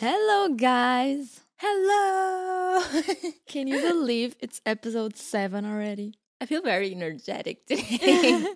Hello, 0.00 0.48
guys. 0.54 1.40
Hello. 1.58 2.80
Can 3.46 3.66
you 3.66 3.82
believe 3.82 4.34
it's 4.40 4.62
episode 4.64 5.14
seven 5.18 5.66
already? 5.66 6.14
I 6.40 6.46
feel 6.46 6.62
very 6.62 6.90
energetic 6.90 7.66
today. 7.66 8.46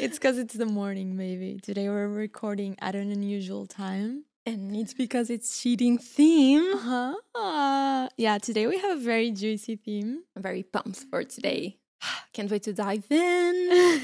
it's 0.00 0.16
because 0.18 0.38
it's 0.38 0.54
the 0.54 0.64
morning, 0.64 1.14
maybe. 1.14 1.60
Today 1.62 1.90
we're 1.90 2.08
recording 2.08 2.76
at 2.80 2.94
an 2.94 3.12
unusual 3.12 3.66
time. 3.66 4.24
and 4.46 4.74
it's 4.74 4.94
because 4.94 5.28
it's 5.28 5.60
cheating 5.60 5.98
theme. 5.98 6.64
Uh-huh. 6.76 8.08
Yeah, 8.16 8.38
today 8.38 8.66
we 8.66 8.78
have 8.78 8.96
a 8.96 9.00
very 9.02 9.30
juicy 9.32 9.76
theme. 9.76 10.22
I'm 10.34 10.40
very 10.42 10.62
pumped 10.62 11.04
for 11.10 11.24
today. 11.24 11.76
Can't 12.32 12.50
wait 12.50 12.62
to 12.62 12.72
dive 12.72 13.04
in. 13.10 13.98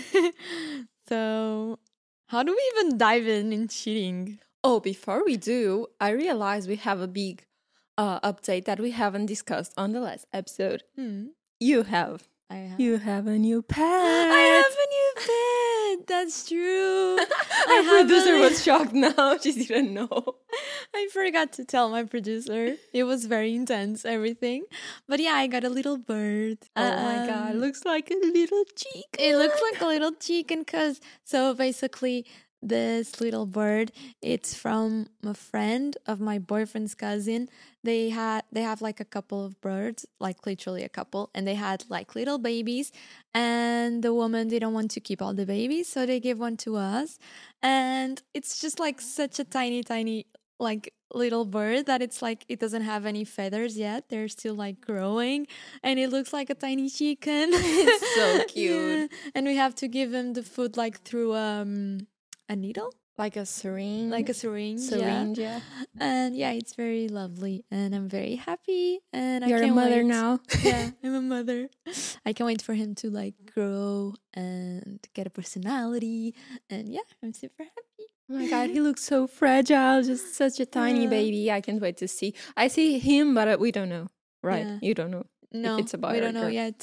so, 1.08 1.78
how 2.26 2.42
do 2.42 2.52
we 2.52 2.62
even 2.76 2.98
dive 2.98 3.26
in 3.26 3.50
in 3.50 3.68
cheating? 3.68 4.40
Oh, 4.64 4.80
before 4.80 5.24
we 5.24 5.36
do, 5.36 5.86
I 6.00 6.10
realize 6.10 6.68
we 6.68 6.76
have 6.76 7.00
a 7.00 7.08
big 7.08 7.44
uh, 7.98 8.20
update 8.20 8.64
that 8.66 8.78
we 8.80 8.92
haven't 8.92 9.26
discussed 9.26 9.72
on 9.76 9.92
the 9.92 10.00
last 10.00 10.26
episode. 10.32 10.82
Hmm. 10.96 11.26
You 11.58 11.82
have. 11.82 12.28
I 12.48 12.56
have. 12.56 12.80
You 12.80 12.98
have 12.98 13.26
a 13.26 13.38
new 13.38 13.62
pet. 13.74 13.80
I 13.82 14.62
have 14.62 14.76
a 14.84 14.88
new 14.96 15.12
pet. 15.98 16.06
That's 16.08 16.48
true. 16.48 17.18
Our 17.70 17.82
producer 17.82 18.38
was 18.38 18.62
shocked 18.62 18.92
now. 18.94 19.36
She 19.42 19.52
didn't 19.52 19.94
know. 19.94 20.08
I 20.94 21.08
forgot 21.12 21.52
to 21.54 21.64
tell 21.64 21.88
my 21.90 22.04
producer. 22.04 22.76
It 22.92 23.04
was 23.04 23.26
very 23.26 23.54
intense, 23.54 24.04
everything. 24.04 24.64
But 25.08 25.20
yeah, 25.20 25.32
I 25.34 25.46
got 25.48 25.64
a 25.64 25.68
little 25.68 25.98
bird. 25.98 26.58
Oh 26.76 26.82
my 26.82 27.26
god, 27.26 27.52
Um, 27.52 27.58
looks 27.60 27.84
like 27.84 28.10
a 28.10 28.14
little 28.14 28.64
cheek. 28.76 29.06
it 29.18 29.36
looks 29.36 29.60
like 29.72 29.80
a 29.82 29.86
little 29.86 30.12
chicken 30.12 30.64
cuz 30.64 31.00
so 31.24 31.54
basically 31.54 32.26
this 32.62 33.20
little 33.20 33.44
bird. 33.46 33.90
It's 34.22 34.54
from 34.54 35.08
a 35.24 35.34
friend 35.34 35.96
of 36.06 36.20
my 36.20 36.38
boyfriend's 36.38 36.94
cousin. 36.94 37.48
They 37.82 38.10
had 38.10 38.44
they 38.52 38.62
have 38.62 38.80
like 38.80 39.00
a 39.00 39.04
couple 39.04 39.44
of 39.44 39.60
birds 39.60 40.06
like 40.20 40.46
literally 40.46 40.84
a 40.84 40.88
couple 40.88 41.30
and 41.34 41.46
they 41.48 41.54
had 41.56 41.84
like 41.88 42.14
little 42.14 42.38
babies 42.38 42.92
and 43.34 44.02
the 44.04 44.14
woman 44.14 44.48
didn't 44.48 44.72
want 44.72 44.90
to 44.92 45.00
keep 45.00 45.20
all 45.20 45.34
the 45.34 45.44
babies 45.46 45.88
so 45.88 46.06
they 46.06 46.20
gave 46.20 46.38
one 46.38 46.56
to 46.58 46.76
us 46.76 47.18
and 47.62 48.22
it's 48.34 48.60
just 48.60 48.78
like 48.78 49.00
such 49.00 49.38
a 49.40 49.44
tiny 49.44 49.82
tiny 49.82 50.26
like 50.60 50.94
little 51.12 51.44
bird 51.44 51.86
that 51.86 52.00
it's 52.02 52.22
like 52.22 52.44
it 52.48 52.60
doesn't 52.60 52.82
have 52.82 53.04
any 53.04 53.24
feathers 53.24 53.76
yet. 53.76 54.08
They're 54.08 54.28
still 54.28 54.54
like 54.54 54.80
growing 54.80 55.46
and 55.82 55.98
it 55.98 56.08
looks 56.10 56.32
like 56.32 56.50
a 56.50 56.54
tiny 56.54 56.88
chicken. 56.88 57.50
It's 57.52 58.14
so 58.14 58.26
Yeah, 58.54 59.06
cute. 59.08 59.12
and 59.34 59.46
we 59.46 59.56
have 59.56 59.74
to 59.76 59.88
give 59.88 60.14
him 60.14 60.34
the 60.34 60.44
food 60.44 60.76
like 60.76 61.00
through 61.02 61.34
um 61.34 62.06
a 62.52 62.56
needle 62.56 62.90
Like 63.24 63.36
a 63.36 63.44
syringe. 63.46 64.10
like 64.16 64.28
a 64.34 64.36
syringe 64.42 64.80
syringe, 64.80 65.38
yeah. 65.38 65.60
and 66.00 66.30
yeah 66.42 66.52
it's 66.60 66.74
very 66.84 67.06
lovely 67.20 67.56
and 67.70 67.88
i'm 67.96 68.08
very 68.08 68.36
happy 68.48 69.00
and 69.12 69.44
You're 69.48 69.58
i 69.58 69.62
can't 69.68 69.72
a 69.72 69.80
mother 69.82 70.02
wait. 70.02 70.16
now. 70.18 70.30
yeah 70.68 70.90
i'm 71.04 71.14
a 71.24 71.26
mother 71.36 71.60
i 72.26 72.30
can't 72.34 72.46
wait 72.52 72.62
for 72.68 72.74
him 72.82 72.90
to 73.00 73.06
like 73.20 73.36
grow 73.54 74.14
and 74.34 74.98
get 75.16 75.24
a 75.30 75.32
personality 75.40 76.34
and 76.72 76.84
yeah 76.96 77.06
i'm 77.22 77.32
super 77.44 77.64
happy 77.76 78.08
Oh 78.30 78.34
my 78.38 78.48
god, 78.48 78.70
he 78.70 78.80
looks 78.80 79.02
so 79.04 79.26
fragile, 79.26 80.00
just 80.10 80.26
such 80.42 80.56
a 80.58 80.64
tiny 80.64 81.02
Yeah. 81.04 81.10
baby. 81.18 81.42
I 81.52 81.60
can't 81.60 81.82
wait 81.86 81.96
to 81.98 82.08
see. 82.08 82.32
I 82.56 82.68
see 82.68 82.98
him, 82.98 83.34
but 83.34 83.46
uh, 83.46 83.56
we 83.60 83.68
don't 83.76 83.90
know. 83.96 84.06
Right? 84.42 84.64
Yeah. 84.64 84.78
You 84.88 84.94
don't 84.94 85.10
know. 85.16 85.26
no 85.52 85.76
it's 85.76 85.92
a 85.92 85.98
boy 85.98 86.12
we 86.16 86.20
don't 86.24 86.32
know 86.40 86.48
girl. 86.48 86.62
yet 86.64 86.78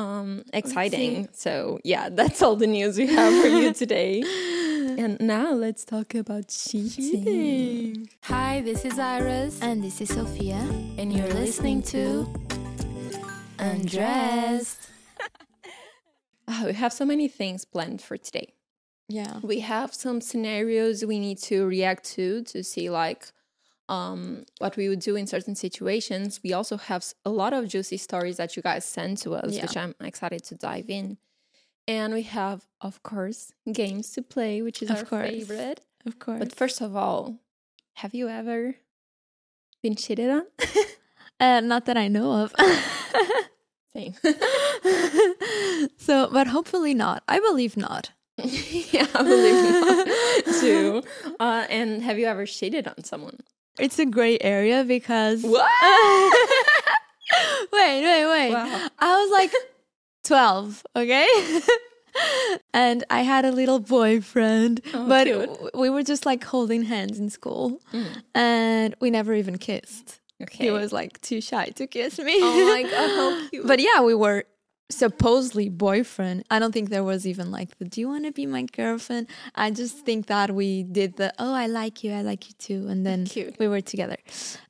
Um, 0.00 0.44
exciting. 0.52 1.28
So 1.32 1.52
yeah, 1.92 2.04
that's 2.20 2.42
all 2.44 2.54
the 2.64 2.68
news 2.68 2.92
we 3.02 3.08
have 3.18 3.32
for 3.42 3.48
you 3.60 3.72
today. 3.82 4.22
And 4.96 5.18
now 5.20 5.52
let's 5.52 5.84
talk 5.84 6.14
about 6.14 6.48
cheating. 6.48 6.90
Cheating. 7.24 8.08
Hi, 8.24 8.60
this 8.60 8.84
is 8.84 8.98
Iris, 8.98 9.60
and 9.60 9.82
this 9.82 10.00
is 10.00 10.08
sophia 10.10 10.56
and 10.98 11.12
you're 11.12 11.28
listening 11.28 11.82
to 11.84 12.26
Undressed. 13.58 14.88
Oh, 16.48 16.62
we 16.66 16.72
have 16.74 16.92
so 16.92 17.04
many 17.04 17.28
things 17.28 17.64
planned 17.64 18.02
for 18.02 18.16
today. 18.16 18.54
yeah 19.08 19.38
we 19.42 19.60
have 19.60 19.92
some 19.94 20.20
scenarios 20.20 21.04
we 21.04 21.18
need 21.18 21.38
to 21.50 21.66
react 21.66 22.04
to 22.16 22.42
to 22.52 22.62
see 22.64 22.88
like 22.88 23.22
um 23.90 24.44
what 24.62 24.76
we 24.78 24.88
would 24.88 25.00
do 25.00 25.14
in 25.20 25.26
certain 25.26 25.54
situations 25.54 26.40
we 26.44 26.52
also 26.58 26.76
have 26.78 27.02
a 27.24 27.30
lot 27.42 27.52
of 27.52 27.62
juicy 27.68 27.98
stories 27.98 28.36
that 28.38 28.56
you 28.56 28.62
guys 28.62 28.82
send 28.96 29.12
to 29.24 29.34
us 29.34 29.50
Yeah. 29.54 29.62
which 29.62 29.76
i'm 29.76 29.94
excited 30.00 30.42
to 30.50 30.54
dive 30.54 30.88
in 30.88 31.18
and 31.86 32.14
we 32.14 32.22
have 32.22 32.66
of 32.80 33.02
course 33.02 33.52
games 33.72 34.10
to 34.12 34.22
play 34.22 34.62
which 34.62 34.82
is 34.82 34.90
Of 34.90 34.98
our 34.98 35.04
course. 35.04 35.28
favorite. 35.28 35.80
Of 36.06 36.18
course. 36.18 36.38
but 36.38 36.52
first 36.54 36.80
of 36.80 36.94
all 36.96 37.38
have 37.94 38.14
you 38.14 38.28
ever 38.28 38.76
been 39.82 39.94
cheated 39.96 40.30
on? 40.30 40.42
Uh, 41.40 41.58
not 41.60 41.84
that 41.86 41.96
i 41.96 42.06
know 42.06 42.30
of. 42.44 42.54
Same. 43.92 44.14
So 45.98 46.28
but 46.32 46.46
hopefully 46.46 46.94
not. 46.94 47.22
I 47.28 47.40
believe 47.40 47.76
not. 47.76 48.12
Yeah 48.38 49.06
i 49.14 49.22
believe 49.22 49.60
not. 50.46 50.60
Too 50.60 51.02
uh, 51.40 51.66
and 51.68 52.02
have 52.02 52.18
you 52.18 52.26
ever 52.26 52.46
cheated 52.46 52.86
on 52.88 53.02
someone? 53.04 53.38
It's 53.78 53.98
a 53.98 54.06
gray 54.06 54.38
area 54.40 54.84
because 54.84 55.42
what? 55.42 55.66
Wait, 57.72 58.02
wait, 58.04 58.26
wait. 58.26 58.52
Wow. 58.52 58.88
I 58.98 59.16
was 59.22 59.30
like 59.32 59.52
12, 60.24 60.84
okay? 60.96 61.26
and 62.74 63.04
I 63.10 63.20
had 63.22 63.44
a 63.44 63.50
little 63.52 63.78
boyfriend, 63.80 64.80
Oh, 64.94 65.08
but 65.08 65.24
w- 65.26 65.70
we 65.74 65.90
were 65.90 66.02
just 66.02 66.24
like 66.26 66.44
holding 66.44 66.82
hands 66.84 67.18
in 67.18 67.30
school 67.30 67.80
mm. 67.92 68.06
and 68.34 68.94
we 69.00 69.10
never 69.10 69.34
even 69.34 69.58
kissed. 69.58 70.20
okay 70.42 70.64
He 70.64 70.70
was 70.70 70.92
like 70.92 71.20
too 71.20 71.40
shy 71.40 71.66
to 71.76 71.86
kiss 71.86 72.18
me. 72.18 72.36
Oh 72.40 72.66
my 72.74 72.82
god, 72.82 72.92
how 73.10 73.48
cute. 73.50 73.66
But 73.66 73.80
yeah, 73.80 74.00
we 74.02 74.14
were 74.14 74.44
supposedly 74.90 75.68
boyfriend. 75.68 76.44
I 76.50 76.58
don't 76.58 76.72
think 76.72 76.90
there 76.90 77.04
was 77.04 77.26
even 77.26 77.50
like 77.50 77.78
the 77.78 77.84
do 77.84 78.00
you 78.00 78.08
want 78.08 78.24
to 78.26 78.32
be 78.32 78.46
my 78.46 78.62
girlfriend? 78.62 79.28
I 79.54 79.70
just 79.70 79.98
think 80.04 80.26
that 80.26 80.54
we 80.54 80.82
did 80.82 81.16
the 81.16 81.32
oh 81.38 81.54
I 81.54 81.66
like 81.66 82.04
you, 82.04 82.12
I 82.12 82.22
like 82.22 82.48
you 82.48 82.54
too, 82.58 82.88
and 82.88 83.04
then 83.06 83.24
Cute. 83.26 83.58
we 83.58 83.68
were 83.68 83.80
together. 83.80 84.16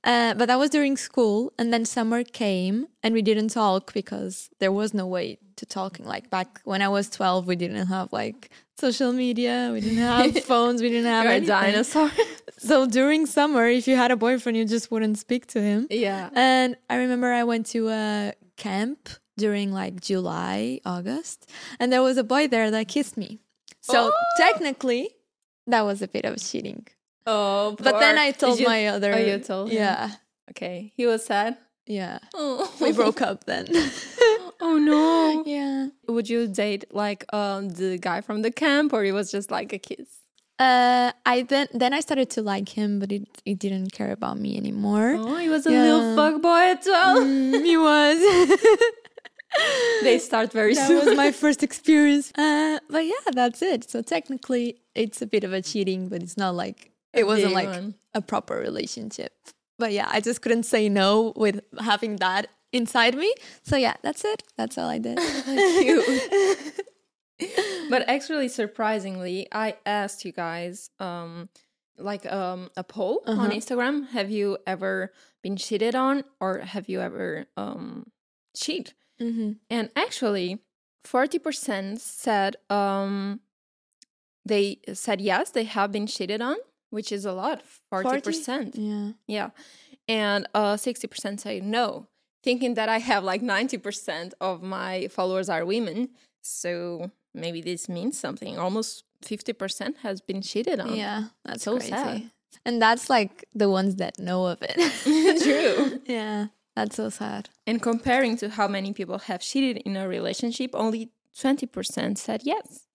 Uh, 0.03 0.35
but 0.35 0.47
that 0.47 0.59
was 0.59 0.71
during 0.71 0.97
school, 0.97 1.53
and 1.59 1.73
then 1.73 1.85
summer 1.85 2.23
came, 2.25 2.87
and 3.03 3.15
we 3.15 3.23
didn't 3.23 3.49
talk 3.49 3.93
because 3.93 4.51
there 4.61 4.73
was 4.73 4.95
no 4.95 5.07
way 5.07 5.39
to 5.57 5.67
talking. 5.67 6.07
Like 6.07 6.31
back 6.31 6.61
when 6.65 6.81
I 6.83 6.89
was 6.89 7.09
twelve, 7.11 7.47
we 7.47 7.57
didn't 7.57 7.87
have 7.87 8.13
like 8.13 8.51
social 8.79 9.13
media, 9.13 9.71
we 9.73 9.81
didn't 9.81 9.99
have 9.99 10.45
phones, 10.53 10.81
we 10.83 10.89
didn't 10.91 11.11
have 11.11 11.25
You're 11.25 11.35
a 11.35 11.41
dinosaur. 11.41 12.11
So 12.57 12.87
during 12.87 13.27
summer, 13.27 13.67
if 13.69 13.87
you 13.87 13.97
had 13.97 14.11
a 14.11 14.17
boyfriend, 14.17 14.57
you 14.57 14.65
just 14.65 14.91
wouldn't 14.91 15.19
speak 15.19 15.47
to 15.49 15.61
him. 15.61 15.87
yeah. 15.91 16.31
And 16.35 16.77
I 16.89 16.97
remember 16.97 17.31
I 17.31 17.45
went 17.45 17.67
to 17.75 17.89
a 17.91 18.33
camp 18.57 19.11
during 19.37 19.73
like 19.73 20.01
July, 20.01 20.81
August, 20.85 21.51
and 21.81 21.93
there 21.93 22.03
was 22.03 22.17
a 22.17 22.25
boy 22.25 22.49
there 22.49 22.71
that 22.71 22.89
kissed 22.89 23.17
me. 23.17 23.41
So 23.81 24.11
Oh! 24.11 24.13
technically, 24.39 25.11
that 25.67 25.83
was 25.83 26.03
a 26.03 26.09
bit 26.09 26.25
of 26.25 26.37
cheating. 26.39 26.87
Oh, 27.27 27.77
But 27.79 27.99
then 28.01 28.19
I 28.19 28.33
told 28.33 28.59
you- 28.61 28.67
my 28.67 28.87
other. 28.89 29.13
Oh, 29.15 29.19
you 29.19 29.39
told 29.39 29.71
him? 29.71 29.77
Yeah, 29.79 30.11
Okay, 30.51 30.93
he 30.97 31.07
was 31.07 31.25
sad. 31.25 31.57
yeah. 31.87 32.19
Oh, 32.35 32.71
We 32.81 32.93
broke 32.93 33.21
up 33.23 33.45
then. 33.45 33.67
oh 34.61 34.79
no. 34.79 35.43
yeah. 35.47 35.89
Would 36.09 36.29
you 36.29 36.47
date 36.49 36.85
like 36.93 37.25
um 37.33 37.71
the 37.71 37.99
guy 37.99 38.21
from 38.21 38.43
the 38.43 38.51
camp, 38.51 38.93
or 38.93 39.05
it 39.05 39.13
was 39.13 39.31
just 39.31 39.51
like 39.51 39.73
a 39.73 39.79
kiss? 39.79 40.09
Uh, 40.59 41.11
I 41.27 41.43
then 41.43 41.67
then 41.75 41.93
I 41.93 42.01
started 42.01 42.31
to 42.37 42.43
like 42.43 42.69
him, 42.79 42.99
but 43.01 43.11
he 43.11 43.27
he 43.45 43.55
didn't 43.55 43.91
care 43.93 44.13
about 44.13 44.39
me 44.39 44.57
anymore. 44.57 45.17
Oh, 45.19 45.37
he 45.37 45.49
was 45.49 45.67
a 45.67 45.73
Yeah. 45.73 45.83
little 45.83 46.15
fuck 46.17 46.41
boy 46.41 46.63
at 46.73 46.83
twelve. 46.85 47.25
Mm, 47.25 47.65
he 47.65 47.77
was. 47.91 48.19
They 50.03 50.19
start 50.19 50.53
very 50.53 50.75
that 50.75 50.89
soon. 50.89 51.05
was 51.07 51.17
my 51.17 51.31
first 51.33 51.63
experience. 51.63 52.33
Uh, 52.39 52.79
but 52.91 53.05
yeah, 53.07 53.25
that's 53.33 53.63
it. 53.63 53.89
So 53.91 54.03
technically, 54.03 54.81
it's 54.95 55.23
a 55.23 55.27
bit 55.27 55.45
of 55.45 55.53
a 55.53 55.63
cheating, 55.63 56.09
but 56.09 56.23
it's 56.23 56.37
not 56.37 56.55
like 56.55 56.91
it 57.13 57.27
wasn't 57.27 57.53
like 57.55 57.69
one. 57.69 57.95
a 58.15 58.21
proper 58.21 58.57
relationship. 58.57 59.33
But 59.79 59.93
yeah, 59.93 60.09
I 60.11 60.21
just 60.21 60.43
couldn't 60.43 60.65
say 60.65 60.89
no 60.89 61.33
with 61.37 61.61
having 61.79 62.17
that 62.17 62.49
inside 62.73 63.15
me. 63.17 63.33
So 63.63 63.77
yeah, 63.77 63.95
that's 64.03 64.25
it. 64.25 64.43
That's 64.57 64.77
all 64.79 64.89
I 64.89 64.99
did. 64.99 65.19
But 67.91 68.09
actually, 68.09 68.49
surprisingly, 68.49 69.49
I 69.53 69.77
asked 69.85 70.25
you 70.25 70.33
guys 70.33 70.91
um 71.01 71.49
like 71.99 72.25
um 72.33 72.71
a 72.77 72.85
poll 72.85 73.23
on 73.27 73.39
Uh-huh. 73.39 73.51
Instagram. 73.51 74.09
Have 74.11 74.31
you 74.31 74.59
ever 74.67 75.13
been 75.43 75.57
cheated 75.57 75.95
on, 75.95 76.25
or 76.41 76.59
have 76.61 76.89
you 76.89 77.01
ever 77.01 77.47
um 77.57 78.07
cheat? 78.57 78.95
Hmm 79.19 79.53
And 79.71 79.91
actually, 79.97 80.59
40% 81.05 82.01
said 82.01 82.57
um 82.71 83.41
they 84.47 84.79
said 84.93 85.21
yes, 85.21 85.51
they 85.51 85.65
have 85.65 85.91
been 85.93 86.07
cheated 86.07 86.41
on, 86.43 86.57
which 86.91 87.11
is 87.13 87.25
a 87.25 87.33
lot, 87.33 87.63
40%. 87.93 88.73
Yeah. 88.75 89.13
Yeah. 89.27 89.51
And 90.09 90.47
uh 90.55 90.77
60% 90.77 91.41
say 91.41 91.61
no, 91.61 92.07
thinking 92.43 92.75
that 92.75 92.89
I 92.89 92.99
have 92.99 93.25
like 93.25 93.43
90% 93.43 94.35
of 94.41 94.63
my 94.63 95.09
followers 95.09 95.49
are 95.49 95.65
women. 95.65 96.11
So 96.43 97.11
maybe 97.35 97.63
this 97.63 97.89
means 97.89 98.19
something. 98.19 98.59
Almost 98.59 99.05
50% 99.25 99.97
has 100.03 100.21
been 100.21 100.43
cheated 100.43 100.79
on. 100.81 100.95
Yeah. 100.95 101.29
That's 101.45 101.65
So 101.65 101.77
crazy. 101.79 101.91
sad. 101.93 102.31
And 102.67 102.81
that's 102.81 103.09
like 103.09 103.47
the 103.55 103.69
ones 103.71 103.97
that 103.97 104.19
know 104.19 104.47
of 104.47 104.59
it. 104.63 104.77
True. 105.43 106.01
yeah. 106.07 106.47
That's 106.77 106.97
so 106.97 107.09
sad. 107.09 107.51
And 107.67 107.81
comparing 107.81 108.37
to 108.39 108.49
how 108.51 108.67
many 108.69 108.93
people 108.93 109.19
have 109.19 109.41
cheated 109.41 109.83
in 109.85 109.97
a 109.97 110.09
relationship, 110.09 110.71
only 110.75 111.11
20% 111.37 112.19
said 112.19 112.43
yes. 112.45 112.87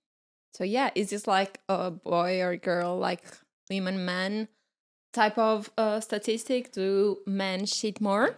So, 0.54 0.64
yeah, 0.64 0.90
is 0.96 1.12
this 1.12 1.28
like 1.28 1.60
a 1.70 1.90
boy 1.92 2.42
or 2.42 2.56
girl, 2.58 2.98
like 2.98 3.24
women, 3.70 4.04
men 4.06 4.48
type 5.14 5.38
of 5.38 5.70
uh, 5.78 6.00
statistic? 6.02 6.72
Do 6.74 7.20
men 7.26 7.66
cheat 7.66 8.02
more? 8.02 8.38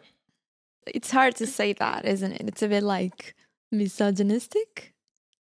It's 0.85 1.11
hard 1.11 1.35
to 1.37 1.47
say 1.47 1.73
that, 1.73 2.05
isn't 2.05 2.31
it? 2.33 2.41
It's 2.47 2.61
a 2.61 2.67
bit 2.67 2.83
like 2.83 3.33
misogynistic. 3.71 4.93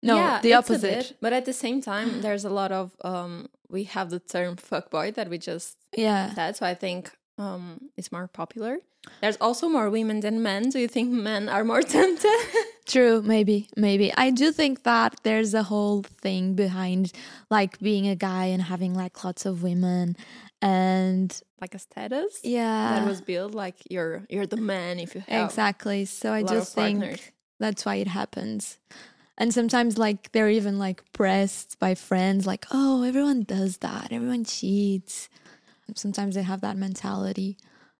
No, 0.03 0.15
yeah, 0.17 0.41
the 0.41 0.53
opposite. 0.53 0.81
bit, 1.09 1.17
but 1.21 1.33
at 1.33 1.45
the 1.45 1.53
same 1.53 1.81
time, 1.81 2.21
there's 2.21 2.45
a 2.45 2.49
lot 2.51 2.71
of 2.71 2.95
um 3.03 3.47
we 3.69 3.83
have 3.85 4.09
the 4.09 4.19
term 4.19 4.55
fuckboy 4.55 5.13
that 5.15 5.29
we 5.29 5.37
just 5.37 5.77
Yeah. 5.95 6.33
said, 6.35 6.55
so 6.55 6.65
I 6.67 6.75
think 6.75 7.11
um 7.37 7.89
it's 7.97 8.11
more 8.11 8.27
popular. 8.27 8.77
There's 9.21 9.37
also 9.37 9.69
more 9.69 9.89
women 9.89 10.19
than 10.19 10.41
men. 10.41 10.69
Do 10.69 10.79
you 10.79 10.87
think 10.87 11.11
men 11.11 11.49
are 11.49 11.63
more 11.63 11.81
tempted? 11.97 12.45
True, 12.85 13.21
maybe, 13.21 13.67
maybe. 13.75 14.13
I 14.15 14.29
do 14.31 14.51
think 14.51 14.83
that 14.83 15.19
there's 15.23 15.53
a 15.53 15.63
whole 15.63 16.03
thing 16.03 16.53
behind 16.53 17.11
like 17.49 17.79
being 17.79 18.07
a 18.07 18.15
guy 18.15 18.45
and 18.45 18.61
having 18.61 18.93
like 18.93 19.23
lots 19.23 19.45
of 19.45 19.61
women 19.61 20.15
and 20.61 21.39
like 21.61 21.75
a 21.75 21.79
status 21.79 22.39
yeah. 22.43 22.99
that 22.99 23.07
was 23.07 23.21
built 23.21 23.53
like 23.53 23.75
you're 23.89 24.25
you're 24.29 24.45
the 24.45 24.57
man 24.57 24.99
if 24.99 25.15
you 25.15 25.23
have 25.27 25.49
exactly. 25.49 26.05
So 26.05 26.31
I 26.31 26.43
just 26.43 26.73
think 26.73 26.99
partners. 26.99 27.31
that's 27.59 27.85
why 27.85 27.95
it 27.95 28.07
happens. 28.07 28.77
And 29.37 29.53
sometimes 29.53 29.97
like 29.97 30.31
they're 30.31 30.49
even 30.49 30.79
like 30.79 31.03
pressed 31.11 31.79
by 31.79 31.93
friends 31.93 32.47
like, 32.47 32.65
"Oh, 32.71 33.03
everyone 33.03 33.43
does 33.43 33.77
that. 33.77 34.11
Everyone 34.11 34.43
cheats." 34.43 35.29
Sometimes 35.95 36.35
they 36.35 36.43
have 36.43 36.61
that 36.61 36.77
mentality. 36.77 37.57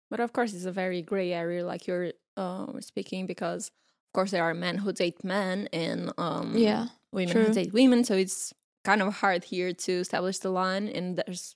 But 0.10 0.20
of 0.20 0.32
course, 0.34 0.54
it's 0.54 0.66
a 0.66 0.72
very 0.72 1.02
gray 1.02 1.34
area, 1.34 1.66
like 1.66 1.88
you're 1.88 2.14
uh, 2.38 2.68
speaking, 2.82 3.26
because 3.26 3.68
of 3.68 4.14
course 4.14 4.32
there 4.32 4.44
are 4.44 4.54
men 4.54 4.78
who 4.78 4.92
date 4.94 5.24
men 5.24 5.68
and 5.74 6.12
um, 6.18 6.56
Yeah. 6.58 6.88
women 7.12 7.34
true. 7.34 7.46
who 7.48 7.54
date 7.54 7.74
women. 7.74 8.04
So 8.04 8.16
it's 8.16 8.54
kind 8.86 9.02
of 9.02 9.16
hard 9.16 9.44
here 9.46 9.74
to 9.74 9.92
establish 9.92 10.38
the 10.40 10.50
line. 10.50 10.88
And 10.88 11.18
there's 11.18 11.56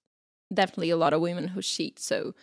definitely 0.54 0.90
a 0.90 0.98
lot 0.98 1.14
of 1.14 1.22
women 1.22 1.48
who 1.50 1.62
cheat. 1.62 1.98
So 2.00 2.34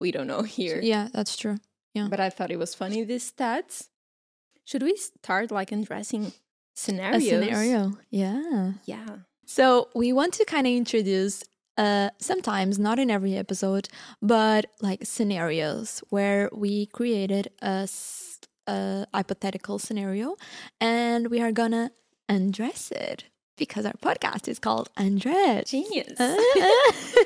we 0.00 0.10
don't 0.10 0.26
know 0.26 0.42
here. 0.58 0.80
Yeah, 0.82 1.08
that's 1.12 1.36
true. 1.36 1.58
Yeah, 1.94 2.08
but 2.10 2.20
I 2.20 2.28
thought 2.28 2.50
it 2.50 2.58
was 2.58 2.74
funny 2.74 3.04
these 3.04 3.30
stats. 3.32 3.88
Should 4.64 4.82
we 4.82 4.96
start 4.96 5.50
like 5.50 5.70
addressing 5.72 6.26
A 6.26 6.32
scenarios? 6.74 7.28
scenario. 7.28 7.96
Yeah. 8.10 8.72
Yeah. 8.84 9.18
So 9.46 9.88
we 9.94 10.12
want 10.12 10.34
to 10.34 10.44
kind 10.44 10.66
of 10.66 10.72
introduce 10.72 11.44
uh 11.76 12.10
sometimes 12.18 12.78
not 12.78 12.98
in 12.98 13.10
every 13.10 13.36
episode 13.36 13.88
but 14.22 14.66
like 14.80 15.04
scenarios 15.04 16.02
where 16.10 16.48
we 16.52 16.86
created 16.86 17.48
a 17.62 17.88
hypothetical 19.12 19.78
scenario 19.78 20.36
and 20.80 21.28
we 21.28 21.40
are 21.40 21.52
gonna 21.52 21.90
undress 22.28 22.90
it 22.92 23.24
because 23.56 23.84
our 23.86 23.92
podcast 23.94 24.48
is 24.48 24.58
called 24.58 24.88
undress 24.96 25.70
Genius. 25.70 26.18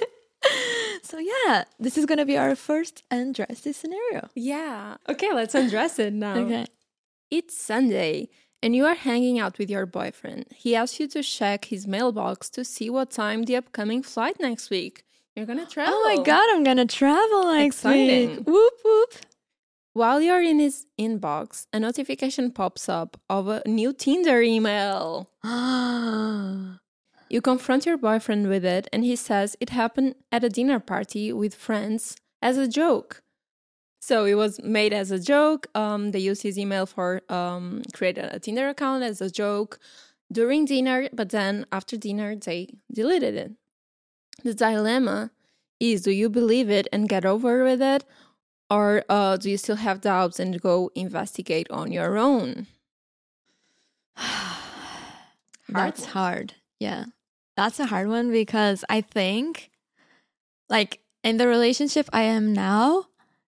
so 1.02 1.18
yeah 1.18 1.64
this 1.78 1.96
is 1.98 2.06
gonna 2.06 2.24
be 2.24 2.36
our 2.36 2.54
first 2.56 3.02
undress 3.10 3.60
this 3.60 3.76
scenario 3.76 4.28
yeah. 4.34 4.96
Okay, 5.08 5.32
let's 5.32 5.54
undress 5.54 5.98
it 5.98 6.12
now. 6.12 6.36
okay 6.38 6.66
It's 7.30 7.56
Sunday 7.56 8.28
and 8.62 8.75
you 8.75 8.84
are 8.87 8.94
hanging 8.94 9.38
out 9.38 9.58
with 9.58 9.70
your 9.70 9.87
boyfriend. 9.87 10.46
He 10.55 10.75
asks 10.75 10.99
you 11.00 11.08
to 11.08 11.22
check 11.22 11.66
his 11.66 11.87
mailbox 11.87 12.50
to 12.50 12.64
see 12.64 12.90
what 12.90 13.10
time 13.10 13.44
the 13.44 13.56
upcoming 13.56 14.02
flight 14.02 14.37
next 14.40 14.70
week. 14.70 15.05
You're 15.37 15.46
gonna 15.46 15.66
travel. 15.66 15.94
oh 15.96 16.16
my 16.16 16.22
god 16.25 16.46
i'm 16.52 16.64
gonna 16.64 16.84
travel 16.87 17.52
next 17.52 17.76
Exciting. 17.76 18.28
week 18.37 18.46
whoop 18.46 18.75
whoop 18.84 19.14
While 19.93 20.20
you're 20.20 20.43
in 20.43 20.58
his 20.60 20.87
inbox, 20.99 21.66
a 21.72 21.78
notification 21.81 22.50
pops 22.52 22.88
up 22.88 23.20
of 23.28 23.49
a 23.49 23.62
new 23.66 23.93
Tinder 23.93 24.40
email. 24.43 25.31
You 27.31 27.43
confront 27.43 27.84
your 27.84 27.99
boyfriend 27.99 28.49
with 28.49 28.64
it, 28.64 28.88
and 28.90 29.05
he 29.05 29.14
says 29.14 29.55
it 29.60 29.69
happened 29.70 30.14
at 30.32 30.43
a 30.44 30.49
dinner 30.49 30.81
party 30.81 31.31
with 31.31 31.55
friends 31.55 32.16
as 32.40 32.56
a 32.56 32.66
joke. 32.66 33.22
So 34.08 34.25
it 34.25 34.37
was 34.37 34.58
made 34.62 34.94
as 34.94 35.10
a 35.10 35.19
joke. 35.19 35.66
Um, 35.75 36.12
they 36.12 36.19
used 36.19 36.43
his 36.43 36.58
email 36.58 36.87
for 36.87 37.20
um, 37.28 37.82
create 37.93 38.16
a 38.16 38.38
Tinder 38.40 38.70
account 38.70 39.02
as 39.02 39.20
a 39.20 39.28
joke 39.28 39.78
during 40.32 40.64
dinner, 40.64 41.10
but 41.12 41.28
then 41.28 41.66
after 41.70 41.94
dinner 41.99 42.34
they 42.34 42.70
deleted 42.90 43.34
it. 43.34 43.52
The 44.44 44.55
dilemma 44.55 45.31
is: 45.78 46.00
do 46.00 46.10
you 46.10 46.31
believe 46.31 46.70
it 46.70 46.88
and 46.90 47.06
get 47.06 47.26
over 47.26 47.62
with 47.64 47.82
it, 47.82 48.06
or 48.70 49.05
uh, 49.10 49.37
do 49.37 49.50
you 49.50 49.58
still 49.58 49.76
have 49.76 50.00
doubts 50.00 50.40
and 50.40 50.58
go 50.58 50.90
investigate 50.94 51.70
on 51.70 51.93
your 51.93 52.16
own? 52.16 52.66
That's 55.69 56.00
one. 56.00 56.10
hard. 56.12 56.55
Yeah. 56.81 57.05
That's 57.58 57.78
a 57.78 57.84
hard 57.84 58.08
one 58.08 58.31
because 58.32 58.87
I 58.88 59.02
think, 59.02 59.70
like, 60.70 61.00
in 61.22 61.37
the 61.37 61.46
relationship 61.46 62.08
I 62.10 62.22
am 62.22 62.55
now, 62.55 63.08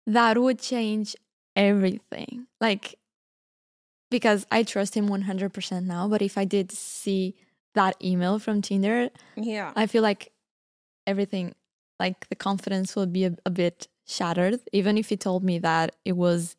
that 0.07 0.37
would 0.41 0.59
change 0.59 1.15
everything. 1.55 2.47
Like, 2.59 2.95
because 4.09 4.47
I 4.51 4.63
trust 4.63 4.95
him 4.95 5.07
100% 5.07 5.83
now. 5.85 6.07
But 6.07 6.21
if 6.21 6.37
I 6.37 6.45
did 6.45 6.71
see 6.71 7.35
that 7.75 7.95
email 8.03 8.39
from 8.39 8.61
Tinder, 8.61 9.09
Yeah. 9.35 9.71
I 9.75 9.85
feel 9.85 10.01
like 10.01 10.31
everything, 11.05 11.53
like, 11.99 12.27
the 12.29 12.35
confidence 12.35 12.95
will 12.95 13.05
be 13.05 13.25
a, 13.25 13.35
a 13.45 13.49
bit 13.49 13.87
shattered. 14.05 14.59
Even 14.73 14.97
if 14.97 15.09
he 15.09 15.17
told 15.17 15.43
me 15.43 15.59
that 15.59 15.95
it 16.05 16.13
was 16.13 16.55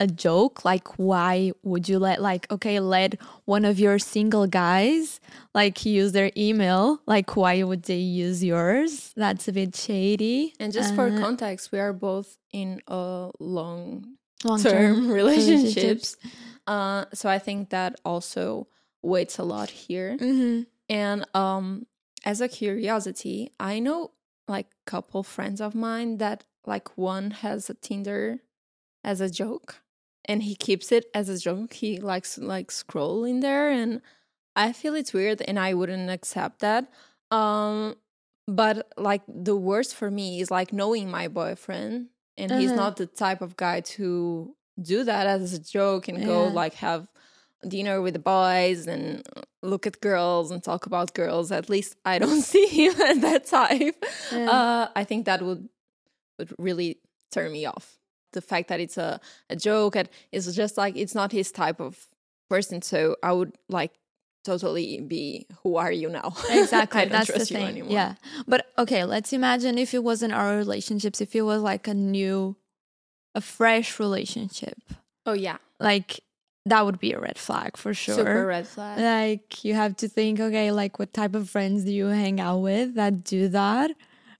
a 0.00 0.06
joke? 0.06 0.64
Like 0.64 0.88
why 0.98 1.52
would 1.62 1.88
you 1.88 1.98
let 1.98 2.20
like 2.22 2.50
okay 2.50 2.80
let 2.80 3.20
one 3.44 3.64
of 3.64 3.78
your 3.78 3.98
single 3.98 4.46
guys 4.46 5.20
like 5.54 5.84
use 5.84 6.12
their 6.12 6.32
email? 6.36 7.00
Like 7.06 7.36
why 7.36 7.62
would 7.62 7.84
they 7.84 7.98
use 7.98 8.42
yours? 8.42 9.12
That's 9.14 9.46
a 9.48 9.52
bit 9.52 9.76
shady. 9.76 10.54
And 10.58 10.72
just 10.72 10.94
for 10.94 11.08
Uh, 11.08 11.18
context, 11.20 11.70
we 11.72 11.78
are 11.78 11.92
both 11.92 12.38
in 12.52 12.80
a 12.88 13.30
long 13.38 14.16
term 14.62 15.10
relationships. 15.20 16.16
Uh, 16.66 17.04
so 17.12 17.28
I 17.28 17.38
think 17.38 17.70
that 17.70 18.00
also 18.04 18.66
weights 19.02 19.38
a 19.38 19.44
lot 19.44 19.70
here. 19.70 20.16
hmm 20.18 20.62
And 20.88 21.24
um, 21.34 21.86
as 22.24 22.40
a 22.40 22.48
curiosity, 22.48 23.52
I 23.60 23.78
know 23.80 24.12
like 24.48 24.66
couple 24.86 25.22
friends 25.22 25.60
of 25.60 25.74
mine 25.74 26.18
that 26.18 26.44
like 26.66 26.96
one 26.98 27.30
has 27.30 27.70
a 27.70 27.74
Tinder 27.74 28.40
as 29.04 29.20
a 29.20 29.30
joke, 29.30 29.82
and 30.26 30.42
he 30.42 30.54
keeps 30.54 30.92
it 30.92 31.06
as 31.14 31.28
a 31.28 31.38
joke. 31.38 31.72
He 31.74 31.98
likes 31.98 32.34
to, 32.36 32.42
like 32.44 32.70
scroll 32.70 33.24
in 33.24 33.40
there, 33.40 33.70
and 33.70 34.00
I 34.56 34.72
feel 34.72 34.94
it's 34.94 35.12
weird, 35.12 35.42
and 35.42 35.58
I 35.58 35.74
wouldn't 35.74 36.10
accept 36.10 36.60
that. 36.60 36.90
Um, 37.30 37.96
but 38.46 38.92
like 38.96 39.22
the 39.28 39.56
worst 39.56 39.94
for 39.94 40.10
me 40.10 40.40
is 40.40 40.50
like 40.50 40.72
knowing 40.72 41.10
my 41.10 41.28
boyfriend, 41.28 42.08
and 42.36 42.50
he's 42.52 42.70
Uh-huh. 42.72 42.80
not 42.82 42.96
the 42.96 43.06
type 43.06 43.42
of 43.42 43.56
guy 43.56 43.80
to 43.96 44.54
do 44.80 45.04
that 45.04 45.26
as 45.26 45.52
a 45.52 45.58
joke 45.58 46.08
and 46.08 46.24
go 46.24 46.46
like 46.48 46.74
have 46.74 47.06
dinner 47.68 48.00
with 48.00 48.14
the 48.14 48.18
boys 48.20 48.86
and 48.86 49.22
look 49.62 49.86
at 49.86 50.00
girls 50.00 50.50
and 50.50 50.62
talk 50.64 50.86
about 50.86 51.12
girls. 51.14 51.52
At 51.52 51.68
least 51.68 51.96
I 52.06 52.18
don't 52.18 52.40
see 52.52 52.66
him 52.66 52.98
as 53.00 53.20
that 53.20 53.46
type. 53.46 54.02
Yeah. 54.32 54.50
Uh, 54.50 54.88
I 54.96 55.04
think 55.04 55.26
that 55.26 55.42
would 55.42 55.68
would 56.38 56.52
really 56.58 56.98
turn 57.30 57.52
me 57.52 57.66
off. 57.66 57.99
The 58.32 58.40
fact 58.40 58.68
that 58.68 58.80
it's 58.80 58.96
a, 58.98 59.20
a 59.48 59.56
joke 59.56 59.96
and 59.96 60.08
it's 60.32 60.54
just 60.54 60.76
like 60.76 60.96
it's 60.96 61.14
not 61.14 61.32
his 61.32 61.50
type 61.52 61.80
of 61.80 62.06
person. 62.48 62.82
So 62.82 63.16
I 63.22 63.32
would 63.32 63.52
like 63.68 63.92
totally 64.44 65.00
be 65.00 65.46
who 65.62 65.76
are 65.76 65.92
you 65.92 66.08
now? 66.08 66.32
exactly 66.50 67.04
that's 67.06 67.30
the 67.30 67.44
thing 67.44 67.66
anymore. 67.66 67.92
yeah 67.92 68.14
but 68.48 68.66
okay 68.78 69.04
let's 69.04 69.34
imagine 69.34 69.76
if 69.76 69.92
it 69.92 70.02
wasn't 70.02 70.32
our 70.32 70.56
relationships 70.56 71.20
if 71.20 71.36
it 71.36 71.42
was 71.42 71.60
like 71.60 71.86
a 71.86 71.92
new 71.92 72.56
a 73.34 73.42
fresh 73.42 73.98
relationship 74.00 74.78
Oh 75.26 75.34
yeah. 75.34 75.58
like 75.78 76.20
that 76.64 76.86
would 76.86 76.98
be 76.98 77.12
a 77.12 77.20
red 77.20 77.36
flag 77.36 77.76
for 77.76 77.92
sure 77.92 78.14
Super 78.14 78.46
red 78.46 78.66
flag. 78.66 78.98
like 78.98 79.62
you 79.62 79.74
have 79.74 79.94
to 79.96 80.08
think 80.08 80.40
okay 80.40 80.72
like 80.72 80.98
what 80.98 81.12
type 81.12 81.34
of 81.34 81.50
friends 81.50 81.84
do 81.84 81.92
you 81.92 82.06
hang 82.06 82.40
out 82.40 82.60
with 82.60 82.94
that 82.94 83.22
do 83.24 83.48
that 83.48 83.90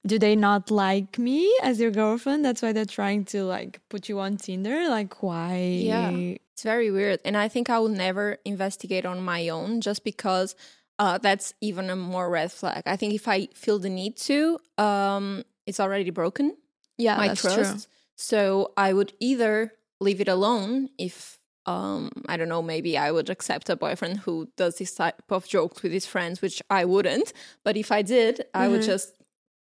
do 0.07 0.19
they 0.19 0.35
not 0.35 0.71
like 0.71 1.19
me 1.19 1.55
as 1.63 1.79
your 1.81 1.91
girlfriend 1.91 2.45
that's 2.45 2.63
why 2.63 2.73
they're 2.73 2.85
trying 2.87 3.25
to 3.25 3.45
like 3.45 3.81
put 3.89 4.09
you 4.09 4.19
on 4.19 4.37
tinder 4.37 4.89
like 4.89 5.23
why 5.23 5.57
Yeah. 5.59 6.11
It's 6.53 6.63
very 6.63 6.91
weird. 6.91 7.21
And 7.25 7.37
I 7.39 7.49
think 7.49 7.71
I 7.71 7.79
will 7.79 7.89
never 7.89 8.37
investigate 8.45 9.07
on 9.07 9.23
my 9.23 9.49
own 9.49 9.81
just 9.81 10.05
because 10.05 10.55
uh, 10.99 11.17
that's 11.17 11.55
even 11.63 11.89
a 11.89 11.97
more 11.97 12.29
red 12.29 12.53
flag. 12.53 12.83
I 12.85 12.97
think 12.97 13.15
if 13.15 13.27
I 13.27 13.49
feel 13.55 13.79
the 13.79 13.89
need 13.89 14.19
to, 14.29 14.59
um, 14.77 15.43
it's 15.67 15.81
already 15.81 16.11
broken. 16.11 16.57
yeah 16.99 17.17
my 17.17 17.29
that's 17.29 17.41
trust. 17.41 17.85
true 17.85 17.93
So 18.17 18.73
I 18.77 18.93
would 18.93 19.13
either 19.21 19.73
leave 20.01 20.21
it 20.21 20.29
alone 20.29 20.91
if 20.99 21.39
um 21.67 22.11
I 22.29 22.37
don't 22.37 22.49
know, 22.49 22.63
maybe 22.63 22.99
I 22.99 23.11
would 23.11 23.31
accept 23.31 23.71
a 23.71 23.77
boyfriend 23.77 24.19
who 24.25 24.49
does 24.57 24.77
this 24.77 24.95
type 24.95 25.23
of 25.31 25.47
jokes 25.49 25.83
with 25.83 25.93
his 25.93 26.05
friends, 26.07 26.43
which 26.43 26.61
I 26.69 26.85
wouldn't. 26.85 27.33
But 27.65 27.77
if 27.77 27.91
I 27.93 28.03
did, 28.03 28.45
I 28.55 28.69
would 28.69 28.83
Mhm. 28.83 28.87
just 28.93 29.09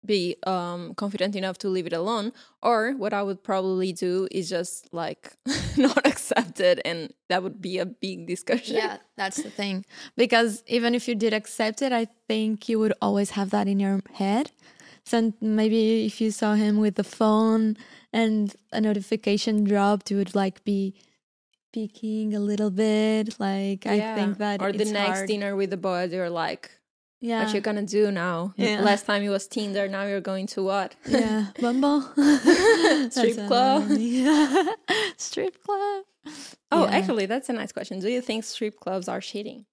be 0.05 0.35
um 0.47 0.93
confident 0.95 1.35
enough 1.35 1.57
to 1.57 1.67
leave 1.67 1.85
it 1.85 1.93
alone 1.93 2.31
or 2.63 2.93
what 2.93 3.13
i 3.13 3.21
would 3.21 3.43
probably 3.43 3.91
do 3.91 4.27
is 4.31 4.49
just 4.49 4.87
like 4.93 5.33
not 5.77 6.05
accept 6.07 6.59
it 6.59 6.79
and 6.85 7.13
that 7.27 7.43
would 7.43 7.61
be 7.61 7.77
a 7.77 7.85
big 7.85 8.25
discussion 8.25 8.75
Yeah, 8.77 8.97
that's 9.17 9.41
the 9.43 9.49
thing. 9.49 9.85
Because 10.15 10.63
even 10.67 10.95
if 10.95 11.07
you 11.07 11.15
did 11.15 11.33
accept 11.33 11.81
it, 11.81 11.91
I 11.91 12.07
think 12.27 12.67
you 12.69 12.79
would 12.79 12.93
always 13.01 13.31
have 13.31 13.49
that 13.51 13.67
in 13.67 13.79
your 13.79 14.01
head. 14.13 14.51
So 15.05 15.33
maybe 15.41 16.05
if 16.05 16.21
you 16.21 16.31
saw 16.31 16.53
him 16.55 16.77
with 16.77 16.95
the 16.95 17.03
phone 17.03 17.77
and 18.13 18.55
a 18.71 18.79
notification 18.81 19.63
dropped, 19.63 20.09
you 20.11 20.17
would 20.17 20.33
like 20.33 20.63
be 20.63 20.95
peeking 21.73 22.33
a 22.33 22.39
little 22.39 22.71
bit. 22.71 23.39
Like 23.39 23.85
I 23.85 23.99
think 24.15 24.37
that 24.37 24.61
or 24.61 24.71
the 24.71 24.85
next 24.85 25.19
hard. 25.19 25.27
dinner 25.27 25.55
with 25.55 25.69
the 25.69 25.77
boys 25.77 26.11
you're 26.13 26.29
like 26.29 26.71
Yeah. 27.21 27.43
what 27.43 27.53
you're 27.53 27.61
gonna 27.61 27.83
do 27.83 28.11
now 28.11 28.53
Yeah. 28.57 28.81
last 28.81 29.05
time 29.05 29.23
it 29.23 29.29
was 29.29 29.45
tinder 29.47 29.87
now 29.89 30.05
you're 30.05 30.21
going 30.21 30.47
to 30.47 30.63
what 30.63 30.95
yeah, 31.05 31.47
Bumble, 31.59 32.01
Strip 33.11 33.47
club. 33.47 33.87
Yeah, 33.97 34.65
strip 35.17 35.61
club. 35.63 36.05
oh 36.71 36.83
Yeah. 36.85 36.91
actually 36.97 37.25
that's 37.25 37.49
a 37.49 37.53
nice 37.53 37.71
question 37.71 37.99
do 37.99 38.09
you 38.09 38.21
think 38.21 38.43
strip 38.43 38.79
clubs 38.79 39.07
are 39.09 39.21
cheating 39.21 39.65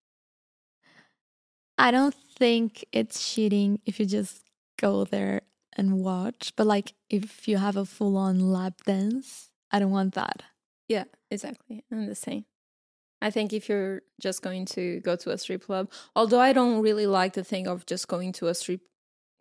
I 1.78 1.90
don't 1.90 2.14
think 2.38 2.84
it's 2.92 3.32
cheating 3.34 3.80
if 3.84 4.00
you 4.00 4.06
just 4.06 4.42
go 4.80 5.04
there 5.04 5.42
and 5.76 6.00
watch. 6.00 6.54
But 6.56 6.66
like 6.66 6.94
if 7.10 7.46
you 7.48 7.58
have 7.58 7.76
a 7.76 7.84
full 7.84 8.16
on 8.16 8.50
lap 8.50 8.80
dance, 8.86 9.50
I 9.70 9.78
don't 9.80 9.90
want 9.90 10.14
that. 10.14 10.42
Yeah, 10.88 11.04
exactly. 11.30 11.84
I'm 11.92 12.06
the 12.06 12.14
same. 12.14 12.46
I 13.22 13.30
think 13.30 13.52
if 13.52 13.68
you're 13.68 14.02
just 14.20 14.42
going 14.42 14.66
to 14.66 15.00
go 15.00 15.16
to 15.16 15.30
a 15.30 15.38
strip 15.38 15.64
club, 15.64 15.90
although 16.14 16.40
I 16.40 16.52
don't 16.52 16.80
really 16.82 17.06
like 17.06 17.32
the 17.32 17.44
thing 17.44 17.66
of 17.66 17.86
just 17.86 18.08
going 18.08 18.32
to 18.34 18.48
a 18.48 18.54
strip 18.54 18.80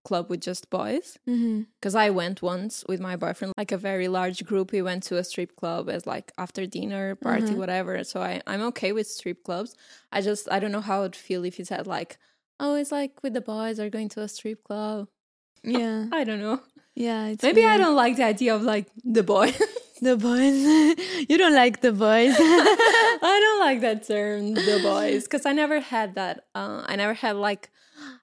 club 0.06 0.30
with 0.30 0.40
just 0.42 0.70
boys, 0.70 1.18
Mm-hmm. 1.28 1.64
because 1.80 1.96
I 1.96 2.10
went 2.12 2.42
once 2.42 2.84
with 2.88 3.00
my 3.02 3.16
boyfriend, 3.16 3.54
like 3.58 3.72
a 3.72 3.78
very 3.78 4.08
large 4.08 4.46
group. 4.46 4.72
We 4.72 4.82
went 4.82 5.04
to 5.04 5.18
a 5.18 5.24
strip 5.24 5.56
club 5.56 5.90
as 5.90 6.06
like 6.06 6.32
after 6.38 6.66
dinner 6.68 7.16
party, 7.16 7.48
Mhm. 7.54 7.58
whatever. 7.58 8.04
So 8.04 8.22
I 8.22 8.42
I'm 8.48 8.62
okay 8.72 8.92
with 8.94 9.08
strip 9.08 9.44
clubs. 9.44 9.76
I 10.12 10.22
just 10.22 10.48
I 10.52 10.60
don't 10.60 10.72
know 10.72 10.82
how 10.82 11.04
I'd 11.04 11.16
feel 11.16 11.44
if 11.44 11.58
you 11.60 11.66
said 11.66 11.88
like, 11.88 12.18
oh, 12.60 12.76
it's 12.76 12.92
like 12.92 13.22
with 13.24 13.34
the 13.34 13.42
boys 13.42 13.80
are 13.80 13.90
going 13.90 14.10
to 14.10 14.22
a 14.22 14.28
strip 14.28 14.64
club. 14.64 15.08
Yeah. 15.64 16.06
I 16.14 16.24
don't 16.24 16.40
know. 16.40 16.62
Yeah. 16.94 17.28
It's 17.28 17.44
Maybe 17.44 17.66
I 17.66 17.78
don't 17.78 17.96
like 17.96 18.16
the 18.16 18.24
idea 18.24 18.56
of 18.56 18.62
like 18.62 18.88
the 19.04 19.24
boy. 19.24 19.54
The 20.06 20.18
boys. 20.18 21.26
you 21.30 21.36
don't 21.36 21.56
like 21.56 21.82
the 21.82 21.92
boys. 21.92 22.36
I 22.40 23.40
don't 23.44 23.60
like 23.60 23.82
that 23.82 24.08
term, 24.08 24.54
the 24.54 24.80
boys, 24.84 25.24
because 25.24 25.48
I 25.48 25.52
never 25.52 25.80
had 25.80 26.14
that. 26.14 26.46
Uh, 26.54 26.84
I 26.86 26.96
never 26.96 27.16
had 27.16 27.38
like 27.38 27.72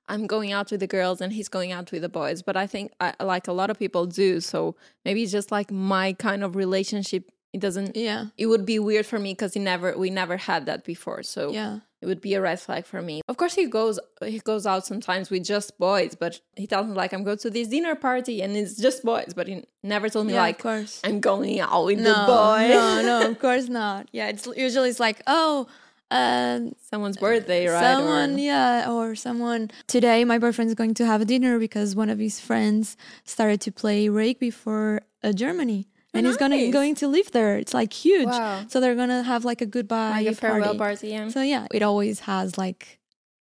I'm 0.06 0.28
going 0.28 0.52
out 0.52 0.70
with 0.70 0.78
the 0.78 0.86
girls 0.86 1.20
and 1.20 1.32
he's 1.32 1.48
going 1.48 1.72
out 1.72 1.90
with 1.90 2.02
the 2.02 2.08
boys. 2.08 2.40
But 2.40 2.56
I 2.56 2.68
think 2.68 2.92
I, 3.00 3.14
like 3.18 3.48
a 3.48 3.52
lot 3.52 3.68
of 3.68 3.80
people 3.80 4.06
do. 4.06 4.40
So 4.40 4.76
maybe 5.04 5.24
it's 5.24 5.32
just 5.32 5.50
like 5.50 5.72
my 5.72 6.12
kind 6.12 6.44
of 6.44 6.54
relationship. 6.54 7.32
It 7.52 7.60
doesn't. 7.60 7.96
yeah. 7.96 8.26
It 8.38 8.46
would 8.46 8.64
be 8.64 8.78
weird 8.78 9.04
for 9.04 9.18
me 9.18 9.32
because 9.32 9.56
never. 9.56 9.98
We 9.98 10.08
never 10.08 10.36
had 10.36 10.66
that 10.66 10.84
before. 10.84 11.24
So 11.24 11.50
Yeah. 11.50 11.80
It 12.02 12.06
would 12.06 12.20
be 12.20 12.34
a 12.34 12.40
red 12.42 12.58
flag 12.60 12.84
for 12.84 13.00
me. 13.00 13.22
Of 13.28 13.36
course, 13.36 13.54
he 13.54 13.66
goes 13.66 13.98
he 14.24 14.40
goes 14.40 14.66
out 14.66 14.84
sometimes 14.84 15.30
with 15.30 15.44
just 15.44 15.78
boys, 15.78 16.14
but 16.14 16.40
he 16.56 16.66
tells 16.66 16.86
me 16.88 16.92
like 16.94 17.12
I'm 17.14 17.22
going 17.24 17.38
to 17.38 17.50
this 17.50 17.68
dinner 17.68 17.94
party 17.94 18.42
and 18.42 18.56
it's 18.56 18.76
just 18.76 19.04
boys. 19.04 19.32
But 19.34 19.46
he 19.48 19.64
never 19.82 20.08
told 20.10 20.26
me 20.26 20.34
Yeah, 20.34 20.42
like 20.42 20.56
of 20.56 20.62
course. 20.62 21.00
I'm 21.04 21.20
going 21.20 21.60
out 21.60 21.84
with 21.86 22.00
No, 22.00 22.12
the 22.12 22.26
boys. 22.26 22.70
no, 22.70 23.02
no, 23.20 23.30
of 23.30 23.38
course 23.38 23.68
not. 23.68 24.08
Yeah, 24.12 24.28
it's 24.28 24.46
usually 24.56 24.90
it's 24.90 25.00
like, 25.00 25.22
oh, 25.26 25.66
um, 26.10 26.74
Someone's 26.90 27.16
birthday, 27.16 27.66
right? 27.68 27.80
Someone, 27.80 28.34
Or- 28.34 28.38
yeah, 28.38 28.90
or 28.92 29.14
someone. 29.14 29.70
Today, 29.86 30.24
my 30.24 30.38
boyfriend's 30.38 30.74
going 30.74 30.94
to 30.94 31.06
have 31.06 31.20
a 31.22 31.24
dinner 31.24 31.58
because 31.58 31.96
one 31.96 32.10
of 32.10 32.18
his 32.18 32.38
friends 32.40 32.96
started 33.24 33.60
to 33.62 33.72
play 33.72 34.08
rugby 34.10 34.50
for 34.50 35.00
uh, 35.24 35.32
Germany, 35.32 35.86
and 36.14 36.26
he's 36.26 36.36
gonna 36.36 36.70
going 36.70 36.94
to 36.96 37.08
live 37.08 37.30
there. 37.32 37.56
It's 37.56 37.74
like 37.74 37.92
huge. 37.92 38.26
Wow. 38.26 38.64
So 38.68 38.80
they're 38.80 38.94
gonna 38.94 39.22
have 39.22 39.44
like 39.44 39.60
a 39.60 39.66
goodbye 39.66 40.22
like 40.22 40.26
a 40.26 40.34
farewell 40.34 40.76
party. 40.76 41.08
Yeah. 41.08 41.28
So 41.28 41.42
yeah, 41.42 41.66
it 41.72 41.82
always 41.82 42.20
has 42.20 42.58
like 42.58 42.98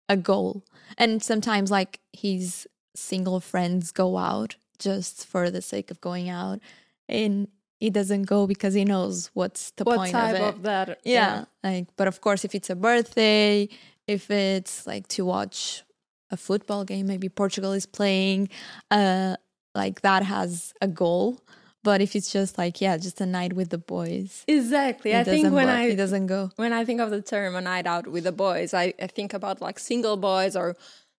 a 0.08 0.16
goal, 0.16 0.64
and 0.98 1.22
sometimes 1.22 1.70
like 1.70 2.00
his 2.12 2.68
single 2.94 3.40
friends 3.40 3.92
go 3.92 4.18
out 4.18 4.56
just 4.78 5.26
for 5.26 5.50
the 5.50 5.62
sake 5.62 5.90
of 5.90 6.00
going 6.00 6.28
out, 6.28 6.60
and 7.08 7.48
he 7.80 7.90
doesn't 7.90 8.22
go 8.22 8.46
because 8.46 8.74
he 8.74 8.84
knows 8.84 9.30
what's 9.34 9.72
the 9.72 9.84
what 9.84 9.96
point 9.96 10.14
of 10.14 10.34
it 10.34 10.40
of, 10.42 10.62
that? 10.62 11.00
yeah, 11.04 11.46
like 11.64 11.88
but 11.96 12.06
of 12.06 12.20
course 12.20 12.44
if 12.44 12.54
it's 12.54 12.70
a 12.70 12.76
birthday 12.76 13.68
if 14.06 14.30
it's 14.30 14.86
like 14.86 15.08
to 15.08 15.24
watch 15.24 15.82
a 16.30 16.36
football 16.36 16.84
game 16.84 17.06
maybe 17.08 17.28
portugal 17.28 17.72
is 17.72 17.86
playing 17.86 18.48
uh 18.92 19.34
like 19.74 20.02
that 20.02 20.22
has 20.22 20.72
a 20.80 20.86
goal 20.86 21.40
but 21.82 22.00
if 22.00 22.14
it's 22.16 22.32
just 22.32 22.58
like 22.58 22.80
yeah 22.80 22.96
just 22.96 23.20
a 23.20 23.26
night 23.26 23.52
with 23.54 23.70
the 23.70 23.78
boys 23.78 24.44
exactly. 24.48 25.14
I 25.14 25.24
think 25.24 25.44
when 25.52 25.66
work, 25.68 25.76
I 25.76 25.84
it 25.88 25.96
doesn't 25.96 26.26
go 26.26 26.50
when 26.56 26.72
I 26.72 26.84
think 26.84 27.00
of 27.00 27.10
the 27.10 27.22
term 27.22 27.54
a 27.56 27.60
night 27.60 27.86
out 27.86 28.06
with 28.06 28.24
the 28.24 28.32
boys, 28.32 28.74
I, 28.74 28.94
I 29.00 29.06
think 29.06 29.32
about 29.34 29.60
like 29.60 29.78
single 29.78 30.16
boys 30.16 30.54
or 30.56 30.76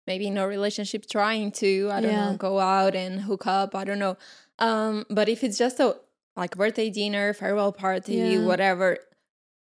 maybe 0.07 0.29
no 0.29 0.45
relationship 0.45 1.05
trying 1.09 1.51
to 1.63 1.89
I 1.91 2.01
don't 2.01 2.11
Yeah. 2.11 2.31
know 2.31 2.37
go 2.37 2.59
out 2.59 2.95
and 2.95 3.21
hook 3.21 3.45
up. 3.47 3.75
I 3.75 3.83
don't 3.83 3.99
know. 3.99 4.17
Um, 4.59 5.05
but 5.09 5.27
if 5.29 5.43
it's 5.43 5.57
just 5.57 5.79
a 5.79 5.95
like 6.35 6.55
birthday 6.55 6.89
dinner, 6.89 7.33
farewell 7.33 7.71
party, 7.71 8.13
Yeah. 8.15 8.45
whatever, 8.45 8.97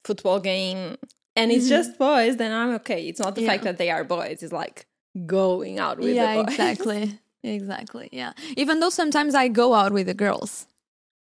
football 0.04 0.40
game, 0.40 0.96
and 1.36 1.50
it's 1.52 1.66
Mhm. 1.66 1.68
just 1.76 1.98
boys, 1.98 2.36
then 2.36 2.52
I'm 2.52 2.74
okay. 2.76 3.06
It's 3.08 3.20
not 3.20 3.34
the 3.34 3.46
fact 3.46 3.64
that 3.64 3.76
they 3.78 3.90
are 3.90 4.04
boys. 4.04 4.42
It's 4.42 4.52
like 4.52 4.86
going 5.26 5.78
out 5.78 5.98
with 5.98 6.14
yeah 6.14 6.36
the 6.36 6.44
boys. 6.44 6.52
exactly 6.54 7.18
exactly 7.42 8.08
yeah 8.12 8.32
even 8.56 8.78
though 8.80 8.90
sometimes 8.90 9.34
i 9.34 9.48
go 9.48 9.74
out 9.74 9.92
with 9.92 10.06
the 10.06 10.14
girls 10.14 10.66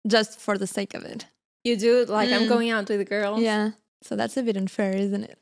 just 0.08 0.40
for 0.40 0.58
the 0.58 0.68
sake 0.68 0.94
of 0.94 1.04
it 1.04 1.26
You 1.64 1.76
do 1.78 2.06
like 2.06 2.30
I'm 2.32 2.44
Mm. 2.46 2.50
going 2.54 2.70
out 2.76 2.88
with 2.90 3.00
the 3.00 3.06
girls. 3.18 3.42
Yeah. 3.42 3.72
So 4.08 4.16
that's 4.16 4.38
a 4.38 4.44
bit 4.44 4.56
unfair, 4.58 4.94
isn't 5.06 5.24
it? 5.32 5.38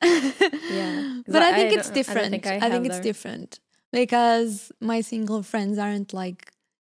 yeah. 0.71 1.21
But 1.33 1.41
I, 1.43 1.49
I- 1.49 1.53
think 1.57 1.71
I 1.71 1.75
it's 1.79 1.87
don't- 1.89 1.97
I 1.97 1.99
different. 1.99 2.29
think 2.31 2.45
I, 2.47 2.69
think 2.71 2.85
it's 2.89 2.99
different 3.09 3.59
because 3.91 4.71
my 4.91 5.01
single 5.01 5.41
friends 5.43 5.77
aren't 5.77 6.11
like 6.13 6.41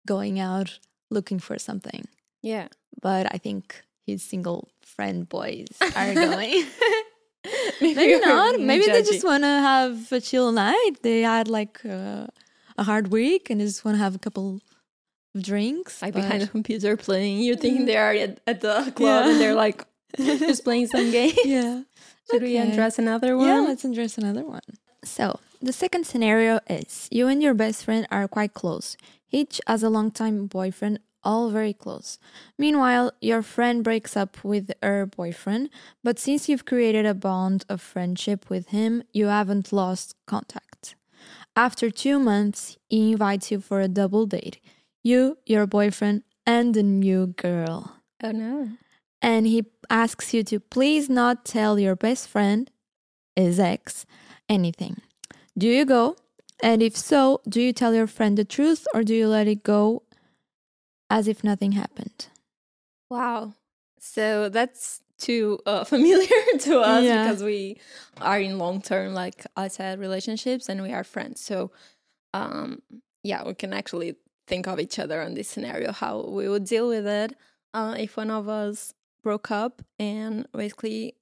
going 0.07 0.37
out 0.41 0.71
looking 1.11 1.39
for 1.47 1.57
something. 1.59 2.03
Yeah. 2.43 2.69
But 3.01 3.25
I 3.35 3.39
think 3.39 3.65
his 4.07 4.23
single 4.33 4.61
friend 4.95 5.29
boys 5.29 5.69
are 5.97 6.15
going. 6.15 6.65
Maybe, 7.81 7.95
Maybe 7.95 8.19
not. 8.21 8.61
Maybe 8.61 8.87
they 8.87 9.03
just 9.03 9.25
want 9.25 9.43
to 9.45 9.55
have 9.73 10.11
a 10.13 10.21
chill 10.21 10.51
night. 10.53 10.95
They 11.03 11.21
had 11.23 11.49
like 11.49 11.81
uh, 11.85 12.27
a 12.77 12.83
hard 12.83 13.09
week 13.09 13.51
and 13.51 13.61
they 13.61 13.65
just 13.65 13.85
want 13.85 13.95
to 13.97 14.03
have 14.03 14.15
a 14.15 14.19
couple 14.19 14.61
drinks. 15.37 16.03
like 16.03 16.15
behind 16.15 16.43
the 16.43 16.47
computer 16.47 16.97
playing. 16.97 17.39
You 17.39 17.57
think 17.57 17.77
mm-hmm. 17.79 17.87
they 17.87 17.97
are 17.97 18.13
at, 18.13 18.41
at 18.47 18.61
the 18.61 18.93
club 18.95 19.25
Yeah. 19.25 19.31
and 19.31 19.41
they're 19.41 19.55
like 19.55 19.85
just 20.17 20.65
playing 20.65 20.87
some 20.89 21.11
game. 21.11 21.35
yeah. 21.45 21.83
Should 22.31 22.43
we 22.43 22.57
undress 22.57 22.99
another 22.99 23.37
one? 23.37 23.49
Yeah, 23.49 23.61
let's 23.61 23.85
undress 23.85 24.19
another 24.19 24.45
one. 24.45 24.61
So, 25.05 25.41
the 25.63 25.73
second 25.73 26.07
scenario 26.07 26.61
is 26.69 27.09
you 27.11 27.27
and 27.29 27.43
your 27.43 27.55
best 27.55 27.85
friend 27.85 28.07
are 28.11 28.29
quite 28.29 28.55
close. 28.55 28.97
Each 29.31 29.61
has 29.67 29.83
a 29.83 29.89
long-time 29.89 30.47
boyfriend, 30.47 31.01
all 31.25 31.51
very 31.51 31.73
close. 31.73 32.19
Meanwhile, 32.59 33.13
your 33.21 33.43
friend 33.43 33.83
breaks 33.83 34.17
up 34.17 34.43
with 34.45 34.73
her 34.83 35.07
boyfriend, 35.07 35.71
but 36.05 36.19
since 36.19 36.49
you've 36.49 36.65
created 36.65 37.07
a 37.07 37.15
bond 37.15 37.65
of 37.69 37.81
friendship 37.81 38.51
with 38.51 38.69
him, 38.69 39.03
you 39.13 39.27
haven't 39.27 39.73
lost 39.73 40.15
contact. 40.27 40.95
After 41.57 41.91
two 41.91 42.19
months, 42.19 42.79
he 42.89 43.13
invites 43.13 43.51
you 43.51 43.61
for 43.61 43.81
a 43.81 43.89
double 43.89 44.27
date. 44.27 44.61
You, 45.05 45.39
your 45.47 45.67
boyfriend, 45.67 46.23
and 46.47 46.75
the 46.75 46.83
new 46.83 47.29
girl 47.29 47.97
oh 48.23 48.31
no. 48.33 48.71
and 49.23 49.47
he 49.47 49.65
asks 49.91 50.33
you 50.35 50.43
to 50.45 50.59
please 50.61 51.09
not 51.11 51.45
tell 51.45 51.79
your 51.79 51.95
best 51.97 52.29
friend, 52.29 52.71
his 53.37 53.61
ex, 53.61 54.07
anything. 54.49 54.97
Do 55.57 55.67
you 55.69 55.85
go? 55.85 56.17
And 56.63 56.83
if 56.83 56.97
so, 56.97 57.41
do 57.49 57.61
you 57.61 57.73
tell 57.73 57.95
your 57.95 58.07
friend 58.07 58.37
the 58.37 58.45
truth 58.45 58.87
or 58.95 59.03
do 59.05 59.15
you 59.15 59.29
let 59.29 59.47
it 59.47 59.63
go 59.63 60.03
as 61.11 61.29
if 61.29 61.45
nothing 61.45 61.73
happened? 61.73 62.27
Wow. 63.11 63.55
So 64.01 64.49
that's 64.49 65.01
too 65.19 65.59
uh, 65.67 65.85
familiar 65.93 66.27
to 66.61 66.81
us 66.81 67.05
Yeah. 67.05 67.25
because 67.25 67.43
we 67.43 67.81
are 68.21 68.41
in 68.41 68.59
long 68.59 68.81
term, 68.83 69.15
like 69.15 69.47
I 69.57 69.69
said, 69.69 69.99
relationships 70.01 70.69
and 70.69 70.83
we 70.83 70.93
are 70.93 71.05
friends. 71.05 71.41
So, 71.41 71.71
um, 72.35 72.83
yeah, 73.23 73.45
we 73.47 73.55
can 73.55 73.73
actually 73.73 74.17
think 74.49 74.67
of 74.67 74.81
each 74.81 74.99
other 74.99 75.21
on 75.23 75.35
this 75.35 75.49
scenario, 75.49 75.93
how 75.93 76.23
we 76.23 76.49
would 76.49 76.65
deal 76.65 76.89
with 76.89 77.07
it 77.07 77.35
uh, 77.75 77.95
if 77.99 78.17
one 78.17 78.31
of 78.31 78.49
us 78.49 78.95
broke 79.23 79.51
up 79.51 79.83
and 79.99 80.47
basically 80.53 81.15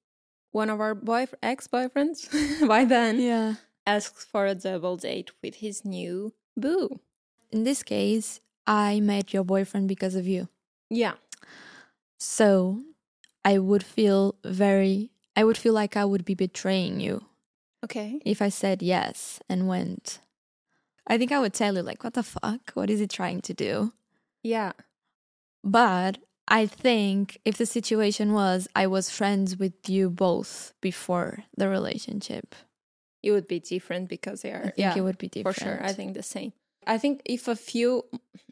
one 0.51 0.69
of 0.69 0.79
our 0.79 0.95
boy 0.95 1.27
ex 1.43 1.67
boyfriends 1.67 2.19
by 2.67 2.85
then 2.85 3.19
Yeah. 3.19 3.55
asks 3.85 4.23
for 4.23 4.45
a 4.47 4.55
double 4.55 4.97
date 4.97 5.29
with 5.43 5.55
his 5.55 5.83
new 5.85 6.33
boo. 6.55 6.99
In 7.51 7.63
this 7.63 7.83
case, 7.83 8.39
I 8.65 8.99
met 9.01 9.33
your 9.33 9.43
boyfriend 9.43 9.87
because 9.87 10.15
of 10.15 10.25
you. 10.27 10.47
Yeah. 10.89 11.15
So 12.17 12.81
I 13.45 13.57
would 13.59 13.83
feel 13.83 14.35
very, 14.43 15.11
I 15.35 15.43
would 15.43 15.57
feel 15.57 15.73
like 15.73 15.95
I 15.95 16.05
would 16.05 16.25
be 16.25 16.33
betraying 16.33 16.99
you 16.99 17.25
Okay. 17.83 18.19
if 18.25 18.41
I 18.41 18.49
said 18.49 18.81
yes 18.81 19.39
and 19.49 19.67
went. 19.67 20.19
I 21.07 21.17
think 21.17 21.31
I 21.31 21.39
would 21.39 21.53
tell 21.53 21.75
you, 21.75 21.81
like, 21.81 22.03
what 22.03 22.13
the 22.13 22.23
fuck? 22.23 22.71
What 22.73 22.89
is 22.89 22.99
he 22.99 23.07
trying 23.07 23.41
to 23.41 23.53
do? 23.53 23.93
Yeah. 24.43 24.73
But 25.63 26.17
I 26.47 26.65
think 26.65 27.39
if 27.45 27.57
the 27.57 27.65
situation 27.65 28.33
was 28.33 28.67
I 28.75 28.87
was 28.87 29.09
friends 29.09 29.57
with 29.57 29.89
you 29.89 30.09
both 30.09 30.73
before 30.81 31.43
the 31.55 31.67
relationship, 31.69 32.55
it 33.23 33.31
would 33.31 33.47
be 33.47 33.59
different 33.59 34.09
because 34.09 34.41
they 34.41 34.51
are. 34.51 34.59
I 34.59 34.63
think 34.63 34.77
yeah, 34.77 34.95
it 34.95 35.01
would 35.01 35.17
be 35.17 35.27
different. 35.27 35.57
for 35.57 35.63
sure. 35.63 35.83
I 35.83 35.93
think 35.93 36.13
the 36.13 36.23
same. 36.23 36.53
I 36.85 36.97
think 36.97 37.21
if 37.25 37.47
a 37.47 37.55
few 37.55 38.03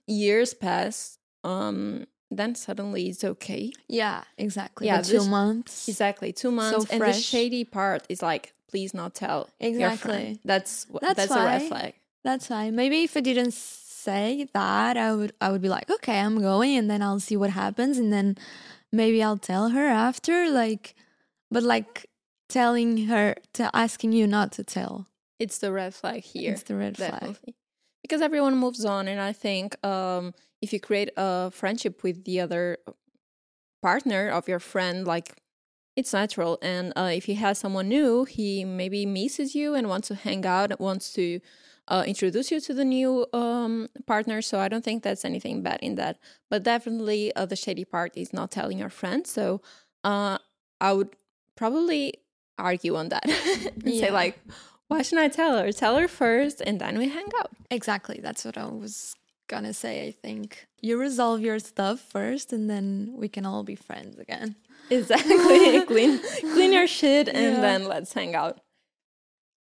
years 0.08 0.54
pass, 0.54 1.18
um, 1.44 2.06
then 2.30 2.56
suddenly 2.56 3.08
it's 3.08 3.24
okay. 3.24 3.72
Yeah, 3.88 4.24
exactly. 4.38 4.88
Yeah, 4.88 4.98
Yeah, 4.98 5.02
two 5.04 5.12
this- 5.20 5.28
months. 5.28 5.88
Exactly, 5.88 6.34
two 6.34 6.52
months, 6.52 6.92
and 6.92 7.02
the 7.02 7.14
shady 7.14 7.64
part 7.64 8.06
is 8.10 8.22
like, 8.22 8.54
please 8.70 8.94
not 8.94 9.16
tell. 9.16 9.50
Exactly. 9.60 10.40
That's 10.44 10.86
That's 11.02 11.16
that's, 11.16 11.32
a 11.32 11.46
red 11.46 11.62
flag. 11.64 11.94
That's 12.26 12.48
fine. 12.48 12.76
Maybe 12.76 13.04
if 13.04 13.16
I 13.16 13.22
didn't 13.22 13.54
say 13.54 14.48
that, 14.54 14.98
I 14.98 15.16
would 15.16 15.34
I 15.40 15.52
would 15.52 15.62
be 15.62 15.70
like, 15.70 15.90
okay, 15.90 16.20
I'm 16.20 16.42
going, 16.42 16.76
and 16.76 16.90
then 16.90 17.02
I'll 17.02 17.22
see 17.22 17.38
what 17.38 17.52
happens, 17.52 17.98
and 17.98 18.12
then 18.12 18.36
maybe 18.92 19.24
I'll 19.24 19.38
tell 19.38 19.70
her 19.70 19.88
after. 19.88 20.50
Like, 20.50 20.96
but 21.50 21.64
like 21.64 22.10
telling 22.50 23.06
her 23.08 23.36
to 23.54 23.70
asking 23.74 24.12
you 24.12 24.28
not 24.28 24.52
to 24.54 24.64
tell. 24.64 25.08
It's 25.40 25.60
the 25.60 25.72
red 25.72 25.94
flag 25.94 26.24
here. 26.24 26.54
It's 26.54 26.64
the 26.64 26.76
red 26.76 26.98
flag. 26.98 27.38
because 28.02 28.22
everyone 28.22 28.56
moves 28.56 28.86
on 28.86 29.08
and 29.08 29.20
i 29.20 29.34
think 29.34 29.68
um 29.84 30.32
if 30.62 30.72
you 30.72 30.80
create 30.80 31.10
a 31.18 31.50
friendship 31.50 32.04
with 32.04 32.24
the 32.24 32.40
other 32.40 32.78
partner 33.82 34.30
of 34.30 34.48
your 34.48 34.60
friend 34.60 35.08
like 35.08 35.42
it's 35.96 36.14
natural 36.14 36.60
and 36.62 36.94
uh, 36.96 37.10
if 37.12 37.26
he 37.26 37.34
has 37.34 37.58
someone 37.58 37.88
new 37.90 38.24
he 38.26 38.64
maybe 38.64 39.08
misses 39.08 39.56
you 39.56 39.74
and 39.74 39.90
wants 39.90 40.08
to 40.08 40.16
hang 40.16 40.46
out 40.46 40.80
wants 40.80 41.14
to 41.14 41.40
uh, 41.88 42.04
introduce 42.08 42.52
you 42.52 42.60
to 42.60 42.74
the 42.74 42.86
new 42.86 43.26
um, 43.34 43.88
partner 44.08 44.42
so 44.42 44.60
i 44.60 44.68
don't 44.68 44.84
think 44.84 45.04
that's 45.04 45.24
anything 45.26 45.62
bad 45.62 45.80
in 45.82 45.96
that 45.96 46.18
but 46.50 46.64
definitely 46.64 47.36
uh, 47.36 47.46
the 47.46 47.56
shady 47.56 47.86
part 47.86 48.12
is 48.16 48.34
not 48.34 48.50
telling 48.52 48.78
your 48.80 48.90
friend 48.90 49.26
so 49.28 49.62
uh, 50.04 50.38
i 50.82 50.92
would 50.94 51.10
probably 51.56 52.14
argue 52.58 52.96
on 52.96 53.10
that 53.10 53.26
and 53.84 53.94
say 53.96 54.10
like 54.12 54.40
why 54.88 55.02
shouldn't 55.02 55.26
I 55.26 55.36
tell 55.36 55.58
her? 55.58 55.72
Tell 55.72 55.96
her 55.98 56.08
first 56.08 56.62
and 56.62 56.80
then 56.80 57.00
we 57.00 57.10
hang 57.10 57.26
out. 57.40 57.50
Exactly. 57.72 58.20
That's 58.22 58.46
what 58.46 58.56
I 58.56 58.66
was 58.68 59.16
gonna 59.48 59.74
say. 59.74 60.08
I 60.08 60.12
think 60.12 60.68
you 60.80 61.00
resolve 61.00 61.42
your 61.42 61.58
stuff 61.58 62.00
first, 62.00 62.54
and 62.54 62.70
then 62.70 63.14
we 63.18 63.28
can 63.28 63.48
all 63.48 63.64
be 63.64 63.74
friends 63.76 64.20
again. 64.20 64.56
Exactly. 64.92 65.82
clean 65.88 66.20
clean 66.54 66.72
your 66.72 66.86
shit 66.86 67.28
and 67.28 67.38
Yeah. 67.56 67.62
then 67.62 67.86
let's 67.88 68.14
hang 68.14 68.36
out. 68.36 68.60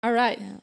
All 0.02 0.12
right. 0.12 0.38
Yeah. 0.40 0.60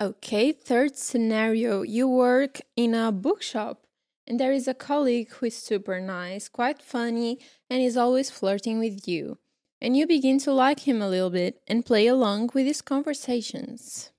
Okay, 0.00 0.52
third 0.52 0.96
scenario. 0.96 1.82
You 1.82 2.06
work 2.06 2.60
in 2.76 2.94
a 2.94 3.10
bookshop 3.10 3.82
and 4.28 4.38
there 4.38 4.52
is 4.52 4.68
a 4.68 4.74
colleague 4.74 5.32
who 5.32 5.46
is 5.46 5.56
super 5.56 6.00
nice, 6.00 6.48
quite 6.48 6.80
funny, 6.80 7.40
and 7.68 7.82
is 7.82 7.96
always 7.96 8.30
flirting 8.30 8.78
with 8.78 9.08
you. 9.08 9.38
And 9.80 9.96
you 9.96 10.06
begin 10.06 10.38
to 10.40 10.52
like 10.52 10.86
him 10.86 11.02
a 11.02 11.08
little 11.08 11.30
bit 11.30 11.62
and 11.66 11.84
play 11.84 12.06
along 12.06 12.50
with 12.54 12.66
his 12.66 12.80
conversations. 12.80 14.12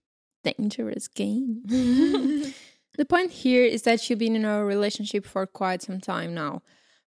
Dangerous 0.44 1.08
game. 1.08 1.62
the 1.68 3.06
point 3.08 3.32
here 3.32 3.64
is 3.64 3.84
that 3.84 4.10
you've 4.10 4.20
been 4.20 4.36
in 4.36 4.46
a 4.46 4.66
relationship 4.66 5.26
for 5.26 5.46
quite 5.48 5.82
some 5.82 6.02
time 6.02 6.34
now. 6.34 6.62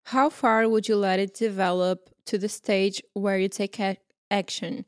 How 0.05 0.29
far 0.29 0.67
would 0.67 0.87
you 0.87 0.95
let 0.95 1.19
it 1.19 1.35
develop 1.35 2.09
to 2.25 2.39
the 2.39 2.49
stage 2.49 3.03
where 3.13 3.37
you 3.37 3.49
take 3.49 3.79
ac- 3.79 3.99
action? 4.31 4.85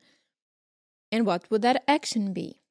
And 1.12 1.24
what 1.24 1.48
would 1.50 1.62
that 1.62 1.84
action 1.86 2.32
be? 2.32 2.62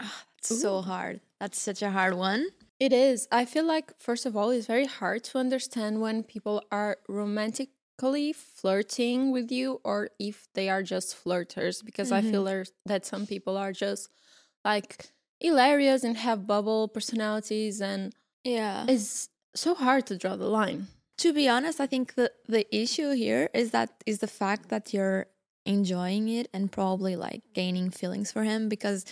Ah, 0.00 0.24
it's 0.38 0.60
so 0.60 0.78
Ooh. 0.78 0.82
hard. 0.82 1.20
That's 1.40 1.60
such 1.60 1.82
a 1.82 1.90
hard 1.90 2.14
one. 2.14 2.46
It 2.80 2.92
is. 2.92 3.26
I 3.32 3.44
feel 3.44 3.64
like, 3.64 3.92
first 3.98 4.26
of 4.26 4.36
all, 4.36 4.50
it's 4.50 4.66
very 4.66 4.86
hard 4.86 5.24
to 5.24 5.38
understand 5.38 6.00
when 6.00 6.22
people 6.22 6.62
are 6.70 6.98
romantically 7.08 8.32
flirting 8.32 9.32
with 9.32 9.50
you 9.50 9.80
or 9.84 10.10
if 10.18 10.46
they 10.54 10.68
are 10.68 10.82
just 10.82 11.16
flirters, 11.24 11.84
because 11.84 12.12
I 12.12 12.22
feel 12.22 12.44
mm-hmm. 12.44 12.44
there's, 12.44 12.72
that 12.86 13.04
some 13.04 13.26
people 13.26 13.56
are 13.56 13.72
just 13.72 14.08
like 14.64 15.10
hilarious 15.40 16.04
and 16.04 16.16
have 16.16 16.46
bubble 16.46 16.88
personalities, 16.88 17.80
and 17.80 18.12
Yeah. 18.44 18.84
it's 18.88 19.28
so 19.54 19.74
hard 19.74 20.06
to 20.06 20.16
draw 20.16 20.36
the 20.36 20.48
line. 20.48 20.86
To 21.18 21.32
be 21.32 21.48
honest, 21.48 21.80
I 21.80 21.86
think 21.86 22.14
the 22.14 22.30
the 22.46 22.64
issue 22.74 23.10
here 23.12 23.50
is 23.52 23.72
that 23.72 23.90
is 24.06 24.20
the 24.20 24.28
fact 24.28 24.68
that 24.68 24.94
you're 24.94 25.26
enjoying 25.66 26.28
it 26.28 26.48
and 26.54 26.70
probably 26.70 27.16
like 27.16 27.42
gaining 27.54 27.90
feelings 27.90 28.30
for 28.30 28.44
him 28.44 28.68
because 28.68 29.04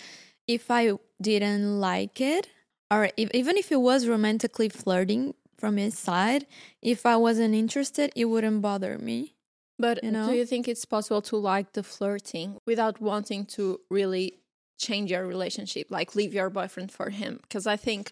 if 0.47 0.69
I 0.71 0.93
didn't 1.21 1.79
like 1.79 2.21
it 2.21 2.49
or 2.89 3.09
if, 3.17 3.29
even 3.33 3.57
if 3.57 3.71
it 3.71 3.81
was 3.81 4.07
romantically 4.07 4.69
flirting 4.69 5.33
from 5.57 5.77
his 5.77 5.97
side, 5.97 6.45
if 6.81 7.05
I 7.05 7.17
wasn't 7.17 7.53
interested, 7.55 8.11
it 8.15 8.25
wouldn't 8.25 8.61
bother 8.61 8.97
me. 8.97 9.35
But 9.79 10.03
You 10.03 10.11
know? 10.11 10.27
do 10.27 10.33
you 10.33 10.45
think 10.45 10.67
it's 10.67 10.85
possible 10.85 11.21
to 11.23 11.37
like 11.37 11.73
the 11.73 11.83
flirting 11.83 12.57
without 12.65 12.99
wanting 13.01 13.45
to 13.57 13.79
really 13.89 14.39
change 14.79 15.11
your 15.11 15.25
relationship, 15.27 15.87
like 15.89 16.15
leave 16.15 16.33
your 16.33 16.49
boyfriend 16.49 16.91
for 16.91 17.09
him? 17.09 17.39
Because 17.41 17.67
I 17.67 17.75
think 17.77 18.11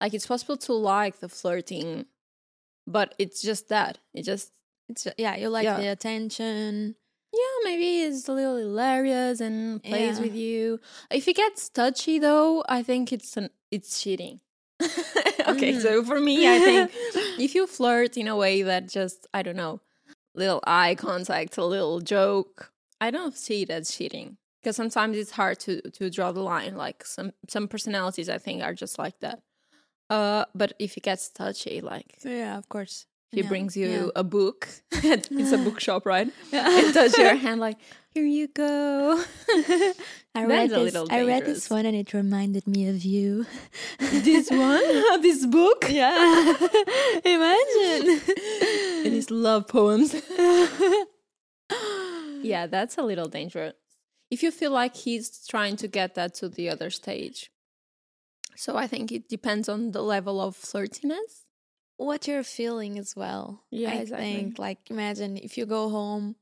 like 0.00 0.14
it's 0.14 0.26
possible 0.26 0.56
to 0.58 0.72
like 0.72 1.20
the 1.20 1.28
flirting, 1.28 2.06
but 2.86 3.14
it's 3.18 3.42
just 3.42 3.68
that. 3.68 3.98
It 4.14 4.22
just 4.22 4.52
It's 4.88 5.06
yeah, 5.18 5.36
you 5.36 5.48
like 5.48 5.64
Yeah. 5.64 5.80
the 5.80 5.88
attention. 5.88 6.96
Yeah, 7.40 7.70
maybe 7.70 8.02
it's 8.02 8.28
a 8.28 8.32
little 8.32 8.56
hilarious 8.56 9.40
and 9.40 9.82
plays 9.82 10.18
Yeah. 10.18 10.24
with 10.24 10.34
you. 10.34 10.80
If 11.10 11.26
it 11.28 11.36
gets 11.36 11.68
touchy 11.68 12.18
though, 12.18 12.64
I 12.68 12.82
think 12.82 13.12
it's 13.12 13.36
an 13.36 13.50
it's 13.70 14.00
cheating. 14.02 14.40
okay, 15.48 15.78
so 15.78 16.02
for 16.04 16.20
me, 16.20 16.46
I 16.46 16.58
think 16.58 16.90
if 17.38 17.54
you 17.54 17.66
flirt 17.66 18.16
in 18.16 18.28
a 18.28 18.36
way 18.36 18.62
that 18.62 18.88
just 18.88 19.26
I 19.34 19.42
don't 19.42 19.56
know, 19.56 19.80
little 20.34 20.60
eye 20.66 20.94
contact, 20.94 21.56
a 21.58 21.64
little 21.64 22.00
joke, 22.00 22.72
I 23.00 23.10
don't 23.10 23.36
see 23.36 23.62
it 23.62 23.70
as 23.70 23.90
cheating 23.90 24.36
because 24.62 24.76
sometimes 24.76 25.16
it's 25.16 25.32
hard 25.32 25.58
to 25.60 25.80
to 25.92 26.10
draw 26.10 26.32
the 26.32 26.42
line. 26.42 26.76
Like 26.76 27.04
some 27.04 27.32
some 27.48 27.68
personalities, 27.68 28.28
I 28.28 28.38
think, 28.38 28.62
are 28.62 28.74
just 28.74 28.98
like 28.98 29.20
that. 29.20 29.42
Uh, 30.10 30.44
but 30.54 30.74
if 30.78 30.96
it 30.96 31.02
gets 31.02 31.30
touchy, 31.30 31.80
like 31.80 32.18
Yeah, 32.24 32.58
of 32.58 32.68
course. 32.68 33.06
He 33.34 33.40
Yeah, 33.42 33.48
brings 33.48 33.76
you 33.76 33.88
yeah. 33.88 34.08
a 34.16 34.24
book, 34.24 34.68
it's 34.92 35.52
a 35.52 35.58
bookshop, 35.58 36.06
right? 36.06 36.28
Yeah. 36.52 36.68
and 36.78 36.94
touch 36.94 37.16
your 37.18 37.34
hand 37.34 37.60
like, 37.60 37.78
here 38.12 38.24
you 38.26 38.46
go. 38.48 39.22
I 40.36 40.44
read 40.46 40.70
this. 40.70 40.94
I 41.10 41.22
read 41.22 41.44
this 41.46 41.68
one 41.68 41.84
and 41.86 41.96
it 41.96 42.12
reminded 42.14 42.66
me 42.66 42.88
of 42.88 43.02
you. 43.04 43.46
this 43.98 44.50
one, 44.50 45.20
this 45.22 45.44
book, 45.46 45.86
Yeah. 45.90 46.14
Imagine. 47.24 48.20
it 49.06 49.12
is 49.12 49.30
love 49.30 49.66
poems. 49.68 50.14
yeah, 52.42 52.66
that's 52.66 52.98
a 52.98 53.02
little 53.02 53.28
dangerous. 53.28 53.74
If 54.30 54.42
you 54.42 54.50
feel 54.50 54.70
like 54.70 54.96
he's 54.96 55.46
trying 55.46 55.76
to 55.76 55.88
get 55.88 56.14
that 56.14 56.34
to 56.36 56.48
the 56.48 56.68
other 56.70 56.90
stage. 56.90 57.50
So 58.56 58.76
I 58.76 58.86
think 58.86 59.10
it 59.12 59.28
depends 59.28 59.68
on 59.68 59.90
the 59.92 60.02
level 60.02 60.40
of 60.40 60.56
flirtiness. 60.56 61.43
What 61.96 62.26
you're 62.26 62.42
feeling 62.44 62.98
as 62.98 63.14
well. 63.16 63.62
Yeah, 63.70 63.90
I 63.90 64.00
exactly. 64.02 64.34
think 64.34 64.58
like 64.58 64.90
imagine 64.90 65.36
if 65.36 65.56
you 65.58 65.66
go 65.66 65.88
home, 65.90 66.36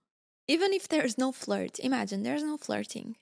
even 0.48 0.72
if 0.72 0.88
there's 0.88 1.18
no 1.18 1.32
flirt. 1.32 1.78
Imagine 1.80 2.22
there's 2.22 2.42
no 2.42 2.56
flirting. 2.56 3.16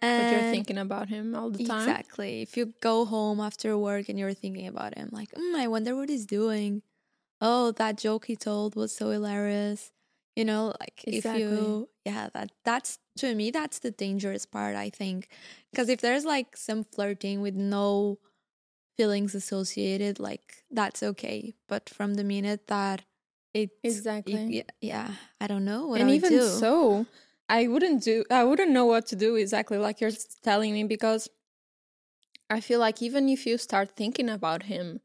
But 0.00 0.30
you're 0.30 0.42
thinking 0.42 0.78
about 0.78 1.08
him 1.08 1.34
all 1.34 1.50
the 1.50 1.58
time. 1.58 1.88
Exactly. 1.88 2.42
If 2.42 2.56
you 2.56 2.74
go 2.80 3.04
home 3.06 3.40
after 3.40 3.76
work 3.78 4.08
and 4.08 4.18
you're 4.18 4.34
thinking 4.34 4.66
about 4.66 4.96
him, 4.96 5.08
like, 5.10 5.30
mm, 5.32 5.54
I 5.54 5.68
wonder 5.68 5.96
what 5.96 6.08
he's 6.08 6.26
doing. 6.26 6.82
Oh, 7.40 7.72
that 7.72 7.98
joke 7.98 8.26
he 8.26 8.36
told 8.36 8.76
was 8.76 8.94
so 8.94 9.10
hilarious. 9.10 9.90
You 10.34 10.44
know, 10.44 10.74
like 10.80 11.02
if 11.06 11.24
you, 11.24 11.88
yeah, 12.04 12.28
that 12.34 12.52
that's 12.64 12.98
to 13.18 13.34
me 13.34 13.50
that's 13.50 13.78
the 13.78 13.90
dangerous 13.90 14.44
part. 14.44 14.76
I 14.76 14.90
think 14.90 15.28
because 15.70 15.88
if 15.88 16.00
there's 16.02 16.24
like 16.26 16.56
some 16.56 16.84
flirting 16.84 17.40
with 17.40 17.54
no 17.54 18.18
feelings 18.96 19.34
associated, 19.34 20.18
like 20.18 20.64
that's 20.70 21.02
okay. 21.02 21.54
But 21.68 21.88
from 21.88 22.14
the 22.14 22.24
minute 22.24 22.66
that 22.68 23.04
it 23.54 23.70
Exactly. 23.82 24.46
yeah, 24.48 24.62
yeah, 24.80 25.14
I 25.40 25.46
don't 25.46 25.64
know 25.64 25.86
what 25.86 26.00
and 26.00 26.10
even 26.10 26.30
do? 26.30 26.42
so, 26.42 27.06
I 27.48 27.68
wouldn't 27.68 28.02
do. 28.02 28.24
I 28.30 28.44
wouldn't 28.44 28.70
know 28.70 28.86
what 28.86 29.06
to 29.08 29.16
do 29.16 29.36
exactly 29.36 29.78
like 29.78 30.00
you're 30.00 30.10
telling 30.42 30.72
me 30.72 30.84
because 30.84 31.28
I 32.48 32.60
feel 32.60 32.80
like 32.80 33.02
even 33.02 33.28
if 33.28 33.46
you 33.46 33.58
start 33.58 33.96
thinking 33.96 34.28
about 34.28 34.64
him, 34.64 35.00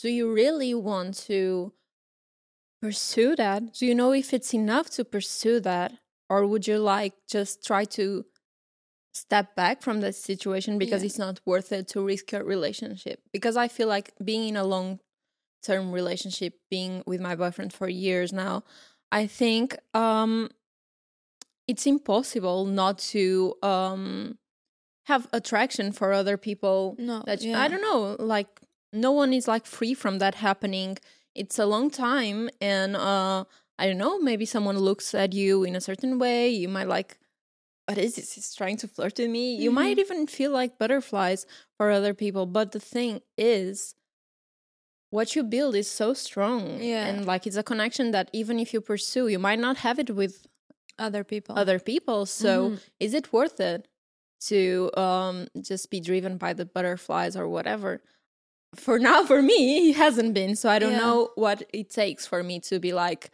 do 0.00 0.08
you 0.08 0.32
really 0.32 0.74
want 0.74 1.14
to 1.26 1.72
pursue 2.82 3.34
that? 3.36 3.74
Do 3.74 3.86
you 3.86 3.94
know 3.94 4.12
if 4.12 4.32
it's 4.32 4.54
enough 4.54 4.90
to 4.90 5.04
pursue 5.04 5.60
that, 5.60 5.92
or 6.28 6.46
would 6.46 6.66
you 6.66 6.78
like 6.78 7.14
just 7.28 7.64
try 7.64 7.84
to 7.84 8.26
step 9.12 9.54
back 9.56 9.82
from 9.82 10.00
that 10.00 10.14
situation 10.14 10.78
because 10.78 11.02
Yeah. 11.02 11.06
it's 11.06 11.18
not 11.18 11.40
worth 11.44 11.72
it 11.72 11.88
to 11.88 12.02
risk 12.04 12.32
your 12.32 12.44
relationship? 12.44 13.20
Because 13.32 13.56
I 13.56 13.68
feel 13.68 13.88
like 13.88 14.12
being 14.24 14.48
in 14.48 14.56
a 14.56 14.64
long 14.64 15.00
term 15.62 15.90
relationship, 15.92 16.54
being 16.70 17.02
with 17.06 17.20
my 17.20 17.34
boyfriend 17.34 17.72
for 17.72 17.88
years 17.88 18.32
now, 18.32 18.62
I 19.10 19.26
think 19.26 19.76
um 19.94 20.50
it's 21.66 21.86
impossible 21.86 22.64
not 22.64 22.98
to 22.98 23.54
um 23.62 24.38
have 25.06 25.26
attraction 25.32 25.92
for 25.92 26.12
other 26.12 26.36
people 26.36 26.94
No, 26.98 27.22
that 27.26 27.42
yeah. 27.42 27.60
I 27.60 27.68
don't 27.68 27.80
know, 27.82 28.16
like 28.18 28.60
no 28.92 29.12
one 29.12 29.32
is 29.32 29.48
like 29.48 29.66
free 29.66 29.94
from 29.94 30.18
that 30.18 30.36
happening. 30.36 30.98
It's 31.34 31.58
a 31.58 31.66
long 31.66 31.90
time 31.90 32.50
and 32.60 32.96
uh 32.96 33.44
I 33.80 33.86
don't 33.86 33.98
know, 33.98 34.18
maybe 34.18 34.44
someone 34.44 34.78
looks 34.78 35.14
at 35.14 35.32
you 35.32 35.62
in 35.64 35.76
a 35.76 35.80
certain 35.80 36.18
way, 36.18 36.48
you 36.50 36.68
might 36.68 36.88
like 36.88 37.18
what 37.88 37.96
is 37.98 38.16
this? 38.16 38.34
He's 38.34 38.54
trying 38.54 38.76
to 38.78 38.88
flirt 38.88 39.18
with 39.18 39.30
me. 39.30 39.54
You 39.56 39.70
might 39.70 39.98
even 39.98 40.26
feel 40.26 40.50
like 40.50 40.78
butterflies 40.78 41.46
for 41.78 41.90
other 41.90 42.12
people, 42.12 42.44
but 42.44 42.72
the 42.72 42.80
thing 42.80 43.22
is 43.38 43.94
what 45.10 45.34
you 45.34 45.42
build 45.42 45.74
is 45.74 45.90
so 45.90 46.12
strong 46.12 46.80
Yeah. 46.82 47.06
and 47.08 47.24
like 47.26 47.46
it's 47.46 47.56
a 47.56 47.62
connection 47.62 48.10
that 48.10 48.28
even 48.34 48.58
if 48.58 48.74
you 48.74 48.80
pursue, 48.82 49.28
you 49.28 49.38
might 49.38 49.58
not 49.58 49.78
have 49.78 49.98
it 49.98 50.10
with 50.10 50.46
Other 50.98 51.24
people. 51.24 51.56
other 51.58 51.78
people. 51.78 52.26
So 52.26 52.70
Mhm. 52.70 52.80
is 53.00 53.14
it 53.14 53.32
worth 53.32 53.58
it 53.60 53.88
to 54.50 54.90
um 54.96 55.48
just 55.60 55.90
be 55.90 56.00
driven 56.00 56.36
by 56.36 56.52
the 56.52 56.66
butterflies 56.66 57.36
or 57.36 57.48
whatever? 57.48 58.02
For 58.74 58.98
now, 58.98 59.24
for 59.24 59.40
me, 59.40 59.90
it 59.90 59.96
hasn't 59.96 60.34
been. 60.34 60.54
So 60.56 60.68
I 60.68 60.78
don't 60.78 60.92
Yeah. 60.92 60.98
know 61.06 61.30
what 61.36 61.62
it 61.72 61.88
takes 61.88 62.26
for 62.26 62.42
me 62.42 62.60
to 62.68 62.78
be 62.78 62.92
like, 62.92 63.30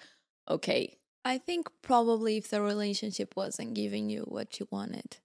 okay, 0.48 0.96
I 1.24 1.38
think 1.38 1.68
probably 1.82 2.36
if 2.36 2.48
the 2.48 2.60
relationship 2.60 3.34
wasn't 3.36 3.74
giving 3.74 4.10
you 4.10 4.22
what 4.22 4.60
you 4.60 4.68
wanted. 4.70 5.18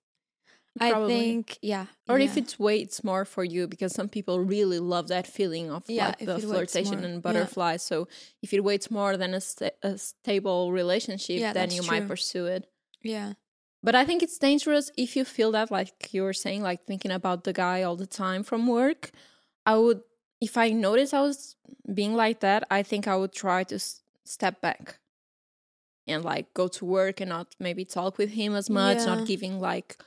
I 0.79 0.93
think, 1.07 1.57
yeah. 1.62 1.88
or 2.07 2.19
if 2.19 2.38
yeah. 2.38 2.43
it 2.43 2.55
waits 2.57 3.03
more 3.03 3.25
for 3.25 3.43
you 3.43 3.67
because 3.67 3.91
some 3.91 4.07
people 4.07 4.39
really 4.39 4.79
love 4.79 5.09
that 5.09 5.27
feeling 5.27 5.71
of 5.71 5.83
Yeah, 5.89 6.07
like 6.07 6.19
the 6.19 6.39
flirtation 6.39 7.03
and 7.03 7.15
yeah. 7.15 7.19
butterflies. 7.19 7.83
So 7.83 8.07
if 8.41 8.53
it 8.53 8.63
waits 8.63 8.89
more 8.89 9.17
than 9.17 9.33
a, 9.33 9.41
sta- 9.41 9.75
a 9.83 9.97
stable 9.97 10.71
relationship, 10.71 11.39
Yeah, 11.39 11.53
then 11.53 11.71
you 11.71 11.83
might 11.83 12.07
pursue 12.07 12.45
it. 12.45 12.69
yeah. 13.01 13.33
But 13.81 13.95
I 13.95 14.03
think 14.05 14.21
it's 14.23 14.38
dangerous 14.38 14.91
if 14.97 15.15
you 15.15 15.23
feel 15.25 15.51
that, 15.53 15.71
like 15.71 16.13
you 16.13 16.23
were 16.23 16.33
saying, 16.33 16.62
like 16.62 16.85
thinking 16.85 17.12
about 17.12 17.45
the 17.45 17.53
guy 17.53 17.83
all 17.83 17.95
the 17.95 18.05
time 18.05 18.43
from 18.43 18.67
work. 18.67 19.12
I 19.65 19.75
would, 19.77 20.01
if 20.41 20.57
I 20.57 20.69
noticed 20.71 21.13
I 21.13 21.21
was 21.21 21.55
being 21.93 22.13
like 22.13 22.41
that, 22.41 22.65
I 22.69 22.83
think 22.83 23.07
I 23.07 23.15
would 23.15 23.31
try 23.31 23.63
to 23.65 23.75
s- 23.75 24.01
step 24.25 24.62
back 24.62 24.99
and 26.07 26.23
like 26.23 26.53
go 26.53 26.67
to 26.67 26.85
work 26.85 27.21
and 27.21 27.29
not 27.29 27.55
maybe 27.59 27.85
talk 27.85 28.17
with 28.17 28.31
him 28.31 28.55
as 28.55 28.69
much, 28.69 28.97
Yeah. 28.99 29.05
not 29.05 29.27
giving 29.27 29.59
like 29.59 29.97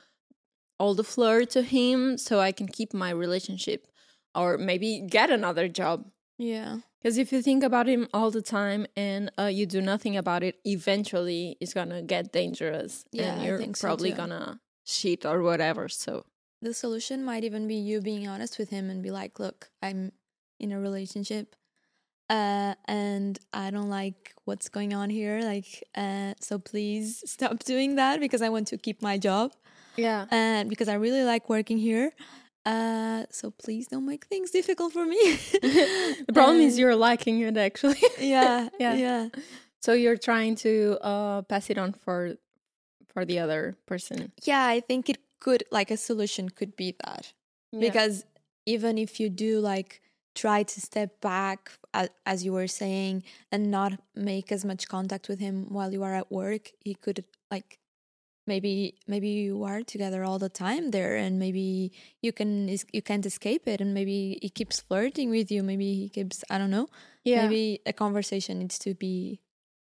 all 0.79 0.93
the 0.95 1.03
flirt 1.03 1.49
to 1.51 1.61
him 1.61 2.17
so 2.17 2.39
I 2.39 2.51
can 2.51 2.67
keep 2.67 2.93
my 2.93 3.09
relationship 3.11 3.87
or 4.35 4.57
maybe 4.57 5.01
get 5.07 5.29
another 5.29 5.67
job. 5.67 6.05
Yeah. 6.37 6.79
Because 7.01 7.17
if 7.17 7.31
you 7.31 7.41
think 7.41 7.63
about 7.63 7.87
him 7.87 8.07
all 8.13 8.31
the 8.31 8.41
time 8.41 8.87
and 8.95 9.31
uh, 9.37 9.45
you 9.45 9.65
do 9.65 9.81
nothing 9.81 10.15
about 10.17 10.41
it, 10.43 10.55
eventually 10.65 11.57
it's 11.59 11.73
gonna 11.73 12.01
get 12.01 12.31
dangerous, 12.31 13.05
Yeah, 13.11 13.33
and 13.33 13.41
I 13.41 13.45
you're 13.45 13.57
think 13.57 13.75
so 13.77 13.87
probably 13.87 14.11
too. 14.11 14.17
gonna 14.17 14.59
cheat 14.85 15.25
or 15.25 15.41
whatever. 15.41 15.87
So 15.89 16.25
The 16.61 16.73
solution 16.73 17.23
might 17.25 17.43
even 17.43 17.67
be 17.67 17.75
you 17.75 17.99
being 18.01 18.27
honest 18.27 18.57
with 18.57 18.69
him 18.69 18.89
and 18.89 19.03
be 19.03 19.11
like, 19.11 19.37
look, 19.39 19.69
I'm 19.81 20.13
in 20.59 20.71
a 20.71 20.79
relationship. 20.79 21.55
Uh, 22.33 22.73
and 22.85 23.37
I 23.53 23.69
don't 23.69 23.89
like 23.89 24.33
what's 24.45 24.67
going 24.69 24.93
on 24.93 25.09
here. 25.11 25.41
Like, 25.41 25.83
uh, 25.95 26.33
so 26.39 26.57
please 26.57 27.21
stop 27.35 27.59
doing 27.63 27.95
that 28.01 28.19
because 28.19 28.41
I 28.41 28.49
want 28.49 28.67
to 28.69 28.77
keep 28.77 29.01
my 29.01 29.17
job. 29.19 29.53
yeah, 29.97 30.25
and 30.31 30.69
because 30.69 30.87
I 30.89 30.95
really 30.95 31.23
like 31.23 31.47
working 31.49 31.77
here. 31.77 32.11
Uh, 32.65 33.25
so 33.29 33.51
please 33.51 33.87
don't 33.87 34.05
make 34.05 34.25
things 34.25 34.49
difficult 34.49 34.93
for 34.93 35.05
me. 35.05 35.19
the 35.61 36.33
problem 36.33 36.61
is 36.61 36.79
you're 36.79 36.95
liking 36.95 37.41
it 37.41 37.57
actually. 37.57 38.01
yeah, 38.19 38.69
Yeah. 38.79 38.95
yeah, 38.95 39.29
so 39.81 39.93
you're 39.93 40.17
trying 40.17 40.55
to 40.65 40.97
uh, 41.01 41.41
pass 41.43 41.69
it 41.69 41.77
on 41.77 41.93
for 41.93 42.37
for 43.13 43.25
the 43.25 43.37
other 43.37 43.75
person 43.85 44.31
yeah. 44.43 44.65
I 44.65 44.79
think 44.79 45.07
it 45.07 45.19
could 45.39 45.63
like 45.69 45.91
a 45.91 45.97
solution 45.97 46.49
could 46.49 46.73
be 46.75 46.95
that 47.05 47.33
because 47.77 48.25
even 48.65 48.97
if 48.97 49.19
you 49.19 49.29
do 49.29 49.59
like 49.59 50.01
try 50.35 50.63
to 50.63 50.81
step 50.81 51.21
back 51.21 51.71
as, 52.25 52.43
you 52.43 52.53
were 52.53 52.67
saying 52.67 53.23
and 53.51 53.69
not 53.69 53.93
make 54.15 54.51
as 54.51 54.65
much 54.65 54.87
contact 54.87 55.29
with 55.29 55.39
him 55.39 55.67
while 55.69 55.91
you 55.93 56.03
are 56.03 56.15
at 56.15 56.31
work, 56.31 56.71
he 56.79 56.95
could 56.95 57.23
like 57.51 57.79
maybe 58.45 58.95
maybe 59.07 59.29
you 59.29 59.63
are 59.63 59.81
together 59.83 60.23
all 60.23 60.37
the 60.37 60.49
time 60.49 60.91
there 60.91 61.15
and 61.15 61.39
maybe 61.39 61.91
you 62.21 62.33
can 62.33 62.67
you 62.91 63.01
can't 63.01 63.25
escape 63.25 63.67
it 63.67 63.79
and 63.79 63.93
maybe 63.93 64.37
he 64.41 64.49
keeps 64.49 64.81
flirting 64.81 65.29
with 65.29 65.49
you 65.49 65.63
maybe 65.63 65.93
he 65.93 66.09
keeps 66.09 66.43
i 66.49 66.57
don't 66.57 66.71
know. 66.71 66.87
Yeah, 67.23 67.47
maybe 67.47 67.79
a 67.85 67.93
conversation 67.93 68.59
needs 68.59 68.77
to 68.79 68.93
be 68.93 69.39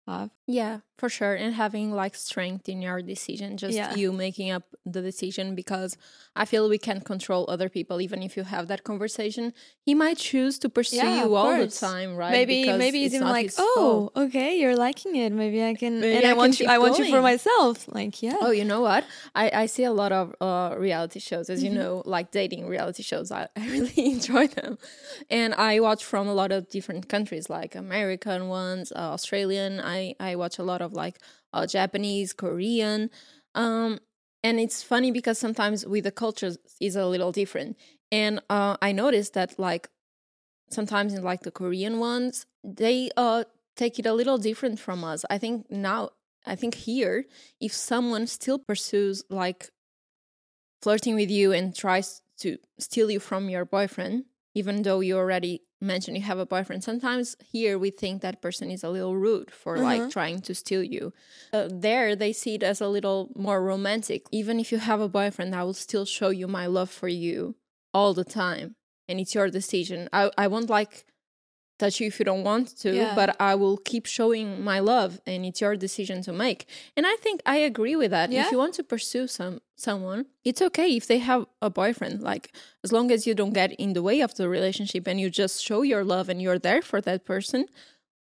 have 0.06 0.30
yeah, 0.48 0.78
for 0.96 1.08
sure. 1.08 1.34
And 1.34 1.54
having 1.54 1.90
like 1.90 2.14
strength 2.14 2.68
in 2.68 2.80
your 2.80 3.02
decision, 3.02 3.56
just 3.56 3.74
Yeah. 3.76 3.94
you 3.96 4.12
making 4.12 4.50
up 4.52 4.62
the 4.84 5.02
decision 5.02 5.54
because 5.56 5.96
I 6.36 6.44
feel 6.44 6.68
we 6.68 6.78
can't 6.78 7.04
control 7.04 7.44
other 7.48 7.68
people. 7.68 8.00
Even 8.00 8.22
if 8.22 8.36
you 8.36 8.44
have 8.44 8.68
that 8.68 8.84
conversation, 8.84 9.52
he 9.84 9.92
might 9.94 10.18
choose 10.18 10.58
to 10.60 10.68
pursue 10.68 10.96
Yeah, 10.98 11.18
you 11.20 11.26
of 11.26 11.32
all 11.32 11.50
the 11.58 11.66
time, 11.66 12.14
right? 12.16 12.30
maybe 12.38 12.62
Because 12.62 12.78
maybe 12.78 13.00
he's 13.02 13.14
even 13.14 13.26
like 13.28 13.50
oh 13.58 13.74
fault. 14.14 14.24
okay 14.26 14.50
you're 14.60 14.76
liking 14.88 15.16
it 15.24 15.32
maybe 15.32 15.58
i 15.70 15.74
can 15.74 16.00
Maybe 16.00 16.16
and 16.16 16.26
I 16.26 16.30
i 16.30 16.34
want 16.40 16.60
you 16.60 16.66
i 16.74 16.78
want 16.78 16.98
you 17.00 17.06
for 17.14 17.22
myself 17.30 17.74
like 17.98 18.14
yeah 18.22 18.38
Oh, 18.46 18.52
you 18.60 18.64
know 18.72 18.82
what? 18.88 19.02
I, 19.42 19.44
I 19.62 19.66
see 19.66 19.84
a 19.84 19.94
lot 20.02 20.12
of 20.12 20.24
uh, 20.40 20.74
reality 20.86 21.20
shows, 21.28 21.46
as 21.50 21.58
you 21.64 21.70
Mm-hmm. 21.70 21.78
know, 21.80 22.02
like 22.04 22.26
dating 22.40 22.62
reality 22.76 23.02
shows. 23.02 23.28
I, 23.32 23.42
I 23.56 23.64
really 23.76 24.02
enjoy 24.16 24.46
them. 24.58 24.72
And 25.30 25.50
I 25.54 25.80
watch 25.80 26.02
from 26.12 26.28
a 26.28 26.34
lot 26.42 26.50
of 26.56 26.68
different 26.76 27.08
countries, 27.14 27.48
like 27.58 27.74
American 27.74 28.40
ones, 28.48 28.92
uh, 28.92 29.14
Australian. 29.16 29.72
I, 29.80 29.95
I 30.20 30.36
watch 30.36 30.58
a 30.58 30.62
lot 30.62 30.82
of 30.82 30.92
like 30.92 31.18
uh, 31.52 31.66
Japanese, 31.66 32.32
Korean. 32.32 33.10
Um, 33.54 33.98
and 34.42 34.60
it's 34.60 34.82
funny 34.82 35.10
because 35.10 35.38
sometimes 35.38 35.84
with 35.86 36.04
the 36.04 36.12
cultures 36.12 36.58
is 36.80 36.96
a 36.96 37.06
little 37.06 37.32
different. 37.32 37.76
And 38.12 38.40
uh, 38.48 38.76
I 38.80 38.92
noticed 38.92 39.34
that 39.34 39.58
like 39.58 39.88
sometimes 40.70 41.14
in 41.14 41.22
like 41.22 41.42
the 41.42 41.50
Korean 41.50 41.98
ones, 41.98 42.46
they 42.62 43.10
uh 43.16 43.44
take 43.76 43.98
it 43.98 44.06
a 44.06 44.14
little 44.14 44.38
different 44.38 44.78
from 44.78 45.04
us. 45.04 45.24
I 45.30 45.38
think 45.38 45.70
now 45.70 46.10
I 46.46 46.54
think 46.56 46.74
here 46.74 47.24
if 47.60 47.72
someone 47.72 48.26
still 48.26 48.58
pursues 48.58 49.24
like 49.28 49.70
flirting 50.82 51.14
with 51.14 51.30
you 51.30 51.52
and 51.52 51.74
tries 51.74 52.22
to 52.38 52.58
steal 52.78 53.10
you 53.10 53.20
from 53.20 53.48
your 53.48 53.64
boyfriend, 53.64 54.24
even 54.54 54.82
though 54.82 55.00
you 55.00 55.16
already 55.16 55.62
mentioned 55.80 56.16
you 56.16 56.22
have 56.22 56.38
a 56.38 56.46
boyfriend, 56.46 56.82
sometimes 56.82 57.36
here 57.52 57.78
we 57.78 57.90
think 57.90 58.22
that 58.22 58.40
person 58.40 58.70
is 58.70 58.82
a 58.82 58.90
little 58.90 59.16
rude 59.16 59.50
for 59.50 59.78
like 59.78 60.10
trying 60.10 60.40
to 60.42 60.54
steal 60.54 60.82
you. 60.82 61.12
Uh, 61.52 61.68
there 61.70 62.16
they 62.16 62.32
see 62.32 62.54
it 62.54 62.62
as 62.62 62.80
a 62.80 62.88
little 62.88 63.30
more 63.36 63.62
romantic. 63.62 64.26
Even 64.32 64.58
if 64.58 64.72
you 64.72 64.78
have 64.78 65.00
a 65.00 65.08
boyfriend, 65.08 65.54
I 65.54 65.64
will 65.64 65.74
still 65.74 66.04
show 66.04 66.30
you 66.30 66.48
my 66.48 66.66
love 66.66 66.90
for 66.90 67.08
you 67.08 67.56
all 67.92 68.14
the 68.14 68.24
time. 68.24 68.76
And 69.08 69.20
it's 69.20 69.34
your 69.34 69.48
decision. 69.50 70.08
I, 70.12 70.30
I 70.36 70.48
won't 70.48 70.70
like 70.70 71.04
touch 71.78 72.00
you 72.00 72.06
if 72.06 72.18
you 72.18 72.24
don't 72.24 72.42
want 72.44 72.66
to, 72.78 72.94
Yeah. 72.94 73.14
but 73.14 73.36
I 73.40 73.54
will 73.54 73.76
keep 73.76 74.06
showing 74.06 74.62
my 74.64 74.78
love 74.80 75.20
and 75.26 75.44
it's 75.44 75.60
your 75.60 75.76
decision 75.76 76.22
to 76.22 76.32
make. 76.32 76.66
And 76.96 77.04
I 77.06 77.16
think 77.16 77.40
I 77.44 77.56
agree 77.56 77.96
with 77.96 78.10
that. 78.12 78.30
Yeah. 78.30 78.44
If 78.46 78.52
you 78.52 78.58
want 78.58 78.74
to 78.74 78.82
pursue 78.84 79.26
some 79.26 79.60
someone, 79.76 80.24
it's 80.44 80.62
okay 80.62 80.88
if 80.96 81.06
they 81.06 81.18
have 81.18 81.46
a 81.60 81.68
boyfriend. 81.70 82.22
Like 82.22 82.52
as 82.84 82.92
long 82.92 83.10
as 83.10 83.26
you 83.26 83.34
don't 83.34 83.52
get 83.52 83.72
in 83.74 83.92
the 83.92 84.02
way 84.02 84.20
of 84.22 84.34
the 84.34 84.48
relationship 84.48 85.06
and 85.06 85.20
you 85.20 85.28
just 85.30 85.62
show 85.62 85.82
your 85.82 86.02
love 86.04 86.28
and 86.30 86.40
you're 86.40 86.58
there 86.58 86.80
for 86.82 87.00
that 87.02 87.24
person, 87.26 87.66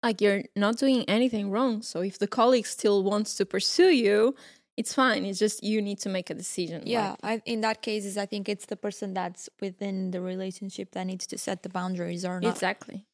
like 0.04 0.22
you're 0.22 0.44
not 0.56 0.78
doing 0.78 1.04
anything 1.10 1.50
wrong. 1.50 1.82
So 1.82 2.02
if 2.02 2.20
the 2.20 2.28
colleague 2.28 2.68
still 2.68 3.04
wants 3.04 3.36
to 3.38 3.46
pursue 3.46 3.90
you, 3.90 4.36
it's 4.78 4.94
fine. 4.94 5.26
It's 5.26 5.40
just 5.40 5.62
you 5.64 5.82
need 5.82 6.00
to 6.06 6.10
make 6.10 6.30
a 6.30 6.34
decision. 6.36 6.84
yeah 6.86 7.16
like- 7.24 7.42
I, 7.46 7.52
in 7.54 7.60
that 7.62 7.82
cases 7.82 8.16
i 8.24 8.26
think 8.26 8.48
it's 8.48 8.66
the 8.74 8.78
person 8.78 9.14
that's 9.14 9.50
within 9.60 10.12
the 10.12 10.22
relationship 10.22 10.92
that 10.96 11.06
needs 11.12 11.26
to 11.32 11.38
set 11.38 11.64
the 11.64 11.70
boundaries 11.80 12.24
or 12.24 12.40
not 12.40 12.54
Exactly. 12.56 13.06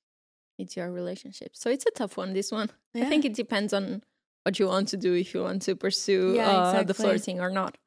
It's 0.58 0.76
your 0.76 0.91
relationship. 0.91 1.52
So 1.54 1.70
it's 1.70 1.86
a 1.86 1.91
tough 1.91 2.18
one, 2.18 2.34
this 2.34 2.52
one. 2.52 2.70
I 2.96 3.06
think 3.06 3.26
it 3.26 3.34
depends 3.34 3.74
on 3.74 4.04
what 4.44 4.60
you 4.60 4.68
want 4.68 4.88
to 4.89 4.98
do, 4.98 5.13
if 5.13 5.34
you 5.34 5.41
want 5.44 5.63
to 5.63 5.76
pursue 5.76 6.34
Yeah, 6.36 6.50
uh, 6.50 6.84
the 6.84 6.94
flirting 6.94 7.41
or 7.41 7.50
not. 7.50 7.78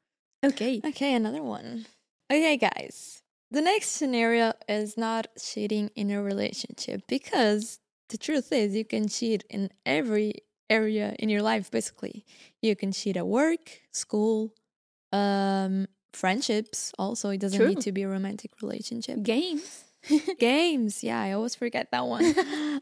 Okay. 0.45 0.81
Okay, 0.85 1.15
another 1.15 1.41
one. 1.41 1.85
Okay, 2.31 2.57
guys. 2.57 3.21
The 3.51 3.61
next 3.61 3.89
scenario 3.89 4.53
is 4.67 4.97
not 4.97 5.27
cheating 5.41 5.89
in 5.95 6.11
a 6.11 6.21
relationship 6.21 7.01
because 7.07 7.79
the 8.09 8.17
truth 8.17 8.51
is 8.51 8.75
you 8.75 8.85
can 8.85 9.07
cheat 9.07 9.43
in 9.49 9.71
every 9.85 10.35
area 10.69 11.15
in 11.17 11.29
your 11.29 11.41
life 11.41 11.71
basically. 11.71 12.25
You 12.61 12.75
can 12.75 12.91
cheat 12.91 13.17
at 13.17 13.25
work, 13.27 13.81
school, 13.91 14.53
um 15.11 15.87
friendships 16.13 16.91
also 16.99 17.29
it 17.29 17.39
doesn't 17.39 17.59
True. 17.59 17.69
need 17.69 17.81
to 17.81 17.91
be 17.91 18.03
a 18.03 18.09
romantic 18.09 18.51
relationship. 18.61 19.23
Games. 19.23 19.85
Games, 20.39 21.03
yeah, 21.03 21.21
I 21.21 21.31
always 21.33 21.55
forget 21.55 21.91
that 21.91 22.05
one. 22.05 22.33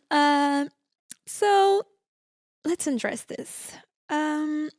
um 0.12 0.70
so 1.26 1.84
let's 2.66 2.88
address 2.88 3.24
this. 3.24 3.74
Um 4.10 4.70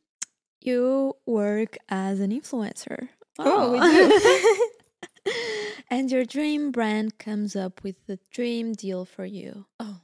you 0.61 1.15
work 1.25 1.77
as 1.89 2.19
an 2.19 2.31
influencer. 2.31 3.09
Oh, 3.37 3.71
we 3.71 3.79
do. 3.79 5.33
and 5.89 6.11
your 6.11 6.25
dream 6.25 6.71
brand 6.71 7.17
comes 7.17 7.55
up 7.55 7.83
with 7.83 7.95
the 8.07 8.19
dream 8.31 8.73
deal 8.73 9.05
for 9.05 9.25
you. 9.25 9.65
Oh 9.79 10.01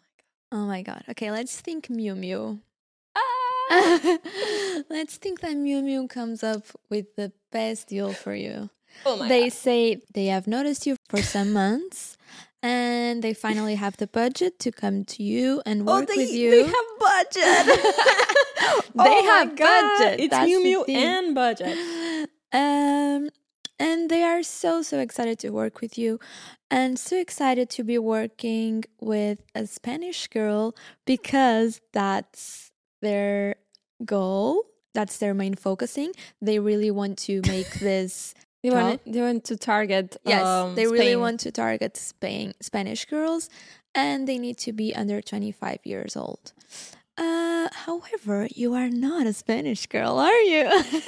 Oh 0.52 0.66
my 0.66 0.84
god. 0.84 1.04
Okay, 1.10 1.32
let's 1.32 1.60
think 1.60 1.88
Miu 1.88 2.16
Miu. 2.16 2.62
my 3.70 4.00
god. 4.04 4.86
let's 4.90 5.18
think 5.18 5.42
that 5.42 5.56
Miu 5.56 5.84
Miu 5.84 6.10
comes 6.10 6.44
up 6.44 6.64
with 6.90 7.16
the 7.16 7.34
best 7.52 7.88
deal 7.88 8.14
for 8.14 8.34
you. 8.34 8.70
Oh 9.06 9.18
my 9.18 9.28
they 9.28 9.44
God. 9.50 9.54
say 9.54 10.02
they 10.14 10.28
have 10.28 10.48
noticed 10.48 10.86
you 10.88 10.96
for 11.10 11.22
some 11.22 11.54
months 11.54 12.18
and 12.64 13.22
they 13.24 13.34
finally 13.34 13.76
have 13.76 13.98
the 13.98 14.08
budget 14.08 14.60
to 14.60 14.72
come 14.72 15.06
to 15.06 15.24
you 15.24 15.62
and 15.66 15.86
work 15.86 16.10
with 16.10 16.32
you. 16.32 16.50
Oh, 16.50 16.52
They 16.52 16.64
have 16.64 16.90
budget. 17.00 17.86
They 18.96 19.02
Oh 19.04 19.26
have 19.26 19.56
budget. 19.56 20.20
It's 20.20 20.32
That's 20.32 20.50
Miu 20.50 20.64
Miu 20.66 20.90
and 20.90 21.36
budget. 21.36 21.78
Um, 22.54 23.30
and 23.80 24.10
they 24.10 24.24
are 24.24 24.42
so, 24.42 24.82
so 24.82 25.00
excited 25.00 25.40
to 25.40 25.50
work 25.50 25.82
with 25.82 25.98
you 25.98 26.20
and 26.72 26.98
so 26.98 27.18
excited 27.20 27.70
to 27.72 27.84
be 27.84 27.98
working 27.98 28.86
with 29.02 29.40
a 29.54 29.68
Spanish 29.68 30.28
girl 30.28 30.74
because 31.06 31.82
that's 31.92 32.72
their 33.02 33.56
goal. 34.06 34.64
That's 34.94 35.18
their 35.18 35.34
main 35.34 35.56
focusing. 35.56 36.14
They 36.42 36.60
really 36.60 36.92
want 36.92 37.18
to 37.28 37.42
make 37.46 37.70
this. 37.80 38.34
They 38.72 38.76
want, 38.82 39.02
they 39.14 39.22
want 39.22 39.44
to 39.46 39.56
target. 39.58 40.18
yes, 40.26 40.44
um, 40.46 40.76
they 40.76 40.86
really 40.86 40.98
Spain. 41.14 41.20
want 41.20 41.40
to 41.42 41.52
target 41.52 41.98
Spain 41.98 42.54
Spanish 42.62 43.06
girls, 43.06 43.50
and 43.94 44.28
they 44.28 44.38
need 44.38 44.58
to 44.60 44.74
be 44.74 44.94
under 44.96 45.22
twenty 45.22 45.52
five 45.52 45.80
years 45.84 46.16
old. 46.16 46.54
Uh, 47.18 47.70
however, 47.72 48.48
you 48.54 48.74
are 48.74 48.90
not 48.90 49.26
a 49.26 49.34
Spanish 49.34 49.86
girl, 49.88 50.20
are 50.20 50.42
you? 50.42 50.66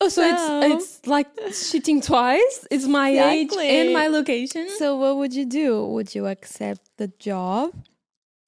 Oh, 0.00 0.08
so, 0.08 0.22
So- 0.22 0.60
it's 0.62 0.98
it's 0.98 1.06
like 1.06 1.28
cheating 1.70 2.00
twice. 2.00 2.66
It's 2.70 2.86
my 2.86 3.08
age 3.10 3.52
and 3.56 3.92
my 3.92 4.08
location. 4.08 4.68
So 4.78 4.96
what 4.96 5.16
would 5.16 5.32
you 5.34 5.46
do? 5.46 5.84
Would 5.86 6.14
you 6.14 6.26
accept 6.26 6.82
the 6.98 7.08
job? 7.18 7.72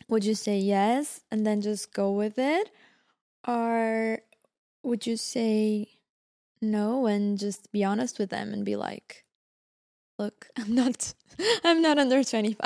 Would 0.08 0.24
you 0.24 0.34
say 0.34 0.58
yes 0.58 1.22
and 1.30 1.46
then 1.46 1.60
just 1.62 1.92
go 1.92 2.10
with 2.12 2.38
it? 2.38 2.70
Or 3.46 4.18
would 4.82 5.06
you 5.06 5.16
say 5.16 5.88
no 6.70 7.06
and 7.06 7.38
just 7.38 7.70
be 7.72 7.84
honest 7.84 8.18
with 8.18 8.30
them 8.30 8.52
and 8.52 8.64
be 8.64 8.76
like, 8.76 9.24
look, 10.18 10.48
I'm 10.56 10.74
not 10.74 11.14
I'm 11.64 11.82
not 11.82 11.98
under 11.98 12.22
25. 12.22 12.58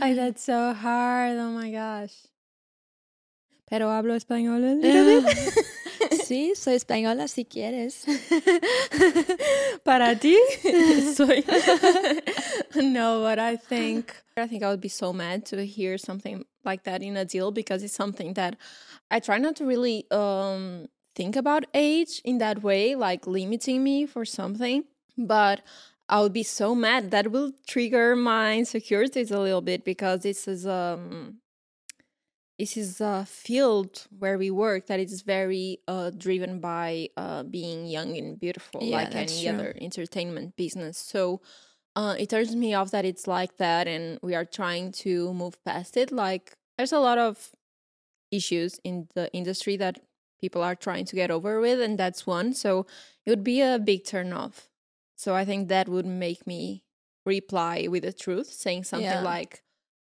Ay, 0.00 0.14
that's 0.14 0.44
so 0.44 0.72
hard. 0.74 1.36
Oh 1.38 1.50
my 1.50 1.70
gosh. 1.70 2.14
Pero 3.70 3.88
hablo 3.88 4.14
español 4.14 4.62
a 4.64 4.74
little 4.74 5.22
bit. 5.22 5.54
sí, 6.26 6.54
soy 6.54 6.74
española 6.74 7.26
si 7.26 7.46
quieres. 7.46 8.04
Para 9.84 10.14
ti, 10.16 10.36
soy. 11.16 11.42
no, 12.76 13.22
but 13.22 13.38
I 13.38 13.56
think 13.56 14.14
I 14.36 14.46
think 14.46 14.62
I 14.62 14.68
would 14.68 14.82
be 14.82 14.90
so 14.90 15.12
mad 15.14 15.46
to 15.46 15.64
hear 15.64 15.96
something 15.96 16.44
like 16.64 16.84
that 16.84 17.02
in 17.02 17.16
a 17.16 17.24
deal 17.24 17.50
because 17.50 17.82
it's 17.82 17.94
something 17.94 18.34
that 18.34 18.56
I 19.10 19.20
try 19.20 19.38
not 19.38 19.56
to 19.56 19.64
really 19.64 20.06
um 20.10 20.88
think 21.14 21.36
about 21.36 21.64
age 21.74 22.20
in 22.24 22.38
that 22.38 22.62
way, 22.62 22.94
like 22.94 23.26
limiting 23.26 23.82
me 23.82 24.06
for 24.06 24.24
something. 24.24 24.84
But 25.16 25.62
I 26.08 26.20
would 26.20 26.32
be 26.32 26.42
so 26.42 26.74
mad 26.74 27.10
that 27.10 27.30
will 27.30 27.52
trigger 27.66 28.16
my 28.16 28.56
insecurities 28.58 29.30
a 29.30 29.38
little 29.38 29.60
bit 29.62 29.84
because 29.84 30.22
this 30.22 30.48
is 30.48 30.66
um 30.66 31.38
this 32.58 32.76
is 32.76 33.00
a 33.00 33.24
field 33.26 34.06
where 34.18 34.38
we 34.38 34.50
work 34.50 34.86
that 34.86 35.00
is 35.00 35.22
very 35.22 35.80
uh, 35.88 36.10
driven 36.10 36.60
by 36.60 37.08
uh, 37.16 37.42
being 37.42 37.86
young 37.86 38.16
and 38.16 38.38
beautiful, 38.38 38.86
Yeah, 38.86 38.98
like 38.98 39.14
any 39.16 39.42
true. 39.42 39.52
other 39.52 39.74
entertainment 39.80 40.54
business. 40.56 40.98
So 40.98 41.40
uh, 41.96 42.14
it 42.18 42.28
turns 42.28 42.54
me 42.54 42.74
off 42.74 42.90
that 42.92 43.04
it's 43.04 43.26
like 43.26 43.56
that, 43.56 43.88
and 43.88 44.18
we 44.22 44.34
are 44.34 44.44
trying 44.44 44.92
to 45.04 45.32
move 45.34 45.62
past 45.64 45.96
it. 45.96 46.12
Like 46.12 46.52
there's 46.76 46.92
a 46.92 47.00
lot 47.00 47.18
of 47.18 47.50
issues 48.30 48.78
in 48.84 49.08
the 49.14 49.32
industry 49.32 49.76
that 49.78 49.98
people 50.42 50.62
are 50.62 50.74
trying 50.74 51.06
to 51.06 51.16
get 51.16 51.30
over 51.30 51.60
with, 51.60 51.80
and 51.80 51.96
that's 51.96 52.26
one. 52.26 52.52
So 52.52 52.86
it 53.24 53.30
would 53.30 53.44
be 53.44 53.62
a 53.62 53.78
big 53.78 54.04
turn 54.04 54.32
off. 54.32 54.68
So 55.16 55.34
I 55.34 55.44
think 55.46 55.68
that 55.68 55.88
would 55.88 56.04
make 56.04 56.46
me 56.46 56.82
reply 57.24 57.86
with 57.88 58.02
the 58.02 58.12
truth, 58.12 58.48
saying 58.48 58.84
something 58.84 59.22
Yeah. 59.22 59.22
like, 59.22 59.62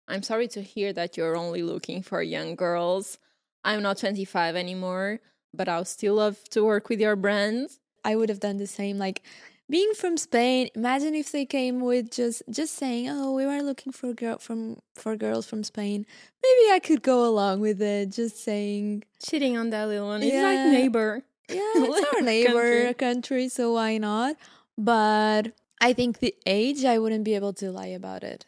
I'm 0.07 0.23
sorry 0.23 0.47
to 0.49 0.61
hear 0.61 0.93
that 0.93 1.17
you're 1.17 1.35
only 1.35 1.63
looking 1.63 2.03
for 2.03 2.21
young 2.21 2.55
girls. 2.55 3.17
I'm 3.63 3.81
not 3.81 3.97
25 3.97 4.55
anymore, 4.55 5.19
but 5.53 5.67
I'll 5.67 5.85
still 5.85 6.15
love 6.15 6.37
to 6.51 6.63
work 6.63 6.87
with 6.87 7.01
your 7.01 7.15
brand. 7.15 7.71
I 8.05 8.15
would 8.15 8.29
have 8.29 8.39
done 8.39 8.57
the 8.57 8.67
same. 8.67 8.97
Like 8.97 9.23
being 9.69 9.91
from 9.93 10.17
Spain, 10.17 10.69
imagine 10.75 11.13
if 11.15 11.31
they 11.31 11.45
came 11.45 11.79
with 11.81 12.11
just 12.11 12.43
just 12.49 12.75
saying, 12.75 13.09
"Oh, 13.09 13.33
we 13.33 13.45
were 13.45 13.61
looking 13.61 13.91
for 13.93 14.13
girl 14.13 14.37
from 14.37 14.79
for 14.95 15.15
girls 15.15 15.45
from 15.45 15.63
Spain." 15.63 16.05
Maybe 16.43 16.71
I 16.71 16.79
could 16.79 17.01
go 17.01 17.25
along 17.25 17.59
with 17.61 17.81
it. 17.81 18.11
Just 18.11 18.43
saying, 18.43 19.03
Cheating 19.21 19.57
on 19.57 19.69
that 19.71 19.85
little 19.87 20.07
one. 20.07 20.23
It's 20.23 20.33
like 20.35 20.71
neighbor. 20.71 21.23
"Yeah, 21.49 21.59
it's 21.75 22.13
our 22.15 22.21
neighbor 22.21 22.83
Country. 22.85 22.93
country, 22.93 23.49
so 23.49 23.73
why 23.73 23.97
not?" 23.97 24.35
But 24.77 25.53
I 25.81 25.93
think 25.93 26.19
the 26.19 26.35
age, 26.45 26.85
I 26.85 26.97
wouldn't 26.99 27.23
be 27.23 27.35
able 27.35 27.53
to 27.53 27.71
lie 27.71 27.87
about 27.87 28.23
it. 28.23 28.45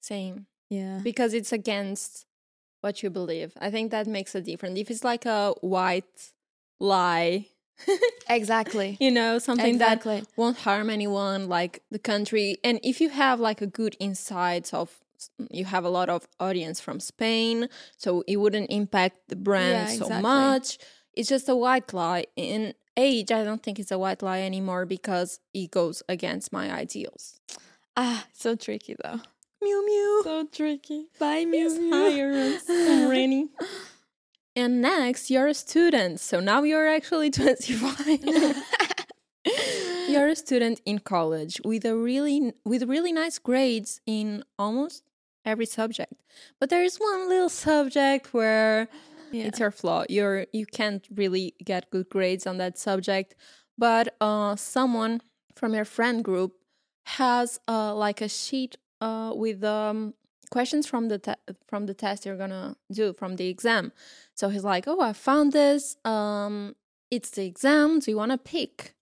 Same. 0.00 0.46
Yeah, 0.70 1.00
Because 1.02 1.34
it's 1.34 1.52
against 1.52 2.24
what 2.80 3.02
you 3.02 3.10
believe. 3.10 3.52
I 3.60 3.70
think 3.70 3.90
that 3.90 4.06
makes 4.06 4.34
a 4.34 4.40
difference. 4.40 4.78
If 4.78 4.90
it's 4.90 5.04
like 5.04 5.26
a 5.26 5.52
white 5.60 6.32
lie, 6.80 7.46
exactly. 8.28 8.96
you 9.00 9.10
know, 9.10 9.38
something 9.38 9.78
that 9.78 10.04
won't 10.36 10.58
harm 10.58 10.90
anyone 10.90 11.48
like 11.48 11.82
the 11.90 11.98
country 11.98 12.56
and 12.64 12.78
if 12.82 13.00
you 13.00 13.08
have 13.10 13.40
like 13.40 13.60
a 13.62 13.66
good 13.66 13.96
insights 14.00 14.72
of 14.74 14.98
you 15.50 15.64
have 15.64 15.84
a 15.84 15.88
lot 15.88 16.08
of 16.08 16.26
audience 16.40 16.80
from 16.80 16.98
spain 16.98 17.68
so 17.96 18.24
it 18.26 18.38
wouldn't 18.38 18.68
impact 18.70 19.16
the 19.28 19.36
brand 19.36 19.70
Yeah, 19.88 19.96
so 19.98 20.06
exactly. 20.06 20.22
much 20.22 20.78
it's 21.14 21.28
just 21.28 21.48
a 21.48 21.54
white 21.54 21.92
lie 21.92 22.24
in 22.34 22.74
age 22.96 23.30
i 23.30 23.44
don't 23.44 23.62
think 23.62 23.78
it's 23.78 23.92
a 23.92 23.98
white 23.98 24.20
lie 24.20 24.40
anymore 24.40 24.84
because 24.84 25.38
it 25.54 25.70
goes 25.70 26.02
against 26.08 26.52
my 26.52 26.72
ideals 26.72 27.38
Ah, 27.96 28.26
so 28.32 28.56
tricky 28.56 28.96
though. 29.04 29.20
Miu 29.62 29.78
Miu 29.88 30.22
So 30.24 30.46
tricky. 30.50 31.06
Bye, 31.20 31.44
Miu 31.44 31.68
Miu. 31.78 32.58
and 32.90 33.08
rainy 33.10 33.48
and 34.54 34.80
next 34.82 35.30
you're 35.30 35.46
a 35.48 35.54
student. 35.54 36.20
So 36.20 36.40
now 36.40 36.62
you're 36.62 36.88
actually 36.88 37.30
25 37.38 38.20
you're 40.08 40.28
a 40.28 40.36
student 40.36 40.80
in 40.84 40.98
college 41.00 41.60
with 41.64 41.84
a 41.84 41.96
really 41.96 42.52
with 42.64 42.82
really 42.84 43.12
nice 43.12 43.38
grades 43.38 44.00
in 44.06 44.44
almost 44.58 45.02
every 45.44 45.66
subject. 45.66 46.14
But 46.60 46.70
there 46.70 46.84
is 46.84 46.98
one 46.98 47.28
little 47.28 47.48
subject 47.48 48.32
where 48.32 48.88
Yeah. 49.32 49.46
it's 49.46 49.60
your 49.60 49.70
flaw. 49.70 50.04
You're 50.08 50.46
you 50.52 50.66
can't 50.66 51.06
really 51.14 51.54
get 51.64 51.90
good 51.90 52.08
grades 52.08 52.46
on 52.46 52.58
that 52.58 52.78
subject. 52.78 53.34
But 53.78 54.14
uh 54.20 54.56
someone 54.56 55.20
from 55.56 55.74
your 55.74 55.84
friend 55.86 56.22
group 56.22 56.52
has 57.06 57.58
uh 57.66 57.94
like 57.94 58.20
a 58.20 58.28
sheet 58.28 58.76
uh 59.00 59.32
with 59.34 59.64
um 59.64 60.14
questions 60.56 60.84
from 60.92 61.04
the 61.12 61.18
te- 61.26 61.42
from 61.70 61.82
the 61.86 61.94
test 62.04 62.18
you're 62.26 62.36
gonna 62.44 62.76
do 63.00 63.06
from 63.20 63.32
the 63.36 63.46
exam 63.54 63.84
so 64.38 64.44
he's 64.52 64.64
like 64.74 64.84
oh 64.92 65.00
i 65.10 65.12
found 65.28 65.52
this 65.52 65.96
um 66.14 66.54
it's 67.16 67.30
the 67.36 67.44
exam 67.52 67.88
do 68.00 68.06
you 68.12 68.16
want 68.22 68.32
to 68.32 68.38
pick 68.56 68.94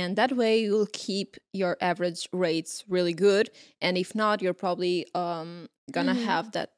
and 0.00 0.10
that 0.20 0.32
way 0.40 0.54
you'll 0.66 0.92
keep 1.08 1.30
your 1.60 1.74
average 1.90 2.22
rates 2.32 2.72
really 2.96 3.14
good 3.26 3.46
and 3.84 3.96
if 4.04 4.10
not 4.14 4.42
you're 4.42 4.60
probably 4.66 4.96
um 5.14 5.50
gonna 5.96 6.14
Mhm. 6.14 6.24
have 6.30 6.44
that 6.56 6.70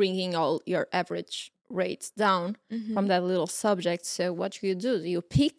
bringing 0.00 0.34
all 0.40 0.54
your 0.72 0.84
average 1.00 1.36
rates 1.82 2.06
down 2.24 2.56
Mhm. 2.70 2.92
from 2.94 3.06
that 3.12 3.22
little 3.32 3.46
subject 3.64 4.02
so 4.16 4.24
what 4.40 4.52
you 4.62 4.74
do? 4.74 4.92
do 5.04 5.08
you 5.16 5.22
pick 5.22 5.56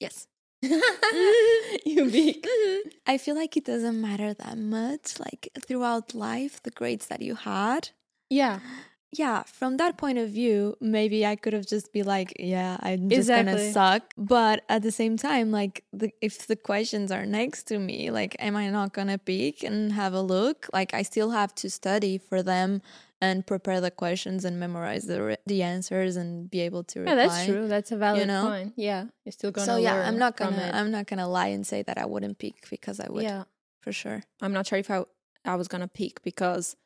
yes. 0.00 0.26
you 1.84 2.10
pick 2.10 2.42
mm-hmm. 2.42 2.88
I 3.06 3.18
feel 3.18 3.34
like 3.36 3.56
it 3.56 3.64
doesn't 3.64 4.00
matter 4.00 4.34
that 4.34 4.58
much. 4.58 5.18
Like 5.20 5.48
throughout 5.66 6.14
life, 6.14 6.62
the 6.62 6.70
grades 6.70 7.06
that 7.08 7.22
you 7.22 7.34
had. 7.34 7.90
yeah 8.30 8.60
Yeah, 9.12 9.44
from 9.44 9.78
that 9.78 9.96
point 9.96 10.18
of 10.18 10.30
view, 10.30 10.76
maybe 10.80 11.24
I 11.24 11.36
could 11.36 11.52
have 11.54 11.64
just 11.66 11.92
be 11.92 12.02
like, 12.02 12.34
yeah, 12.38 12.76
I'm 12.80 13.12
just 13.12 13.30
Exactly. 13.30 13.44
gonna 13.44 13.72
suck. 13.72 14.12
But 14.18 14.64
at 14.68 14.82
the 14.82 14.90
same 14.92 15.16
time, 15.16 15.50
like, 15.50 15.84
the, 15.92 16.10
if 16.20 16.46
the 16.48 16.56
questions 16.56 17.10
are 17.12 17.24
next 17.24 17.64
to 17.68 17.78
me, 17.78 18.10
like, 18.10 18.36
am 18.38 18.56
I 18.56 18.68
not 18.68 18.92
gonna 18.92 19.16
pick 19.16 19.62
and 19.62 19.92
have 19.92 20.12
a 20.12 20.20
look? 20.20 20.68
Like, 20.72 20.92
I 20.92 21.02
still 21.02 21.30
have 21.30 21.54
to 21.56 21.70
study 21.70 22.18
for 22.18 22.42
them 22.42 22.82
and 23.20 23.46
prepare 23.46 23.80
the 23.80 23.90
questions 23.90 24.44
and 24.44 24.60
memorize 24.60 25.06
the 25.06 25.22
re- 25.22 25.36
the 25.46 25.62
answers 25.62 26.16
and 26.16 26.50
be 26.50 26.60
able 26.60 26.84
to 26.84 27.00
reply. 27.00 27.14
yeah 27.14 27.28
that's 27.28 27.44
true 27.46 27.66
that's 27.68 27.90
a 27.92 27.96
valid 27.96 28.28
know? 28.28 28.42
point 28.50 28.72
yeah 28.76 29.06
you're 29.24 29.32
still 29.32 29.50
gonna 29.50 29.66
So 29.66 29.76
yeah, 29.76 30.06
I'm 30.08 30.18
not 30.18 30.36
gonna. 30.36 30.70
I'm 30.74 30.90
not 30.90 31.06
gonna 31.06 31.28
lie 31.28 31.48
and 31.48 31.66
say 31.66 31.82
that 31.82 31.98
I 31.98 32.06
wouldn't 32.06 32.38
pick 32.38 32.68
because 32.70 33.00
I 33.00 33.08
would 33.10 33.24
yeah 33.24 33.44
for 33.80 33.92
sure. 33.92 34.22
I'm 34.42 34.52
not 34.52 34.66
sure 34.66 34.78
if 34.78 34.90
I, 34.90 35.04
I 35.44 35.54
was 35.56 35.68
gonna 35.68 35.88
pick 35.88 36.22
because 36.22 36.76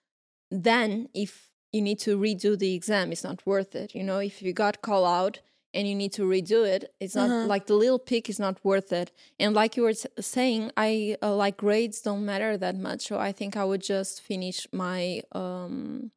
then 0.51 1.09
if 1.15 1.51
you 1.73 1.83
need 1.83 1.99
to 2.01 2.19
redo 2.19 2.59
the 2.59 2.75
exam, 2.75 3.13
it's 3.13 3.25
not 3.25 3.45
worth 3.47 3.75
it. 3.75 3.95
You 3.95 4.03
know, 4.03 4.19
if 4.19 4.43
you 4.43 4.53
got 4.53 4.83
call 4.83 5.05
out 5.07 5.41
and 5.73 5.87
you 5.87 5.95
need 5.95 6.13
to 6.15 6.23
redo 6.23 6.67
it, 6.67 6.93
it's 6.99 7.15
not 7.15 7.31
Uh-huh. 7.31 7.47
like 7.47 7.67
the 7.67 7.75
little 7.75 7.99
pick 7.99 8.29
is 8.29 8.41
not 8.41 8.65
worth 8.65 8.93
it. 8.93 9.13
And 9.39 9.55
like 9.55 9.77
you 9.77 9.85
were 9.85 9.91
s- 9.91 10.07
saying, 10.19 10.73
I 10.77 11.17
uh, 11.23 11.35
like 11.35 11.57
grades 11.57 12.01
don't 12.03 12.25
matter 12.25 12.57
that 12.57 12.77
much, 12.77 13.03
so 13.09 13.19
I 13.19 13.31
think 13.33 13.57
I 13.57 13.65
would 13.65 13.83
just 13.83 14.21
finish 14.21 14.67
my 14.73 15.23
um 15.33 16.11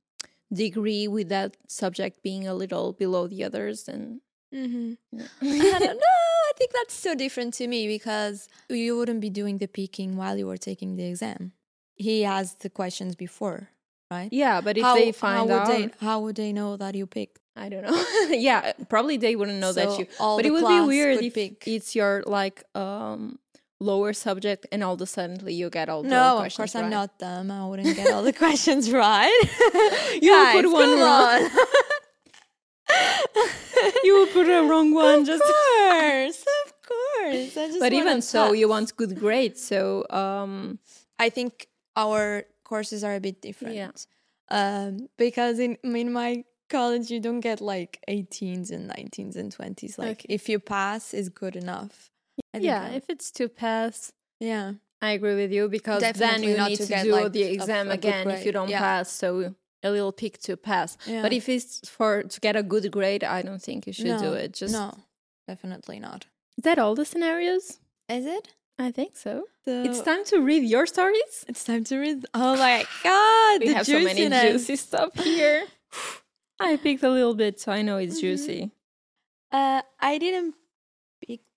degree 0.54 1.08
with 1.08 1.30
that 1.30 1.58
subject 1.68 2.22
being 2.24 2.48
a 2.48 2.54
little 2.54 2.94
below 2.94 3.28
the 3.28 3.44
others 3.44 3.88
and 3.88 4.22
Mm-hmm. 4.54 4.94
yeah. 5.12 5.26
I 5.42 5.80
don't 5.80 5.98
know. 6.06 6.18
I 6.46 6.52
I 6.54 6.56
think 6.56 6.72
that's 6.72 6.94
so 6.94 7.16
different 7.16 7.56
to 7.56 7.68
me 7.68 7.88
because 7.88 8.48
you 8.70 8.96
wouldn't 8.96 9.22
be 9.22 9.32
doing 9.32 9.58
the 9.58 9.66
picking 9.68 10.16
while 10.18 10.38
you 10.38 10.46
were 10.46 10.58
taking 10.58 10.96
the 10.98 11.06
exam. 11.06 11.54
He 11.96 12.24
asked 12.24 12.60
the 12.60 12.70
questions 12.70 13.16
before, 13.16 13.70
right? 14.12 14.30
Yeah, 14.32 14.62
but 14.62 14.78
if 14.78 14.84
how, 14.84 14.94
they 14.94 15.08
how 15.08 15.12
find 15.14 15.50
would 15.50 15.52
out, 15.56 15.68
they 15.68 15.90
how 16.00 16.20
would 16.20 16.36
they 16.36 16.54
know 16.54 16.78
that 16.78 16.94
you 16.94 17.08
picked? 17.08 17.40
I 17.56 17.70
don't 17.70 17.82
know. 17.82 18.06
yeah, 18.30 18.74
probably 18.88 19.18
they 19.18 19.36
wouldn't 19.36 19.58
know 19.60 19.74
that 19.74 19.98
you. 19.98 20.06
all 20.20 20.38
But 20.38 20.44
the 20.44 20.50
it 20.50 20.52
would 20.52 20.68
be 20.68 20.82
weird 20.82 21.24
if 21.24 21.34
pick. 21.34 21.68
it's 21.68 21.96
your 21.96 22.22
like 22.28 22.64
um 22.76 23.40
lower 23.92 24.14
subject 24.14 24.66
and 24.72 24.84
all 24.84 24.94
of 24.96 25.02
a 25.02 25.06
sudden 25.06 25.36
you 25.60 25.70
get 25.70 25.88
all 25.90 26.02
the 26.04 26.10
No, 26.10 26.24
of 26.38 26.44
questions 26.44 26.72
course 26.74 26.76
I'm 26.76 26.90
not 26.90 27.20
them. 27.20 27.52
I 27.52 27.66
wouldn't 27.70 27.96
get 28.00 28.12
all 28.14 28.24
the 28.24 28.34
questions 28.46 28.90
right. 28.92 29.42
You 30.22 30.32
would 30.32 30.52
put 30.64 30.72
one 30.82 30.92
wrong. 31.04 31.42
you 34.04 34.20
would 34.20 34.32
put 34.32 34.48
a 34.48 34.62
wrong 34.70 34.94
one 34.94 35.26
just. 35.26 35.44
Of 35.44 35.50
course, 35.50 36.46
of 36.66 36.74
course. 36.88 37.58
I 37.58 37.68
just 37.68 37.80
But 37.80 37.94
even 37.94 38.22
so, 38.22 38.54
you 38.54 38.68
want 38.70 38.96
good 38.96 39.18
grades. 39.20 39.62
So 39.62 40.06
um 40.10 40.80
I 41.20 41.30
think 41.30 41.68
our 41.96 42.44
courses 42.64 43.04
are 43.04 43.16
a 43.16 43.20
bit 43.20 43.42
different. 43.42 44.08
Um, 44.50 45.08
because 45.18 45.60
in 45.60 45.78
in 45.84 46.12
my 46.14 46.44
college 46.70 47.10
you 47.12 47.20
don't 47.20 47.40
get 47.40 47.62
like 47.62 48.00
18s 48.10 48.72
and 48.72 48.90
19s 48.90 49.36
and 49.36 49.56
20s. 49.56 49.98
Like 49.98 50.10
Okay. 50.22 50.26
if 50.38 50.50
you 50.50 50.60
pass 50.60 51.14
is 51.14 51.30
good 51.30 51.56
enough. 51.56 52.10
Yeah, 52.60 52.90
if 52.90 53.10
it's 53.10 53.32
to 53.32 53.50
pass, 53.50 54.12
yeah. 54.40 54.74
I 55.02 55.12
agree 55.12 55.36
with 55.36 55.52
you 55.52 55.68
because 55.68 56.02
then 56.14 56.44
you 56.44 56.56
need 56.58 56.78
to 56.78 56.86
to, 56.88 57.04
do 57.04 57.12
like, 57.12 57.34
the 57.34 57.44
exam 57.44 57.88
a 57.92 57.98
good 57.98 58.00
again 58.00 58.32
if 58.32 58.46
you 58.46 58.52
don't 58.52 58.70
Yeah. 58.70 58.80
pass. 58.80 59.12
So 59.12 59.54
a 59.84 59.90
little 59.92 60.14
pick 60.14 60.38
to 60.44 60.56
pass. 60.56 60.98
Yeah. 61.06 61.22
But 61.22 61.34
if 61.34 61.50
it's 61.50 61.88
for 61.90 62.24
to 62.24 62.40
get 62.40 62.56
a 62.56 62.64
good 62.64 62.90
grade, 62.92 63.24
I 63.24 63.42
don't 63.42 63.62
think 63.62 63.86
you 63.88 63.94
should 63.94 64.18
do 64.20 64.32
it. 64.34 64.54
Just 64.54 64.72
no, 64.74 64.94
definitely 65.48 66.00
not. 66.00 66.26
is 66.58 66.64
that 66.64 66.80
all 66.80 66.96
the 66.96 67.06
scenarios? 67.06 67.80
Is 68.08 68.26
it? 68.26 68.54
I 68.80 68.92
think 68.92 69.18
so. 69.18 69.46
So 69.66 69.84
It's 69.84 70.02
time 70.02 70.24
to 70.26 70.40
read 70.40 70.64
your 70.64 70.86
stories. 70.88 71.46
It's 71.48 71.64
time 71.64 71.84
to 71.86 71.98
read. 71.98 72.26
Oh 72.34 72.56
my 72.58 72.86
god, 73.04 73.60
We 73.62 73.68
the 73.68 73.74
have 73.74 73.86
so 73.86 74.00
many 74.00 74.30
juicy 74.30 74.76
stuff 74.78 75.14
here. 75.24 75.66
I 76.60 76.78
picked 76.78 77.04
a 77.04 77.10
little 77.10 77.36
bit, 77.36 77.60
so 77.60 77.72
I 77.72 77.82
know 77.82 77.98
it's 77.98 78.18
Mhm. 78.18 78.22
juicy. 78.22 78.72
Uh, 79.52 79.82
I 80.00 80.18
didn't 80.18 80.56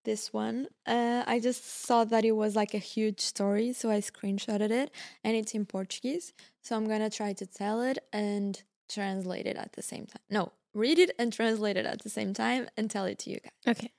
this 0.07 0.33
one. 0.33 0.69
Uh, 0.87 1.23
I 1.27 1.39
just 1.39 1.85
saw 1.85 2.05
that 2.05 2.25
it 2.25 2.33
was 2.33 2.57
like 2.57 2.73
a 2.73 2.79
huge 2.79 3.21
story, 3.21 3.75
so 3.75 3.91
I 3.91 3.99
screenshotted 4.01 4.71
it, 4.71 4.91
and 5.23 5.37
it's 5.37 5.53
in 5.53 5.67
Portuguese. 5.67 6.33
So 6.63 6.75
I'm 6.77 6.89
gonna 6.89 7.11
try 7.11 7.35
to 7.35 7.45
tell 7.45 7.83
it 7.83 7.99
and 8.11 8.63
translate 8.89 9.47
it 9.47 9.57
at 9.57 9.73
the 9.75 9.83
same 9.83 10.07
time. 10.07 10.23
No, 10.31 10.53
read 10.73 10.99
it 10.99 11.11
and 11.19 11.31
translate 11.31 11.77
it 11.77 11.85
at 11.85 12.03
the 12.03 12.09
same 12.09 12.33
time 12.33 12.69
and 12.77 12.91
tell 12.91 13.05
it 13.05 13.19
to 13.21 13.31
you 13.31 13.41
guys. 13.41 13.77
Okay. 13.77 13.93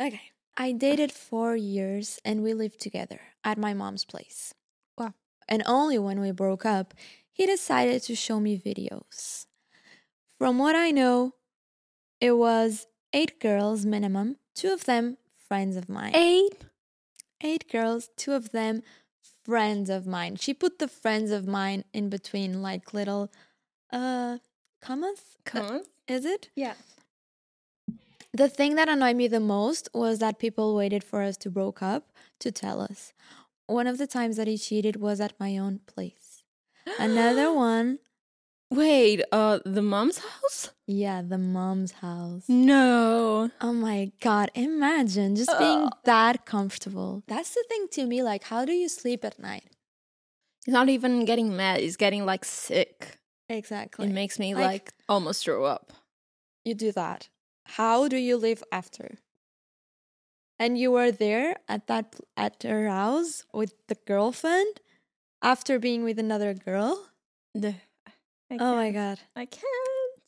Okay. 0.00 0.32
I 0.56 0.72
dated 0.72 1.12
four 1.12 1.54
years 1.54 2.18
and 2.24 2.42
we 2.42 2.52
lived 2.54 2.80
together 2.80 3.20
at 3.44 3.58
my 3.58 3.72
mom's 3.72 4.04
place. 4.04 4.52
Wow. 4.98 5.14
And 5.48 5.62
only 5.66 5.98
when 5.98 6.20
we 6.20 6.30
broke 6.30 6.66
up, 6.66 6.94
he 7.30 7.46
decided 7.46 8.02
to 8.02 8.14
show 8.14 8.40
me 8.40 8.58
videos. 8.58 9.46
From 10.38 10.58
what 10.58 10.76
I 10.76 10.90
know, 10.90 11.34
it 12.20 12.32
was 12.32 12.86
eight 13.12 13.40
girls 13.40 13.86
minimum, 13.86 14.36
two 14.54 14.72
of 14.72 14.84
them 14.84 15.16
friends 15.52 15.76
of 15.76 15.86
mine. 15.86 16.16
Eight. 16.16 16.64
Eight 17.42 17.70
girls, 17.70 18.08
two 18.16 18.32
of 18.32 18.52
them 18.52 18.82
friends 19.44 19.90
of 19.90 20.06
mine. 20.06 20.36
She 20.36 20.54
put 20.54 20.78
the 20.78 20.88
friends 20.88 21.30
of 21.30 21.46
mine 21.46 21.84
in 21.92 22.08
between 22.08 22.62
like 22.62 22.94
little 22.94 23.30
uh 23.92 24.38
commas. 24.80 25.36
Come 25.44 25.66
on. 25.66 25.80
Is 26.08 26.24
it? 26.24 26.48
Yeah. 26.56 26.76
The 28.32 28.48
thing 28.48 28.76
that 28.76 28.88
annoyed 28.88 29.16
me 29.16 29.28
the 29.28 29.40
most 29.40 29.90
was 29.92 30.20
that 30.20 30.38
people 30.38 30.74
waited 30.74 31.04
for 31.04 31.20
us 31.20 31.36
to 31.38 31.50
broke 31.50 31.82
up 31.82 32.12
to 32.40 32.50
tell 32.50 32.80
us. 32.80 33.12
One 33.66 33.86
of 33.86 33.98
the 33.98 34.06
times 34.06 34.38
that 34.38 34.46
he 34.46 34.56
cheated 34.56 34.96
was 34.96 35.20
at 35.20 35.38
my 35.38 35.58
own 35.58 35.80
place. 35.86 36.44
Another 36.98 37.52
one, 37.52 37.98
Wait, 38.74 39.22
uh, 39.32 39.58
the 39.64 39.82
mom's 39.82 40.18
house? 40.18 40.70
yeah, 40.86 41.22
the 41.22 41.38
mom's 41.38 41.92
house. 41.92 42.44
No. 42.48 43.50
Oh 43.60 43.72
my 43.72 44.10
god, 44.20 44.50
imagine 44.54 45.36
just 45.36 45.56
being 45.58 45.84
Ugh. 45.86 45.92
that 46.04 46.44
comfortable. 46.46 47.22
That's 47.28 47.54
the 47.54 47.64
thing 47.68 47.86
to 47.92 48.06
me, 48.06 48.22
like 48.22 48.44
how 48.44 48.64
do 48.64 48.72
you 48.72 48.88
sleep 48.88 49.24
at 49.24 49.38
night? 49.38 49.64
He's 50.64 50.72
not 50.74 50.88
even 50.88 51.24
getting 51.24 51.56
mad. 51.56 51.80
He's 51.80 51.96
getting 51.96 52.24
like 52.24 52.44
sick. 52.44 53.18
Exactly. 53.48 54.06
It 54.06 54.12
makes 54.12 54.38
me 54.38 54.54
Like- 54.54 54.64
like, 54.64 54.92
almost 55.08 55.44
throw 55.44 55.64
up. 55.64 55.92
you 56.64 56.74
do 56.74 56.92
that. 56.92 57.28
How 57.78 58.08
do 58.08 58.16
you 58.16 58.36
live 58.36 58.62
after? 58.72 59.18
And 60.58 60.78
you 60.78 60.92
were 60.92 61.10
there 61.10 61.56
at 61.68 61.86
that 61.88 62.14
at 62.36 62.62
her 62.62 62.88
house 62.88 63.44
with 63.52 63.74
the 63.88 63.96
girlfriend 64.06 64.80
after 65.42 65.78
being 65.78 66.04
with 66.04 66.18
another 66.18 66.54
girl? 66.54 67.08
The, 67.54 67.74
I 68.52 68.56
Oh 68.60 68.74
my 68.76 68.90
god. 68.90 69.18
I 69.34 69.46
can't. 69.46 70.20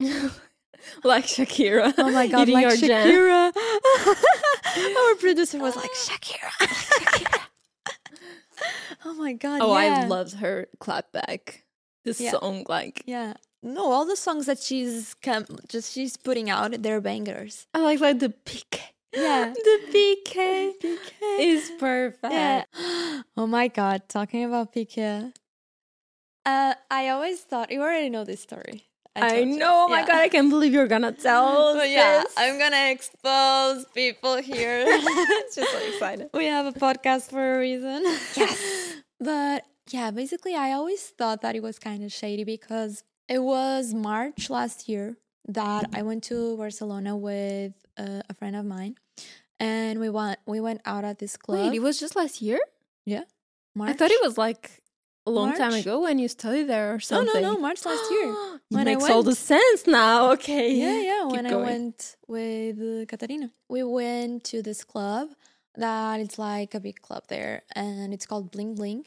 like 1.04 1.26
Shakira. 1.26 1.92
Oh 1.98 2.10
my 2.10 2.26
god, 2.28 2.48
like. 2.48 2.66
Shakira. 2.66 3.52
Our 5.06 5.14
producer 5.16 5.58
was 5.58 5.76
like 5.76 5.90
ah. 5.92 6.08
Shakira. 6.08 6.50
Shakira. 6.66 7.40
oh 9.04 9.14
my 9.14 9.32
god. 9.34 9.60
Oh, 9.62 9.78
yeah. 9.78 10.02
I 10.04 10.06
loved 10.06 10.34
her 10.36 10.68
clapback. 10.80 11.62
This 12.04 12.20
Yeah. 12.20 12.30
song, 12.32 12.64
like 12.68 13.02
Yeah. 13.06 13.34
No, 13.62 13.90
all 13.90 14.04
the 14.06 14.16
songs 14.16 14.46
that 14.46 14.60
she's 14.60 15.14
come, 15.14 15.44
just 15.68 15.92
she's 15.92 16.16
putting 16.16 16.48
out, 16.48 16.80
they're 16.82 17.00
bangers. 17.00 17.66
I 17.74 17.80
like 17.80 18.00
like 18.00 18.20
the 18.20 18.32
PK. 18.44 18.80
Yeah. 19.12 19.52
the 19.54 19.78
PK, 19.92 20.72
PK 20.80 21.38
is 21.40 21.70
perfect. 21.78 22.32
Yeah. 22.32 22.64
Oh 23.36 23.46
my 23.46 23.68
god, 23.68 24.08
talking 24.08 24.44
about 24.44 24.72
Piqué. 24.72 25.32
Uh, 26.46 26.74
I 26.90 27.08
always 27.08 27.40
thought 27.40 27.70
you 27.72 27.82
already 27.82 28.08
know 28.08 28.24
this 28.24 28.40
story. 28.40 28.84
I 29.16 29.38
you. 29.40 29.56
know. 29.58 29.86
Oh 29.86 29.88
my 29.88 30.00
Yeah. 30.00 30.06
god, 30.06 30.16
I 30.18 30.28
can't 30.28 30.48
believe 30.50 30.72
you're 30.72 30.86
gonna 30.86 31.12
tell 31.28 31.74
But 31.74 31.90
yeah, 31.90 32.22
this. 32.22 32.34
I'm 32.36 32.58
gonna 32.58 32.90
expose 32.90 33.84
people 33.94 34.36
here. 34.36 34.84
It's 34.88 35.56
just 35.60 35.72
so 35.72 35.78
excited. 35.90 36.30
we 36.34 36.46
have 36.46 36.66
a 36.66 36.72
podcast 36.72 37.30
for 37.30 37.56
a 37.56 37.58
reason. 37.58 38.02
Yes. 38.36 38.56
but 39.18 39.64
yeah, 39.90 40.10
basically, 40.10 40.54
I 40.54 40.72
always 40.72 41.00
thought 41.18 41.42
that 41.42 41.54
it 41.56 41.62
was 41.62 41.78
kind 41.78 42.04
of 42.04 42.12
shady 42.12 42.44
because 42.44 43.02
it 43.28 43.40
was 43.42 43.94
March 43.94 44.50
last 44.50 44.88
year 44.88 45.16
that 45.48 45.86
I 45.94 46.02
went 46.02 46.24
to 46.24 46.56
Barcelona 46.56 47.16
with 47.16 47.72
uh, 47.96 48.20
a 48.28 48.34
friend 48.34 48.54
of 48.56 48.64
mine, 48.66 48.96
and 49.58 49.98
we 49.98 50.10
went 50.10 50.38
we 50.46 50.60
went 50.60 50.80
out 50.84 51.04
at 51.04 51.18
this 51.18 51.36
club. 51.36 51.70
Wait, 51.70 51.76
it 51.76 51.82
was 51.82 51.98
just 51.98 52.14
last 52.16 52.42
year? 52.42 52.60
Yeah, 53.06 53.24
March. 53.74 53.90
I 53.90 53.92
thought 53.94 54.10
it 54.10 54.20
was 54.22 54.36
like 54.36 54.82
a 55.26 55.30
long 55.30 55.56
time 55.56 55.74
ago 55.74 56.00
when 56.02 56.18
you 56.18 56.28
studied 56.28 56.64
there 56.64 56.94
or 56.94 57.00
something. 57.00 57.42
no, 57.42 57.48
no, 57.48 57.54
no, 57.54 57.60
March 57.60 57.84
last 57.84 58.10
year. 58.10 58.34
When 58.68 58.88
I 58.88 58.94
makes 58.96 59.08
all 59.08 59.22
the 59.22 59.28
went. 59.28 59.38
sense 59.38 59.86
now. 59.86 60.30
Okay. 60.36 60.74
Yeah, 60.74 61.00
yeah. 61.00 61.22
Keep 61.24 61.32
when 61.32 61.46
I 61.46 61.56
went 61.56 62.16
with 62.26 62.78
uh, 62.80 63.06
Katarina, 63.06 63.50
we 63.68 63.82
went 63.84 64.42
to 64.50 64.60
this 64.60 64.82
club 64.82 65.28
that 65.76 66.20
it's 66.20 66.38
like 66.38 66.74
a 66.74 66.80
big 66.80 67.00
club 67.00 67.24
there, 67.28 67.62
and 67.74 68.12
it's 68.12 68.26
called 68.26 68.50
Bling 68.50 68.74
Bling. 68.74 69.06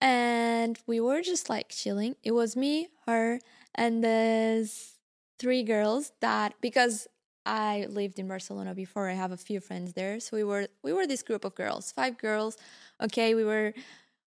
And 0.00 0.78
we 0.86 1.00
were 1.00 1.22
just 1.22 1.48
like 1.48 1.68
chilling. 1.70 2.14
It 2.22 2.32
was 2.32 2.54
me, 2.56 2.88
her, 3.06 3.40
and 3.74 4.04
this 4.04 4.98
three 5.38 5.62
girls 5.62 6.12
that 6.20 6.54
because 6.60 7.08
I 7.46 7.86
lived 7.88 8.18
in 8.18 8.28
Barcelona 8.28 8.74
before, 8.74 9.08
I 9.08 9.14
have 9.14 9.32
a 9.32 9.36
few 9.36 9.60
friends 9.60 9.92
there. 9.94 10.20
So 10.20 10.36
we 10.36 10.44
were 10.44 10.68
we 10.82 10.92
were 10.92 11.06
this 11.06 11.22
group 11.22 11.44
of 11.44 11.54
girls, 11.54 11.92
five 11.92 12.18
girls. 12.18 12.56
Okay, 13.02 13.34
we 13.34 13.44
were 13.44 13.74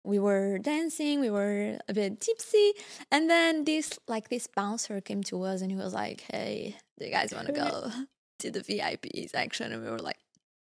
we 0.05 0.19
were 0.19 0.59
dancing, 0.59 1.21
we 1.21 1.31
were 1.31 1.79
a 1.89 1.95
bit 1.95 2.21
tipsy, 2.21 2.73
and 3.11 3.29
then 3.29 3.65
this 3.65 3.99
like 4.07 4.29
this 4.29 4.47
bouncer 4.47 5.01
came 5.01 5.23
to 5.25 5.43
us 5.43 5.63
and 5.63 5.71
he 5.71 5.77
was 5.77 5.95
like, 5.95 6.25
"Hey, 6.31 6.77
do 6.99 7.07
you 7.07 7.11
guys 7.11 7.33
want 7.33 7.47
to 7.47 7.53
go 7.53 7.91
to 8.41 8.51
the 8.51 8.61
VIP 8.61 9.29
section?" 9.29 9.73
And 9.73 9.83
we 9.83 9.91
were 9.91 9.99
like, 9.99 10.19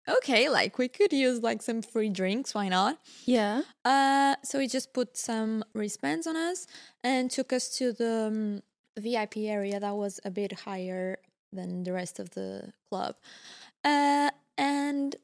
"Okay, 0.09 0.49
like 0.49 0.77
we 0.77 0.87
could 0.87 1.13
use 1.13 1.41
like 1.41 1.61
some 1.61 1.81
free 1.81 2.09
drinks, 2.09 2.55
why 2.55 2.67
not?" 2.67 2.99
Yeah. 3.25 3.61
Uh, 3.85 4.35
so 4.43 4.59
he 4.59 4.67
just 4.67 4.93
put 4.93 5.15
some 5.15 5.63
wristbands 5.73 6.25
on 6.25 6.35
us 6.35 6.65
and 7.03 7.29
took 7.29 7.53
us 7.53 7.69
to 7.77 7.93
the 7.93 8.27
um, 8.27 8.63
VIP 8.97 9.37
area 9.37 9.79
that 9.79 9.95
was 9.95 10.19
a 10.25 10.31
bit 10.31 10.51
higher 10.51 11.19
than 11.53 11.83
the 11.83 11.93
rest 11.93 12.19
of 12.19 12.31
the 12.31 12.73
club. 12.89 13.15
Uh, 13.85 14.31
and 14.57 15.15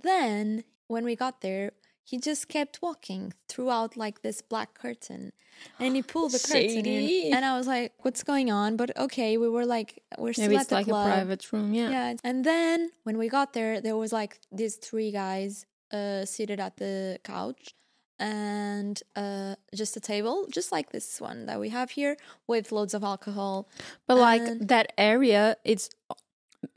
then 0.00 0.64
when 0.88 1.04
we 1.04 1.16
got 1.16 1.40
there, 1.40 1.72
he 2.12 2.18
just 2.18 2.48
kept 2.56 2.74
walking 2.82 3.32
throughout 3.48 3.96
like 3.96 4.16
this 4.26 4.38
black 4.52 4.70
curtain 4.82 5.32
and 5.78 5.96
he 5.96 6.02
pulled 6.12 6.32
the 6.32 6.42
curtain 6.50 6.84
in 6.86 7.34
and 7.34 7.44
i 7.50 7.56
was 7.58 7.66
like 7.66 7.92
what's 8.04 8.22
going 8.32 8.50
on 8.50 8.76
but 8.76 8.88
okay 9.04 9.30
we 9.44 9.48
were 9.48 9.66
like 9.76 10.02
we're 10.18 10.32
still 10.32 10.44
Maybe 10.44 10.56
at 10.56 10.60
it's 10.62 10.68
the 10.70 10.74
like 10.76 10.86
club 10.86 11.06
a 11.06 11.10
private 11.10 11.52
room. 11.52 11.74
Yeah. 11.74 11.90
yeah. 11.90 12.14
And 12.24 12.44
then 12.44 12.90
when 13.04 13.18
we 13.18 13.28
got 13.28 13.52
there, 13.52 13.80
there 13.80 13.96
was 13.96 14.12
like 14.12 14.40
these 14.50 14.76
three 14.76 15.10
guys 15.10 15.66
uh, 15.92 16.24
seated 16.24 16.60
at 16.60 16.76
the 16.76 17.18
couch 17.24 17.74
and 18.18 19.00
uh, 19.16 19.56
just 19.74 19.96
a 19.96 20.00
table, 20.00 20.46
just 20.50 20.72
like 20.72 20.92
this 20.92 21.20
one 21.20 21.46
that 21.46 21.58
we 21.58 21.70
have 21.70 21.90
here, 21.90 22.16
with 22.46 22.72
loads 22.72 22.94
of 22.94 23.02
alcohol. 23.02 23.68
But 24.06 24.18
like 24.18 24.42
that 24.68 24.92
area, 24.96 25.56
it's 25.64 25.90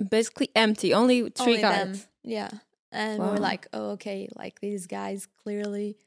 basically 0.10 0.50
empty. 0.56 0.94
Only 0.94 1.30
three 1.30 1.58
Only 1.58 1.62
guys 1.62 2.02
them. 2.02 2.10
Yeah. 2.24 2.50
And 2.96 3.20
we 3.22 3.26
Wow. 3.26 3.34
were 3.34 3.40
like, 3.52 3.68
oh, 3.74 3.88
okay, 3.96 4.20
like 4.36 4.56
these 4.62 4.88
guys 4.88 5.28
clearly 5.44 5.98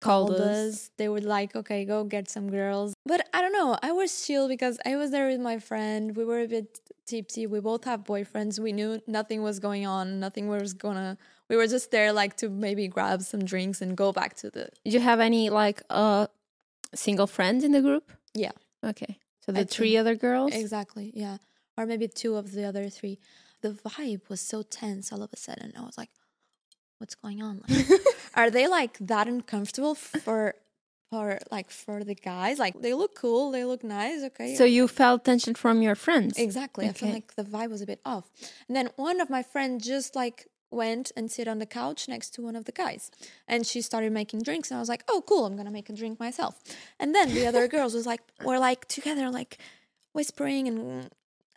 called, 0.00 0.28
called 0.30 0.40
us. 0.40 0.56
us. 0.74 0.90
They 0.98 1.08
were 1.08 1.20
like, 1.20 1.56
okay, 1.60 1.84
go 1.84 2.04
get 2.04 2.28
some 2.36 2.48
girls. 2.50 2.94
But 3.04 3.20
I 3.34 3.38
don't 3.42 3.52
know. 3.60 3.76
I 3.82 3.92
was 3.92 4.10
chill 4.26 4.46
because 4.48 4.78
I 4.90 4.96
was 4.96 5.10
there 5.10 5.28
with 5.28 5.40
my 5.40 5.58
friend. 5.58 6.16
We 6.16 6.24
were 6.24 6.40
a 6.40 6.46
bit 6.56 6.68
tipsy. 7.06 7.46
We 7.46 7.60
both 7.60 7.84
have 7.84 8.00
boyfriends. 8.04 8.58
We 8.58 8.72
knew 8.72 9.00
nothing 9.06 9.42
was 9.42 9.58
going 9.58 9.86
on. 9.86 10.20
Nothing 10.20 10.46
was 10.48 10.72
gonna. 10.74 11.16
We 11.50 11.56
were 11.56 11.66
just 11.76 11.90
there 11.90 12.12
like 12.12 12.36
to 12.38 12.48
maybe 12.48 12.88
grab 12.88 13.22
some 13.22 13.44
drinks 13.44 13.80
and 13.82 13.96
go 13.96 14.12
back 14.12 14.34
to 14.42 14.50
the. 14.50 14.68
Did 14.84 14.92
you 14.94 15.00
have 15.00 15.20
any 15.20 15.50
like 15.50 15.82
uh 15.90 16.26
single 16.94 17.26
friends 17.26 17.64
in 17.64 17.72
the 17.72 17.82
group? 17.82 18.12
Yeah. 18.34 18.52
Okay. 18.84 19.18
So 19.44 19.52
the 19.52 19.60
I 19.60 19.64
three 19.64 19.90
think- 19.90 20.00
other 20.00 20.14
girls. 20.14 20.52
Exactly. 20.54 21.12
Yeah. 21.14 21.38
Or 21.78 21.86
maybe 21.86 22.08
two 22.08 22.36
of 22.36 22.52
the 22.52 22.64
other 22.64 22.88
three. 22.88 23.18
The 23.62 23.70
vibe 23.70 24.28
was 24.28 24.40
so 24.40 24.62
tense 24.62 25.12
all 25.12 25.22
of 25.22 25.30
a 25.32 25.36
sudden. 25.36 25.72
I 25.78 25.82
was 25.82 25.96
like, 25.98 26.10
what's 26.98 27.14
going 27.14 27.42
on? 27.42 27.62
Like, 27.68 27.86
are 28.34 28.50
they 28.50 28.66
like 28.66 28.98
that 29.00 29.28
uncomfortable 29.28 29.94
for 29.94 30.54
for 31.10 31.38
like 31.50 31.70
for 31.70 32.04
the 32.04 32.14
guys? 32.14 32.58
Like 32.58 32.80
they 32.80 32.94
look 32.94 33.14
cool, 33.14 33.50
they 33.50 33.64
look 33.64 33.84
nice, 33.84 34.22
okay. 34.24 34.54
So 34.54 34.64
you 34.64 34.88
felt 34.88 35.24
tension 35.24 35.54
from 35.54 35.82
your 35.82 35.94
friends. 35.94 36.38
exactly. 36.38 36.88
I 36.88 36.92
feel 36.92 37.10
like 37.10 37.34
the 37.36 37.44
vibe 37.44 37.70
was 37.70 37.82
a 37.82 37.86
bit 37.86 38.00
off. 38.04 38.30
And 38.68 38.76
then 38.76 38.90
one 38.96 39.20
of 39.20 39.30
my 39.30 39.42
friends 39.42 39.86
just 39.86 40.16
like 40.16 40.46
went 40.70 41.12
and 41.16 41.30
sit 41.30 41.46
on 41.46 41.58
the 41.58 41.66
couch 41.66 42.08
next 42.08 42.30
to 42.34 42.42
one 42.42 42.56
of 42.56 42.64
the 42.64 42.72
guys. 42.72 43.10
And 43.46 43.66
she 43.66 43.80
started 43.80 44.12
making 44.12 44.42
drinks 44.42 44.70
and 44.70 44.76
I 44.76 44.80
was 44.80 44.88
like, 44.88 45.04
"Oh, 45.08 45.22
cool, 45.26 45.46
I'm 45.46 45.54
going 45.54 45.66
to 45.66 45.72
make 45.72 45.88
a 45.88 45.92
drink 45.92 46.18
myself." 46.18 46.62
And 46.98 47.14
then 47.14 47.34
the 47.34 47.46
other 47.46 47.68
girls 47.74 47.94
was 47.94 48.06
like 48.06 48.22
were 48.44 48.58
like 48.58 48.86
together 48.88 49.30
like 49.30 49.58
whispering 50.12 50.66
and 50.66 51.10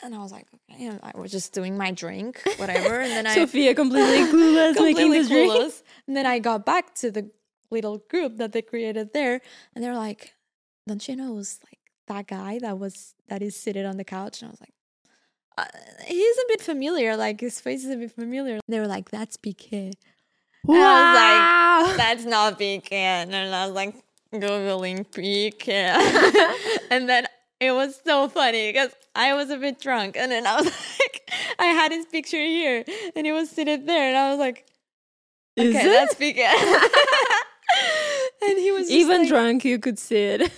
and 0.03 0.15
I 0.15 0.19
was 0.19 0.31
like, 0.31 0.47
okay, 0.53 0.83
you 0.83 0.89
know, 0.91 0.99
I 1.03 1.17
was 1.17 1.31
just 1.31 1.53
doing 1.53 1.77
my 1.77 1.91
drink, 1.91 2.41
whatever. 2.57 3.01
And 3.01 3.11
then 3.11 3.27
I 3.31 3.35
Sophia 3.35 3.75
completely 3.75 4.19
clueless 4.31 4.75
making 4.75 4.95
completely 4.95 5.17
this 5.19 5.27
drink. 5.29 5.51
clueless. 5.51 5.83
And 6.07 6.15
then 6.15 6.25
I 6.25 6.39
got 6.39 6.65
back 6.65 6.95
to 6.95 7.11
the 7.11 7.29
little 7.71 7.99
group 8.09 8.37
that 8.37 8.51
they 8.51 8.61
created 8.61 9.13
there, 9.13 9.41
and 9.75 9.83
they're 9.83 9.95
like, 9.95 10.33
"Don't 10.87 11.07
you 11.07 11.15
know 11.15 11.33
it 11.33 11.35
was 11.35 11.59
like 11.65 11.79
that 12.07 12.27
guy 12.27 12.59
that 12.59 12.79
was 12.79 13.13
that 13.27 13.41
is 13.41 13.55
seated 13.55 13.85
on 13.85 13.97
the 13.97 14.03
couch?" 14.05 14.41
And 14.41 14.49
I 14.49 14.51
was 14.51 14.61
like, 14.61 14.73
uh, 15.57 15.65
"He's 16.07 16.37
a 16.37 16.45
bit 16.47 16.61
familiar. 16.61 17.15
Like 17.17 17.41
his 17.41 17.59
face 17.59 17.83
is 17.83 17.91
a 17.91 17.97
bit 17.97 18.11
familiar." 18.11 18.59
They 18.67 18.79
were 18.79 18.87
like, 18.87 19.09
"That's 19.11 19.37
Piqué." 19.37 19.93
Wow. 20.63 20.75
And 20.75 20.83
I 20.83 21.79
was 21.81 21.87
like, 21.89 21.97
"That's 22.05 22.25
not 22.25 22.59
Piqué." 22.59 22.91
And 22.91 23.35
I 23.35 23.65
was 23.67 23.75
like 23.75 23.95
googling 24.33 25.05
Piqué, 25.07 26.87
and 26.91 27.09
then. 27.09 27.25
It 27.59 27.71
was 27.71 27.99
so 28.05 28.29
funny 28.29 28.71
because 28.71 28.91
I 29.15 29.33
was 29.33 29.49
a 29.49 29.57
bit 29.57 29.79
drunk, 29.81 30.15
and 30.17 30.31
then 30.31 30.47
I 30.47 30.55
was 30.55 30.65
like, 30.65 31.31
I 31.59 31.65
had 31.65 31.91
his 31.91 32.05
picture 32.05 32.37
here, 32.37 32.85
and 33.15 33.25
he 33.25 33.31
was 33.31 33.49
sitting 33.49 33.85
there, 33.85 34.07
and 34.09 34.17
I 34.17 34.29
was 34.29 34.39
like, 34.39 34.65
Is 35.57 35.75
okay, 35.75 35.85
it? 35.85 35.89
that's 35.91 36.15
Piqué. 36.15 36.47
and 38.49 38.57
he 38.59 38.71
was 38.71 38.89
Even 38.89 39.19
like- 39.21 39.27
drunk, 39.27 39.65
you 39.65 39.79
could 39.79 39.99
see 39.99 40.37
it. 40.37 40.51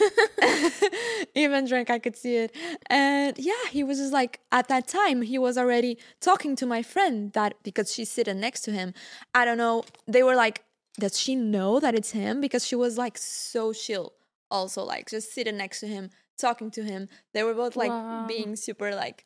even 1.36 1.68
drunk, 1.68 1.90
I 1.90 2.00
could 2.00 2.16
see 2.16 2.38
it. 2.38 2.56
And 2.90 3.38
yeah, 3.38 3.54
he 3.70 3.84
was 3.84 3.98
just 3.98 4.14
like 4.14 4.40
at 4.52 4.68
that 4.68 4.88
time 4.88 5.22
he 5.24 5.38
was 5.38 5.58
already 5.58 5.98
talking 6.20 6.56
to 6.58 6.66
my 6.66 6.82
friend 6.84 7.32
that 7.34 7.56
because 7.64 7.94
she's 7.94 8.10
sitting 8.12 8.40
next 8.40 8.62
to 8.62 8.72
him. 8.72 8.94
I 9.34 9.46
don't 9.46 9.58
know. 9.58 9.84
They 10.08 10.24
were 10.24 10.36
like, 10.36 10.64
does 11.00 11.20
she 11.20 11.36
know 11.36 11.80
that 11.80 11.96
it's 11.96 12.12
him? 12.12 12.42
Because 12.42 12.66
she 12.66 12.76
was 12.76 12.98
like 12.98 13.18
so 13.18 13.74
chill, 13.74 14.14
also 14.50 14.84
like 14.84 15.10
just 15.10 15.34
sitting 15.34 15.58
next 15.58 15.80
to 15.82 15.88
him, 15.88 16.10
talking 16.42 16.72
to 16.72 16.84
him. 16.84 17.08
They 17.34 17.44
were 17.44 17.54
both 17.54 17.76
like 17.76 17.90
Wow. 17.90 18.26
being 18.28 18.56
super 18.56 18.94
like 18.96 19.24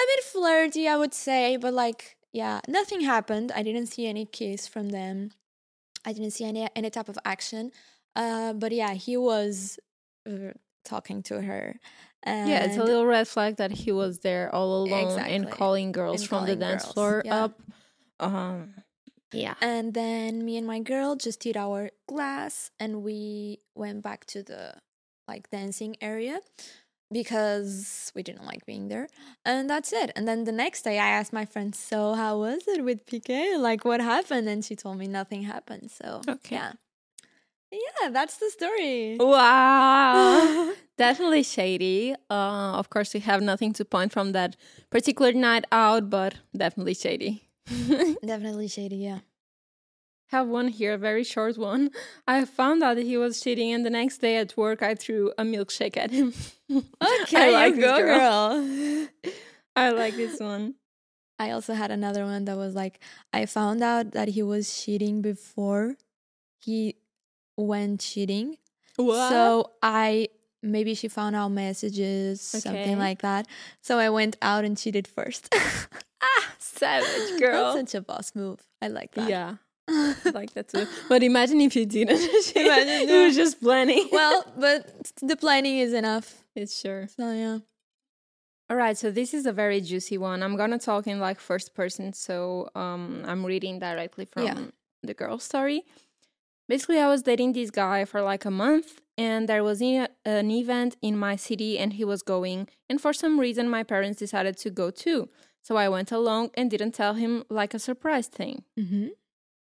a 0.00 0.04
bit 0.06 0.24
flirty, 0.24 0.88
I 0.88 0.96
would 0.96 1.14
say, 1.14 1.56
but 1.56 1.74
like 1.74 2.16
yeah, 2.32 2.60
nothing 2.68 3.00
happened. 3.00 3.50
I 3.54 3.62
didn't 3.62 3.86
see 3.86 4.06
any 4.06 4.26
kiss 4.26 4.66
from 4.68 4.90
them. 4.90 5.30
I 6.04 6.12
didn't 6.12 6.32
see 6.32 6.44
any 6.44 6.68
any 6.76 6.90
type 6.90 7.08
of 7.08 7.18
action. 7.24 7.72
Uh, 8.14 8.52
but 8.54 8.72
yeah, 8.72 8.94
he 8.94 9.16
was 9.16 9.78
uh, 10.28 10.52
talking 10.84 11.22
to 11.24 11.42
her. 11.42 11.78
And 12.22 12.48
yeah, 12.48 12.64
it's 12.64 12.76
a 12.76 12.82
little 12.82 13.06
red 13.06 13.28
flag 13.28 13.56
that 13.56 13.70
he 13.70 13.92
was 13.92 14.20
there 14.20 14.52
all 14.54 14.82
alone 14.84 15.18
and 15.20 15.50
calling 15.50 15.92
girls 15.92 16.22
And 16.22 16.28
from 16.28 16.46
the 16.46 16.56
dance 16.56 16.82
girls, 16.84 16.94
floor 16.94 17.22
yeah. 17.24 17.44
up. 17.44 17.60
Um, 18.18 18.74
yeah. 19.32 19.54
And 19.60 19.94
then 19.94 20.44
me 20.44 20.56
and 20.56 20.66
my 20.66 20.80
girl 20.80 21.14
just 21.16 21.40
did 21.40 21.56
our 21.56 21.90
glass 22.08 22.70
and 22.80 23.02
we 23.02 23.60
went 23.74 24.02
back 24.02 24.24
to 24.26 24.42
the 24.42 24.74
like 25.28 25.50
dancing 25.50 25.96
area 26.00 26.40
because 27.12 28.12
we 28.14 28.22
didn't 28.22 28.44
like 28.46 28.66
being 28.66 28.88
there. 28.88 29.08
And 29.44 29.68
that's 29.70 29.92
it. 29.92 30.10
And 30.16 30.26
then 30.26 30.44
the 30.44 30.52
next 30.52 30.82
day 30.82 30.98
I 30.98 31.08
asked 31.08 31.32
my 31.32 31.44
friend, 31.44 31.74
So 31.74 32.14
how 32.14 32.38
was 32.38 32.62
it 32.66 32.84
with 32.84 33.06
Piqué? 33.06 33.58
Like 33.58 33.84
what 33.84 34.00
happened? 34.00 34.48
And 34.48 34.64
she 34.64 34.74
told 34.76 34.98
me 34.98 35.06
nothing 35.06 35.42
happened. 35.42 35.90
So 35.90 36.20
Okay. 36.28 36.56
yeah. 36.56 36.72
Yeah, 37.72 38.10
that's 38.10 38.36
the 38.38 38.48
story. 38.50 39.16
Wow. 39.18 40.72
Definitely 40.96 41.42
shady. 41.42 42.14
Uh, 42.30 42.72
of 42.78 42.88
course, 42.90 43.12
we 43.12 43.20
have 43.20 43.42
nothing 43.42 43.72
to 43.74 43.84
point 43.84 44.12
from 44.12 44.32
that 44.32 44.56
particular 44.90 45.32
night 45.32 45.64
out, 45.72 46.08
but 46.08 46.36
definitely 46.56 46.94
shady. 46.94 47.48
Definitely 48.24 48.68
shady, 48.68 48.96
yeah. 48.96 49.18
Have 50.28 50.48
one 50.48 50.68
here, 50.68 50.94
a 50.94 50.98
very 50.98 51.24
short 51.24 51.56
one. 51.58 51.90
I 52.26 52.44
found 52.44 52.82
out 52.82 52.96
that 52.96 53.04
he 53.06 53.16
was 53.16 53.40
cheating, 53.40 53.72
and 53.72 53.84
the 53.86 53.90
next 53.90 54.18
day 54.18 54.36
at 54.36 54.56
work, 54.56 54.82
I 54.82 54.94
threw 54.94 55.32
a 55.38 55.42
milkshake 55.42 55.96
at 55.96 56.10
him. 56.10 56.32
Okay, 57.22 57.48
I 57.48 57.50
like 57.52 57.74
you 57.76 57.80
this 57.80 57.84
go, 57.84 57.98
girl. 57.98 58.66
girl. 58.66 59.08
I 59.76 59.90
like 59.90 60.16
this 60.16 60.40
one. 60.40 60.74
I 61.38 61.50
also 61.52 61.74
had 61.74 61.90
another 61.92 62.24
one 62.24 62.44
that 62.46 62.56
was 62.56 62.74
like 62.74 62.98
I 63.32 63.46
found 63.46 63.82
out 63.84 64.12
that 64.12 64.28
he 64.28 64.42
was 64.42 64.74
cheating 64.82 65.22
before 65.22 65.94
he 66.58 66.96
went 67.56 68.00
cheating. 68.00 68.56
What? 68.96 69.28
So 69.30 69.70
I 69.82 70.28
maybe 70.62 70.94
she 70.94 71.06
found 71.08 71.36
out 71.36 71.50
messages, 71.52 72.52
Okay. 72.54 72.60
something 72.62 72.98
like 72.98 73.22
that. 73.22 73.46
So 73.80 73.98
I 73.98 74.10
went 74.10 74.36
out 74.42 74.64
and 74.64 74.76
cheated 74.76 75.06
first. 75.06 75.54
ah, 76.22 76.54
savage 76.58 77.38
girl. 77.38 77.74
That's 77.74 77.92
such 77.92 77.94
a 77.94 78.00
boss 78.02 78.34
move. 78.34 78.60
I 78.82 78.88
like 78.88 79.12
that. 79.12 79.28
yeah, 79.28 79.56
like 80.34 80.52
that 80.54 80.68
too. 80.68 80.86
But 81.08 81.22
imagine 81.22 81.60
if 81.60 81.76
you 81.76 81.86
didn't. 81.86 82.18
Imagine 82.56 83.08
you 83.08 83.14
were 83.22 83.30
just 83.30 83.60
planning. 83.60 84.08
well, 84.12 84.44
but 84.58 85.12
the 85.22 85.36
planning 85.36 85.78
is 85.78 85.92
enough. 85.92 86.42
it's 86.54 86.78
sure. 86.80 87.08
So 87.16 87.30
yeah. 87.32 87.58
All 88.68 88.76
right, 88.76 88.98
so 88.98 89.12
this 89.12 89.32
is 89.32 89.46
a 89.46 89.52
very 89.52 89.80
juicy 89.80 90.18
one. 90.18 90.42
I'm 90.42 90.56
gonna 90.56 90.78
talk 90.78 91.06
in 91.06 91.20
like 91.20 91.38
first 91.38 91.72
person, 91.74 92.12
so 92.12 92.68
um, 92.74 93.22
I'm 93.24 93.46
reading 93.46 93.78
directly 93.78 94.24
from 94.24 94.44
Yeah. 94.44 94.58
the 95.04 95.14
girl 95.14 95.38
story. 95.38 95.84
Basically, 96.68 96.98
I 96.98 97.06
was 97.06 97.22
dating 97.22 97.52
this 97.52 97.70
guy 97.70 98.04
for 98.04 98.22
like 98.22 98.44
a 98.44 98.50
month, 98.50 99.00
and 99.16 99.48
there 99.48 99.62
was 99.62 99.80
an 99.80 100.50
event 100.50 100.96
in 101.00 101.16
my 101.16 101.36
city, 101.36 101.78
and 101.78 101.92
he 101.92 102.04
was 102.04 102.22
going. 102.22 102.66
And 102.90 103.00
for 103.00 103.12
some 103.12 103.38
reason, 103.38 103.68
my 103.70 103.84
parents 103.84 104.18
decided 104.18 104.56
to 104.58 104.70
go 104.70 104.90
too. 104.90 105.28
So 105.62 105.76
I 105.76 105.88
went 105.88 106.10
along 106.10 106.50
and 106.54 106.68
didn't 106.68 106.92
tell 106.92 107.14
him 107.14 107.44
like 107.48 107.72
a 107.72 107.78
surprise 107.78 108.26
thing. 108.26 108.64
Mm-hmm. 108.76 109.08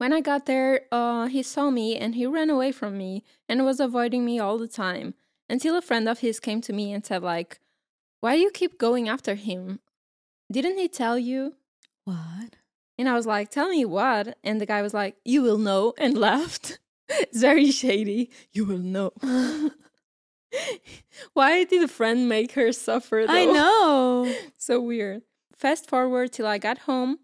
When 0.00 0.14
I 0.14 0.22
got 0.22 0.46
there, 0.46 0.86
uh, 0.90 1.26
he 1.26 1.42
saw 1.42 1.68
me 1.68 1.94
and 1.94 2.14
he 2.14 2.24
ran 2.24 2.48
away 2.48 2.72
from 2.72 2.96
me 2.96 3.22
and 3.46 3.66
was 3.66 3.80
avoiding 3.80 4.24
me 4.24 4.38
all 4.38 4.56
the 4.56 4.66
time. 4.66 5.12
Until 5.50 5.76
a 5.76 5.82
friend 5.82 6.08
of 6.08 6.20
his 6.20 6.40
came 6.40 6.62
to 6.62 6.72
me 6.72 6.90
and 6.90 7.04
said, 7.04 7.22
like, 7.22 7.60
why 8.20 8.36
do 8.36 8.40
you 8.40 8.50
keep 8.50 8.78
going 8.78 9.10
after 9.10 9.34
him? 9.34 9.80
Didn't 10.50 10.78
he 10.78 10.88
tell 10.88 11.18
you? 11.18 11.56
What? 12.04 12.56
And 12.96 13.10
I 13.10 13.12
was 13.12 13.26
like, 13.26 13.50
tell 13.50 13.68
me 13.68 13.84
what? 13.84 14.38
And 14.42 14.58
the 14.58 14.64
guy 14.64 14.80
was 14.80 14.94
like, 14.94 15.16
you 15.22 15.42
will 15.42 15.58
know, 15.58 15.92
and 15.98 16.16
laughed. 16.28 16.78
it's 17.10 17.42
very 17.42 17.70
shady. 17.70 18.30
You 18.52 18.64
will 18.64 18.78
know. 18.78 19.12
why 21.34 21.64
did 21.64 21.82
a 21.84 21.88
friend 21.88 22.26
make 22.26 22.52
her 22.52 22.72
suffer? 22.72 23.24
Though? 23.26 23.34
I 23.34 23.44
know. 23.44 24.34
so 24.56 24.80
weird. 24.80 25.20
Fast 25.54 25.90
forward 25.90 26.32
till 26.32 26.46
I 26.46 26.56
got 26.56 26.78
home. 26.78 27.18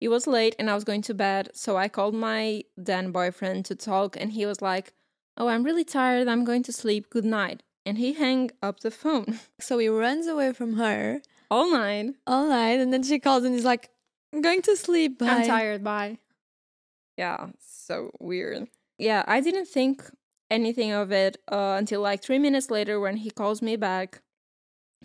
It 0.00 0.08
was 0.08 0.26
late 0.26 0.56
and 0.58 0.70
I 0.70 0.74
was 0.74 0.84
going 0.84 1.02
to 1.02 1.14
bed, 1.14 1.50
so 1.54 1.76
I 1.76 1.88
called 1.88 2.14
my 2.14 2.64
then 2.76 3.12
boyfriend 3.12 3.64
to 3.66 3.74
talk, 3.74 4.16
and 4.18 4.32
he 4.32 4.46
was 4.46 4.62
like, 4.62 4.94
"Oh, 5.36 5.48
I'm 5.48 5.62
really 5.62 5.84
tired. 5.84 6.28
I'm 6.28 6.44
going 6.44 6.62
to 6.64 6.72
sleep. 6.72 7.10
Good 7.10 7.24
night." 7.24 7.62
And 7.86 7.98
he 7.98 8.12
hung 8.12 8.50
up 8.62 8.80
the 8.80 8.90
phone 8.90 9.40
So 9.60 9.78
he 9.78 9.88
runs 9.88 10.26
away 10.26 10.52
from 10.52 10.74
her 10.74 11.22
all 11.50 11.70
night. 11.70 12.14
all 12.26 12.46
night 12.46 12.78
and 12.78 12.92
then 12.92 13.02
she 13.02 13.18
calls 13.18 13.42
and 13.42 13.54
he's 13.54 13.64
like, 13.64 13.90
I'm 14.32 14.42
going 14.42 14.62
to 14.62 14.76
sleep. 14.76 15.18
Bye. 15.18 15.26
I'm 15.26 15.46
tired. 15.46 15.82
Bye. 15.82 16.18
Yeah, 17.16 17.48
so 17.58 18.10
weird. 18.20 18.68
Yeah, 18.98 19.24
I 19.26 19.40
didn't 19.40 19.66
think 19.66 20.04
anything 20.50 20.92
of 20.92 21.10
it 21.10 21.38
uh, 21.50 21.76
until 21.78 22.00
like 22.00 22.22
three 22.22 22.38
minutes 22.38 22.70
later 22.70 23.00
when 23.00 23.16
he 23.16 23.30
calls 23.30 23.62
me 23.62 23.76
back 23.76 24.22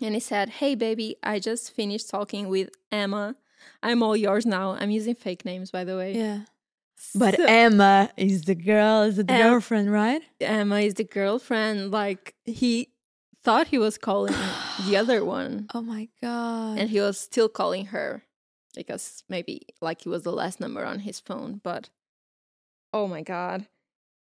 and 0.00 0.14
he 0.14 0.20
said, 0.20 0.48
Hey, 0.48 0.74
baby, 0.74 1.16
I 1.22 1.38
just 1.38 1.72
finished 1.72 2.10
talking 2.10 2.48
with 2.48 2.70
Emma. 2.92 3.36
I'm 3.82 4.02
all 4.02 4.16
yours 4.16 4.46
now. 4.46 4.72
I'm 4.72 4.90
using 4.90 5.14
fake 5.14 5.44
names, 5.44 5.70
by 5.70 5.84
the 5.84 5.96
way. 5.96 6.14
Yeah. 6.14 6.40
But 7.14 7.36
So- 7.36 7.44
Emma 7.46 8.10
is 8.16 8.44
the 8.44 8.54
girl, 8.54 9.02
is 9.02 9.16
the 9.16 9.24
girlfriend, 9.24 9.92
right? 9.92 10.22
Emma 10.40 10.80
is 10.80 10.94
the 10.94 11.04
girlfriend. 11.04 11.90
Like, 11.90 12.34
he 12.44 12.88
thought 13.42 13.68
he 13.68 13.78
was 13.78 13.98
calling 13.98 14.34
the 14.88 14.96
other 15.00 15.24
one. 15.24 15.66
Oh 15.74 15.82
my 15.82 16.08
god. 16.22 16.78
And 16.78 16.90
he 16.90 17.00
was 17.00 17.18
still 17.20 17.48
calling 17.48 17.86
her 17.86 18.22
because 18.74 19.22
maybe 19.28 19.62
like 19.80 20.02
he 20.02 20.08
was 20.08 20.22
the 20.22 20.32
last 20.32 20.58
number 20.60 20.84
on 20.84 21.00
his 21.00 21.20
phone. 21.20 21.60
But 21.62 21.88
oh 22.92 23.06
my 23.06 23.22
god. 23.22 23.66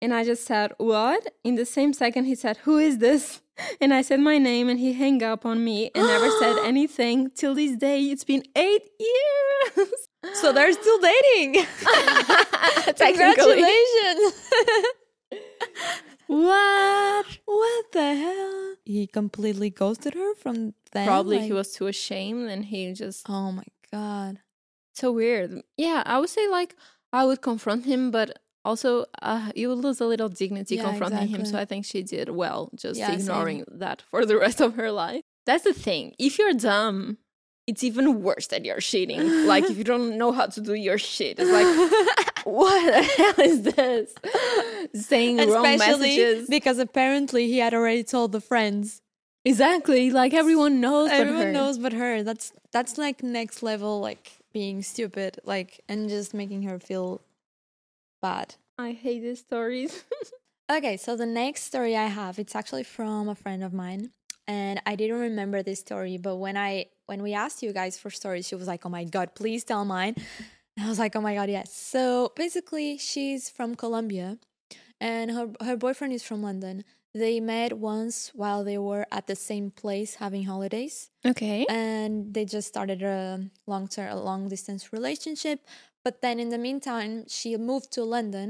And 0.02 0.12
I 0.12 0.24
just 0.24 0.44
said, 0.44 0.72
What? 0.78 1.32
In 1.44 1.54
the 1.54 1.64
same 1.64 1.92
second, 1.92 2.24
he 2.26 2.34
said, 2.34 2.58
Who 2.58 2.78
is 2.78 2.98
this? 2.98 3.40
And 3.80 3.94
I 3.94 4.02
said 4.02 4.20
my 4.20 4.38
name, 4.38 4.68
and 4.68 4.78
he 4.78 4.92
hung 4.92 5.22
up 5.22 5.46
on 5.46 5.64
me 5.64 5.90
and 5.94 6.06
never 6.06 6.30
said 6.40 6.58
anything 6.64 7.30
till 7.34 7.54
this 7.54 7.76
day. 7.76 8.02
It's 8.04 8.24
been 8.24 8.42
eight 8.54 8.82
years. 9.00 9.88
so 10.34 10.52
they're 10.52 10.72
still 10.72 10.98
dating. 11.00 11.54
Congratulations. 12.98 14.34
what? 16.26 17.26
What 17.44 17.84
the 17.92 18.14
hell? 18.14 18.74
He 18.84 19.06
completely 19.06 19.70
ghosted 19.70 20.14
her 20.14 20.34
from 20.34 20.74
then. 20.92 21.06
Probably 21.06 21.40
he 21.40 21.52
was 21.52 21.72
too 21.72 21.86
ashamed 21.86 22.48
and 22.50 22.64
he 22.64 22.92
just 22.92 23.28
Oh 23.28 23.52
my 23.52 23.64
god. 23.92 24.40
so 24.94 25.12
weird. 25.12 25.62
Yeah, 25.76 26.02
I 26.06 26.18
would 26.18 26.30
say 26.30 26.46
like 26.48 26.74
I 27.12 27.24
would 27.24 27.40
confront 27.42 27.84
him, 27.86 28.10
but 28.10 28.38
also 28.70 29.06
uh, 29.22 29.50
lose 29.56 30.00
a 30.00 30.06
little 30.12 30.28
dignity 30.42 30.76
Yeah, 30.76 30.84
confronting 30.88 31.28
him. 31.34 31.44
So. 31.46 31.58
I 31.58 31.64
think 31.64 31.84
she 31.84 32.02
did 32.02 32.28
well, 32.30 32.60
just 32.74 32.98
Yeah, 33.00 33.08
same. 33.10 33.20
ignoring 33.20 33.64
that 33.84 34.02
for 34.10 34.26
the 34.30 34.36
rest 34.44 34.60
of 34.60 34.74
her 34.80 34.90
life. 34.90 35.22
That's 35.46 35.64
the 35.64 35.72
thing. 35.86 36.04
If 36.18 36.38
you're 36.38 36.54
dumb, 36.70 37.18
it's 37.70 37.82
even 37.84 38.22
worse 38.22 38.46
that 38.52 38.64
you're 38.66 38.80
cheating. 38.80 39.22
like 39.46 39.64
if 39.72 39.76
you 39.78 39.84
don't 39.92 40.18
know 40.18 40.30
how 40.38 40.46
to 40.54 40.60
do 40.60 40.74
your 40.74 40.98
shit, 40.98 41.38
it's 41.40 41.50
like 41.58 41.70
what 42.58 42.80
the 42.92 43.02
hell 43.16 43.40
is 43.52 43.62
this? 43.62 44.14
Saying 45.08 45.36
wrong 45.38 45.66
Especially 45.66 46.16
messages. 46.18 46.48
because 46.48 46.78
apparently 46.78 47.46
he 47.48 47.58
had 47.58 47.74
already 47.74 48.04
told 48.04 48.32
the 48.32 48.40
friends. 48.40 49.00
exactly. 49.44 50.10
Like 50.10 50.32
everyone 50.34 50.80
knows. 50.80 51.08
but 51.10 51.20
Everyone 51.20 51.42
her. 51.48 51.52
knows 51.52 51.78
but 51.78 51.92
her. 51.92 52.22
That's 52.22 52.52
that's 52.72 52.98
like 52.98 53.22
next 53.22 53.62
level, 53.62 54.00
like 54.00 54.24
being 54.52 54.82
stupid, 54.82 55.38
like 55.44 55.80
and 55.88 56.08
just 56.08 56.34
making 56.34 56.62
her 56.68 56.78
feel 56.78 57.20
bad. 58.26 58.56
I 58.78 58.90
hate 58.92 59.20
these 59.26 59.40
stories. 59.40 59.92
Okay, 60.68 60.96
so 60.96 61.14
the 61.14 61.30
next 61.42 61.62
story 61.62 61.94
I 61.96 62.08
have, 62.20 62.40
it's 62.40 62.56
actually 62.56 62.82
from 62.82 63.28
a 63.28 63.36
friend 63.36 63.62
of 63.62 63.72
mine, 63.72 64.10
and 64.48 64.82
I 64.84 64.96
didn't 64.96 65.20
remember 65.20 65.62
this 65.62 65.78
story, 65.78 66.16
but 66.18 66.38
when 66.44 66.56
I 66.56 66.86
when 67.10 67.22
we 67.22 67.34
asked 67.34 67.62
you 67.62 67.72
guys 67.72 67.94
for 68.02 68.10
stories, 68.10 68.48
she 68.48 68.56
was 68.56 68.66
like, 68.66 68.82
"Oh 68.84 68.88
my 68.98 69.04
god, 69.04 69.28
please 69.40 69.62
tell 69.62 69.84
mine." 69.84 70.14
And 70.76 70.84
I 70.84 70.88
was 70.88 70.98
like, 70.98 71.14
"Oh 71.14 71.24
my 71.28 71.34
god, 71.38 71.48
yes." 71.48 71.72
So 71.72 72.32
basically, 72.34 72.98
she's 72.98 73.48
from 73.48 73.76
Colombia, 73.76 74.28
and 75.00 75.30
her 75.36 75.46
her 75.68 75.76
boyfriend 75.76 76.12
is 76.12 76.24
from 76.28 76.42
London. 76.42 76.82
They 77.14 77.38
met 77.38 77.78
once 77.78 78.32
while 78.34 78.62
they 78.64 78.78
were 78.88 79.06
at 79.10 79.24
the 79.30 79.36
same 79.36 79.70
place 79.70 80.16
having 80.16 80.44
holidays 80.44 81.08
okay. 81.24 81.64
and 81.64 82.34
they 82.34 82.44
just 82.44 82.68
started 82.68 83.00
a 83.02 83.48
long 83.66 83.88
term 83.88 84.08
a 84.12 84.20
long 84.20 84.50
distance 84.50 84.92
relationship 84.92 85.58
but 86.06 86.22
then 86.22 86.38
in 86.44 86.50
the 86.54 86.62
meantime 86.68 87.12
she 87.36 87.56
moved 87.56 87.90
to 87.96 88.02
london 88.16 88.48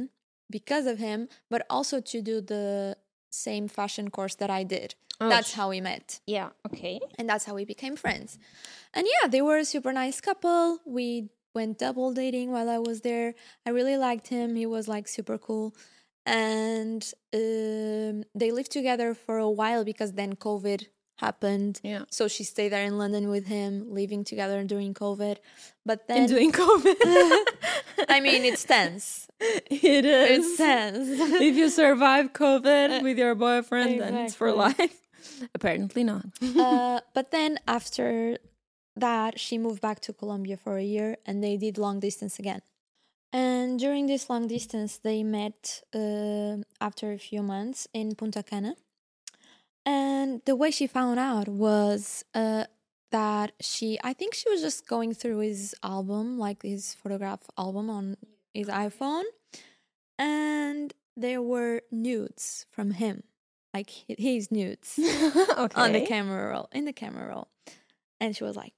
because 0.57 0.87
of 0.93 0.99
him 0.99 1.19
but 1.53 1.63
also 1.77 1.97
to 2.13 2.21
do 2.31 2.37
the 2.55 2.97
same 3.31 3.67
fashion 3.79 4.11
course 4.11 4.35
that 4.37 4.51
i 4.51 4.63
did. 4.63 4.95
Oh, 5.19 5.31
that's 5.31 5.55
how 5.55 5.71
we 5.71 5.81
met. 5.81 6.21
Yeah. 6.27 6.51
Okay. 6.67 7.01
and 7.19 7.27
that's 7.31 7.45
how 7.47 7.55
we 7.55 7.65
became 7.65 7.97
friends. 7.97 8.39
And 8.93 9.07
yeah 9.15 9.29
they 9.29 9.43
were 9.47 9.59
a 9.59 9.65
super 9.65 9.93
nice 10.03 10.21
couple. 10.21 10.81
We 10.85 11.31
went 11.55 11.79
double 11.79 12.13
dating 12.13 12.49
while 12.53 12.69
i 12.69 12.79
was 12.79 13.01
there. 13.01 13.29
I 13.67 13.71
really 13.71 13.97
liked 14.09 14.29
him. 14.29 14.57
He 14.63 14.67
was 14.77 14.85
like 14.95 15.07
super 15.09 15.39
cool. 15.39 15.75
And 16.27 17.03
um, 17.41 18.25
they 18.41 18.51
lived 18.59 18.73
together 18.73 19.15
for 19.15 19.37
a 19.39 19.51
while 19.61 19.83
because 19.91 20.13
then 20.13 20.33
covid 20.47 20.81
happened 21.17 21.81
Yeah. 21.83 22.05
so 22.11 22.29
she 22.29 22.45
stayed 22.45 22.71
there 22.73 22.85
in 22.85 22.99
London 22.99 23.29
with 23.29 23.47
him, 23.47 23.87
living 23.93 24.23
together 24.25 24.63
during 24.65 24.93
COVID. 24.95 25.37
But 25.85 26.07
then, 26.09 26.19
And 26.19 26.29
doing 26.29 26.53
COVID. 26.53 26.97
I 28.09 28.21
mean, 28.21 28.45
it's 28.45 28.65
tense. 28.65 29.29
it 29.41 30.05
It's 30.05 30.57
tense. 30.57 31.09
if 31.41 31.55
you 31.57 31.69
survive 31.71 32.33
COVID 32.33 33.01
Uh, 33.01 33.03
with 33.03 33.19
your 33.19 33.35
boyfriend, 33.35 34.01
then 34.01 34.15
it's 34.15 34.35
for 34.35 34.53
life. 34.53 35.01
Apparently 35.55 36.05
not. 36.05 36.27
uh, 36.43 37.01
but 37.15 37.31
then 37.31 37.59
after 37.67 38.39
that, 38.97 39.39
she 39.39 39.59
moved 39.59 39.81
back 39.81 40.01
to 40.01 40.13
Colombia 40.13 40.57
for 40.57 40.77
a 40.79 40.83
year, 40.85 41.17
and 41.27 41.43
they 41.45 41.57
did 41.57 41.77
long 41.79 42.01
distance 42.01 42.39
again. 42.39 42.61
And 43.33 43.79
during 43.79 44.07
this 44.07 44.31
long 44.31 44.47
distance, 44.49 44.99
they 44.99 45.23
met 45.23 45.83
uh, 45.95 46.57
after 46.81 47.13
a 47.13 47.19
few 47.19 47.43
months 47.43 47.87
in 47.93 48.15
Punta 48.15 48.43
Cana. 48.43 48.77
And 49.87 50.43
the 50.45 50.57
way 50.57 50.73
she 50.73 50.89
found 50.89 51.21
out 51.21 51.47
was 51.47 52.25
uh, 52.35 52.65
that 53.13 53.53
she, 53.61 53.99
I 54.03 54.13
think 54.13 54.35
she 54.35 54.51
was 54.51 54.61
just 54.61 54.89
going 54.89 55.15
through 55.15 55.39
his 55.39 55.77
album, 55.83 56.39
like 56.39 56.63
his 56.63 56.95
photograph 56.95 57.41
album 57.57 57.89
on 57.89 58.17
his 58.53 58.67
iPhone, 58.67 59.23
and 60.19 60.93
there 61.17 61.41
were 61.41 61.83
nudes 61.93 62.67
from 62.69 62.91
him, 62.91 63.23
like 63.73 63.91
hi- 64.09 64.17
his 64.19 64.51
nudes 64.51 64.99
okay. 65.57 65.81
on 65.81 65.93
the 65.93 66.05
camera 66.05 66.51
roll, 66.51 66.69
in 66.73 66.85
the 66.85 66.93
camera 66.93 67.29
roll. 67.29 67.49
And 68.21 68.35
she 68.35 68.43
was 68.43 68.57
like, 68.57 68.73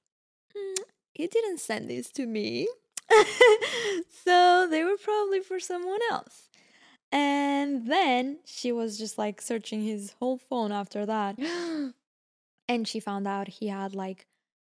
"Mm, 0.55 0.83
he 1.15 1.25
didn't 1.25 1.59
send 1.59 1.89
this 1.89 2.11
to 2.11 2.27
me. 2.27 2.67
so 4.23 4.67
they 4.69 4.83
were 4.83 4.97
probably 4.97 5.39
for 5.39 5.59
someone 5.59 5.99
else. 6.11 6.48
And 7.11 7.87
then 7.87 8.39
she 8.45 8.71
was 8.71 8.97
just 8.97 9.17
like 9.17 9.41
searching 9.41 9.83
his 9.83 10.13
whole 10.19 10.37
phone 10.37 10.71
after 10.71 11.05
that. 11.05 11.37
And 12.67 12.87
she 12.87 12.99
found 12.99 13.27
out 13.27 13.47
he 13.47 13.69
had 13.69 13.95
like 13.95 14.27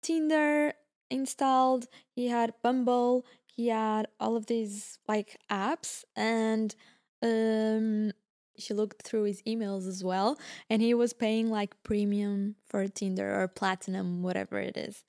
Tinder 0.02 0.72
installed, 1.10 1.86
he 2.10 2.26
had 2.26 2.52
Bumble, 2.60 3.24
he 3.46 3.68
had 3.68 4.08
all 4.18 4.34
of 4.34 4.46
these 4.46 4.98
like 5.06 5.38
apps. 5.48 6.02
And 6.16 6.74
um, 7.22 8.10
she 8.58 8.74
looked 8.74 9.02
through 9.02 9.24
his 9.24 9.42
emails 9.42 9.86
as 9.86 10.02
well. 10.02 10.38
And 10.68 10.82
he 10.82 10.92
was 10.92 11.12
paying 11.12 11.50
like 11.50 11.80
premium 11.84 12.56
for 12.66 12.86
Tinder 12.88 13.40
or 13.40 13.46
platinum, 13.46 14.22
whatever 14.24 14.58
it 14.58 14.76
is. 14.76 15.04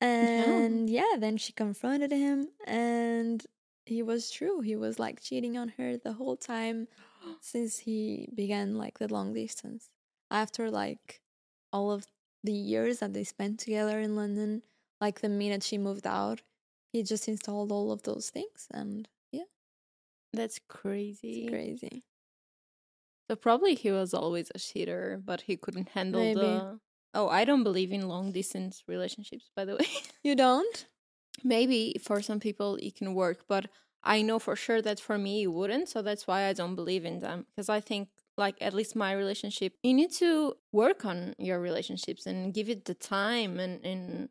And 0.00 0.90
yeah, 0.90 1.14
then 1.18 1.36
she 1.36 1.52
confronted 1.52 2.10
him 2.10 2.48
and 2.66 3.44
he 3.86 4.02
was 4.02 4.30
true. 4.30 4.60
He 4.60 4.76
was 4.76 4.98
like 4.98 5.20
cheating 5.20 5.56
on 5.56 5.68
her 5.78 5.96
the 5.96 6.12
whole 6.14 6.36
time 6.36 6.88
since 7.40 7.78
he 7.78 8.28
began 8.34 8.76
like 8.76 8.98
the 8.98 9.12
long 9.12 9.32
distance. 9.34 9.90
After 10.30 10.70
like 10.70 11.20
all 11.72 11.90
of 11.90 12.06
the 12.42 12.52
years 12.52 12.98
that 12.98 13.12
they 13.12 13.24
spent 13.24 13.58
together 13.60 14.00
in 14.00 14.16
London, 14.16 14.62
like 15.00 15.20
the 15.20 15.28
minute 15.28 15.62
she 15.62 15.78
moved 15.78 16.06
out, 16.06 16.42
he 16.92 17.02
just 17.02 17.28
installed 17.28 17.72
all 17.72 17.90
of 17.92 18.02
those 18.02 18.30
things 18.30 18.68
and 18.72 19.08
yeah, 19.32 19.44
That's 20.32 20.60
crazy. 20.68 21.42
it's 21.42 21.50
crazy. 21.50 22.04
So 23.28 23.36
probably 23.36 23.74
he 23.74 23.90
was 23.90 24.12
always 24.12 24.50
a 24.54 24.58
cheater, 24.58 25.20
but 25.24 25.42
he 25.42 25.56
couldn't 25.56 25.88
handle 25.90 26.20
Maybe. 26.20 26.40
the. 26.40 26.78
Oh, 27.14 27.28
I 27.28 27.44
don't 27.44 27.62
believe 27.62 27.92
in 27.92 28.08
long 28.08 28.32
distance 28.32 28.82
relationships, 28.86 29.50
by 29.56 29.64
the 29.64 29.76
way. 29.76 29.86
You 30.22 30.34
don't? 30.34 30.86
Maybe 31.42 31.96
for 32.02 32.22
some 32.22 32.40
people 32.40 32.76
it 32.76 32.94
can 32.96 33.14
work, 33.14 33.44
but 33.48 33.66
I 34.04 34.20
know 34.20 34.38
for 34.38 34.54
sure 34.54 34.82
that 34.82 35.00
for 35.00 35.16
me 35.16 35.42
it 35.42 35.46
wouldn't. 35.48 35.88
So 35.88 36.02
that's 36.02 36.26
why 36.26 36.44
I 36.44 36.52
don't 36.52 36.74
believe 36.76 37.04
in 37.04 37.20
them. 37.20 37.46
Because 37.50 37.68
I 37.68 37.80
think, 37.80 38.10
like, 38.36 38.56
at 38.60 38.74
least 38.74 38.94
my 38.94 39.12
relationship, 39.12 39.74
you 39.82 39.94
need 39.94 40.12
to 40.12 40.54
work 40.72 41.04
on 41.04 41.34
your 41.38 41.58
relationships 41.58 42.26
and 42.26 42.52
give 42.52 42.68
it 42.68 42.84
the 42.84 42.94
time. 42.94 43.58
And, 43.58 43.84
and 43.84 44.28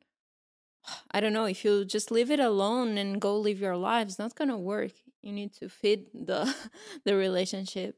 I 1.11 1.19
don't 1.19 1.33
know, 1.33 1.45
if 1.45 1.65
you 1.65 1.85
just 1.85 2.11
leave 2.11 2.29
it 2.29 2.39
alone 2.39 2.97
and 2.97 3.19
go 3.19 3.37
live 3.37 3.59
your 3.59 3.77
life, 3.77 4.07
it's 4.07 4.19
not 4.19 4.35
to 4.35 4.57
work. 4.57 4.91
You 5.21 5.31
need 5.31 5.53
to 5.55 5.69
feed 5.69 6.05
the, 6.13 6.53
the 7.05 7.15
relationship. 7.15 7.97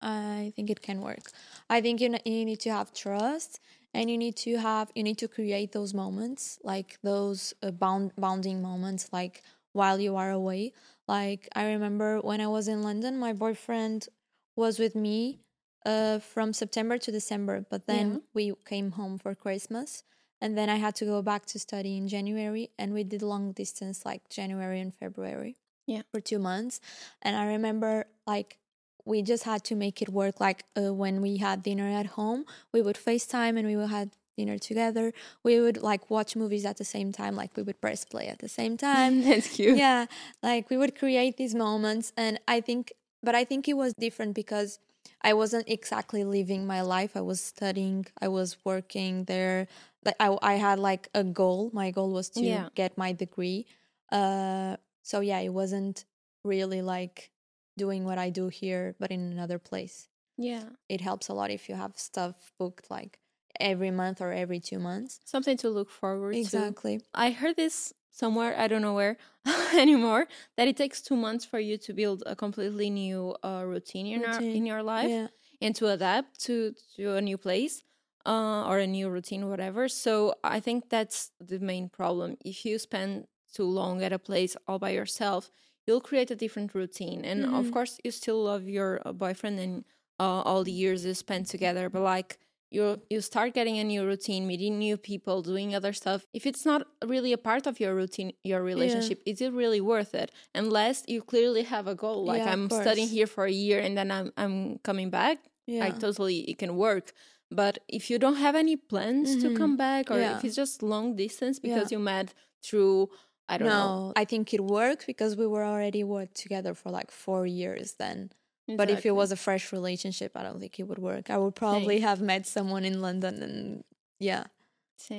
I 0.00 0.52
think 0.54 0.70
it 0.70 0.82
can 0.82 1.00
work. 1.00 1.32
I 1.68 1.80
think 1.80 2.00
you, 2.00 2.14
you 2.24 2.44
need 2.44 2.60
to 2.60 2.70
have 2.70 2.92
trust 2.92 3.58
and 3.96 4.10
you 4.10 4.18
need 4.18 4.36
to 4.36 4.56
have 4.58 4.92
you 4.94 5.02
need 5.02 5.18
to 5.18 5.28
create 5.28 5.72
those 5.72 5.94
moments 5.94 6.58
like 6.62 6.98
those 7.02 7.54
uh, 7.62 7.70
bound 7.70 8.12
bounding 8.16 8.62
moments 8.62 9.08
like 9.12 9.42
while 9.72 10.00
you 10.00 10.16
are 10.16 10.30
away. 10.30 10.72
Like 11.08 11.48
I 11.54 11.64
remember 11.74 12.20
when 12.20 12.40
I 12.40 12.48
was 12.48 12.68
in 12.68 12.82
London, 12.82 13.18
my 13.18 13.32
boyfriend 13.32 14.08
was 14.56 14.78
with 14.78 14.94
me 14.94 15.40
uh 15.84 16.18
from 16.18 16.52
September 16.52 16.98
to 16.98 17.10
December, 17.12 17.64
but 17.70 17.86
then 17.86 18.06
Yeah. 18.08 18.18
we 18.34 18.44
came 18.72 18.92
home 18.92 19.18
for 19.18 19.34
Christmas 19.34 20.02
and 20.40 20.56
then 20.58 20.68
I 20.68 20.76
had 20.76 20.94
to 20.96 21.04
go 21.04 21.22
back 21.22 21.46
to 21.46 21.58
study 21.58 21.96
in 21.96 22.08
January 22.08 22.70
and 22.78 22.92
we 22.92 23.04
did 23.04 23.22
long 23.22 23.52
distance 23.52 24.04
like 24.04 24.28
January 24.28 24.80
and 24.80 24.92
February. 24.94 25.56
Yeah. 25.86 26.02
For 26.12 26.20
2 26.20 26.38
months. 26.38 26.80
And 27.22 27.36
I 27.36 27.46
remember 27.46 28.06
like 28.26 28.58
we 29.06 29.22
just 29.22 29.44
had 29.44 29.64
to 29.64 29.74
make 29.74 30.02
it 30.02 30.08
work 30.10 30.40
like 30.40 30.64
uh, 30.76 30.92
when 31.02 31.20
we 31.22 31.36
had 31.38 31.62
dinner 31.62 31.88
at 31.88 32.06
home 32.18 32.44
we 32.72 32.82
would 32.82 32.96
facetime 32.96 33.56
and 33.58 33.66
we 33.66 33.76
would 33.76 33.90
have 33.90 34.10
dinner 34.36 34.58
together 34.58 35.12
we 35.42 35.58
would 35.60 35.78
like 35.90 36.10
watch 36.10 36.36
movies 36.36 36.64
at 36.66 36.76
the 36.76 36.84
same 36.84 37.10
time 37.12 37.34
like 37.34 37.56
we 37.56 37.62
would 37.62 37.80
press 37.80 38.04
play 38.04 38.26
at 38.28 38.40
the 38.40 38.48
same 38.48 38.76
time 38.90 39.22
that's 39.22 39.48
cute. 39.56 39.76
yeah 39.78 40.06
like 40.42 40.68
we 40.70 40.76
would 40.76 40.94
create 40.98 41.36
these 41.38 41.54
moments 41.54 42.12
and 42.16 42.38
i 42.46 42.60
think 42.60 42.92
but 43.22 43.34
i 43.34 43.44
think 43.44 43.66
it 43.68 43.76
was 43.76 43.94
different 43.94 44.34
because 44.34 44.78
I 45.22 45.34
wasn't 45.34 45.68
exactly 45.68 46.24
living 46.24 46.66
my 46.66 46.80
life. 46.82 47.16
I 47.16 47.20
was 47.20 47.40
studying, 47.40 48.06
I 48.20 48.26
was 48.28 48.56
working 48.64 49.24
there. 49.24 49.68
Like 50.04 50.16
I 50.18 50.36
I 50.42 50.54
had 50.66 50.78
like 50.80 51.08
a 51.14 51.22
goal. 51.22 51.70
My 51.72 51.88
goal 51.92 52.10
was 52.12 52.28
to 52.30 52.44
Yeah. 52.44 52.68
get 52.74 52.98
my 52.98 53.12
degree. 53.12 53.66
Uh 54.10 54.76
so 55.02 55.20
yeah, 55.20 55.38
it 55.40 55.50
wasn't 55.60 56.04
really 56.44 56.82
like 56.82 57.30
doing 57.76 58.04
what 58.04 58.18
I 58.18 58.30
do 58.30 58.48
here 58.48 58.94
but 58.98 59.10
in 59.10 59.20
another 59.32 59.58
place. 59.58 60.08
Yeah. 60.38 60.64
It 60.88 61.00
helps 61.00 61.28
a 61.28 61.34
lot 61.34 61.50
if 61.50 61.68
you 61.68 61.74
have 61.74 61.92
stuff 61.96 62.52
booked 62.58 62.90
like 62.90 63.18
every 63.58 63.90
month 63.90 64.20
or 64.20 64.32
every 64.32 64.60
2 64.60 64.78
months. 64.78 65.20
Something 65.24 65.56
to 65.58 65.70
look 65.70 65.90
forward 65.90 66.32
to. 66.34 66.38
Exactly. 66.40 67.00
I 67.14 67.30
heard 67.30 67.56
this 67.56 67.92
somewhere, 68.10 68.54
I 68.58 68.66
don't 68.68 68.82
know 68.82 68.94
where 68.94 69.16
anymore, 69.74 70.26
that 70.56 70.68
it 70.68 70.76
takes 70.76 71.00
two 71.02 71.16
months 71.16 71.44
for 71.44 71.58
you 71.58 71.76
to 71.78 71.92
build 71.92 72.22
a 72.26 72.34
completely 72.36 72.90
new 72.90 73.34
uh, 73.42 73.62
routine 73.66 74.06
in, 74.06 74.20
Your, 74.20 74.30
Routine. 74.32 74.56
in 74.56 74.66
your 74.66 74.82
life 74.82 75.10
Yeah. 75.10 75.28
and 75.60 75.74
to 75.76 75.88
adapt 75.88 76.40
to, 76.46 76.74
to 76.96 77.14
a 77.14 77.20
new 77.20 77.36
place 77.38 77.82
uh, 78.26 78.64
or 78.66 78.78
a 78.78 78.86
new 78.86 79.08
routine, 79.08 79.48
whatever. 79.48 79.88
So 79.88 80.34
I 80.42 80.60
think 80.60 80.88
that's 80.88 81.30
the 81.40 81.58
main 81.58 81.88
problem. 81.88 82.36
If 82.44 82.64
you 82.64 82.78
spend 82.78 83.26
too 83.54 83.64
long 83.64 84.02
at 84.02 84.12
a 84.12 84.18
place 84.18 84.56
all 84.66 84.78
by 84.78 84.90
yourself, 84.90 85.50
you'll 85.86 86.00
create 86.00 86.30
a 86.30 86.36
different 86.36 86.74
routine. 86.74 87.24
And 87.24 87.46
of 87.46 87.70
Mhm. 87.70 87.72
course, 87.72 87.98
you 88.04 88.10
still 88.10 88.42
love 88.44 88.68
your 88.68 89.00
uh, 89.06 89.12
boyfriend 89.12 89.58
and 89.60 89.84
uh, 90.18 90.42
all 90.42 90.64
the 90.64 90.72
years 90.72 91.04
you 91.04 91.14
spent 91.14 91.46
together, 91.46 91.88
but 91.90 92.02
like, 92.02 92.38
you 92.70 93.00
you 93.10 93.20
start 93.20 93.54
getting 93.54 93.78
a 93.78 93.84
new 93.84 94.04
routine, 94.04 94.46
meeting 94.46 94.78
new 94.78 94.96
people, 94.96 95.40
doing 95.42 95.74
other 95.74 95.92
stuff. 95.92 96.26
If 96.34 96.46
it's 96.46 96.64
not 96.66 96.86
really 97.04 97.32
a 97.32 97.38
part 97.38 97.66
of 97.66 97.78
your 97.78 97.94
routine, 97.94 98.32
your 98.42 98.62
relationship, 98.62 99.22
is 99.24 99.40
it 99.40 99.52
really 99.52 99.80
worth 99.80 100.14
it? 100.14 100.32
Unless 100.54 101.04
you 101.06 101.22
clearly 101.22 101.62
have 101.62 101.86
a 101.86 101.94
goal, 101.94 102.24
like 102.24 102.44
Yeah, 102.44 102.46
I'm 102.46 102.70
studying 102.70 103.08
here 103.08 103.26
for 103.28 103.44
a 103.44 103.52
year 103.52 103.78
and 103.80 103.96
then 103.96 104.10
I'm 104.10 104.32
I'm 104.36 104.78
coming 104.80 105.10
back. 105.10 105.38
Yeah. 105.66 105.80
I 105.80 105.92
totally 105.92 106.40
it 106.50 106.58
can 106.58 106.76
work. 106.76 107.12
But 107.50 107.78
if 107.88 108.10
you 108.10 108.18
don't 108.18 108.36
have 108.36 108.56
any 108.56 108.76
plans 108.76 109.36
to 109.36 109.50
Mhm. 109.50 109.52
come 109.52 109.76
back, 109.76 110.10
or 110.10 110.20
Yeah. 110.20 110.34
if 110.34 110.44
it's 110.44 110.56
just 110.56 110.82
long 110.82 111.14
distance 111.16 111.60
because 111.60 111.86
Yeah. 111.86 111.92
you 111.92 111.98
met 112.00 112.34
through 112.64 113.10
I 113.48 113.58
don't 113.58 113.68
know. 113.68 114.08
no, 114.08 114.12
I 114.16 114.24
think 114.24 114.52
it 114.52 114.60
worked 114.62 115.06
because 115.06 115.36
we 115.36 115.46
were 115.46 115.64
already 115.64 116.02
worked 116.02 116.34
together 116.34 116.74
for 116.74 116.90
like 116.90 117.10
4 117.10 117.46
years 117.46 117.94
then. 117.98 118.30
But 118.68 118.90
if 118.90 119.06
it 119.06 119.12
was 119.12 119.30
a 119.30 119.36
fresh 119.36 119.72
relationship, 119.72 120.32
I 120.34 120.42
don't 120.42 120.58
think 120.58 120.80
it 120.80 120.88
would 120.88 120.98
work. 120.98 121.30
I 121.30 121.38
would 121.38 121.54
probably 121.54 122.00
have 122.00 122.20
met 122.20 122.46
someone 122.48 122.84
in 122.84 123.00
London 123.00 123.40
and 123.42 123.84
yeah, 124.18 124.44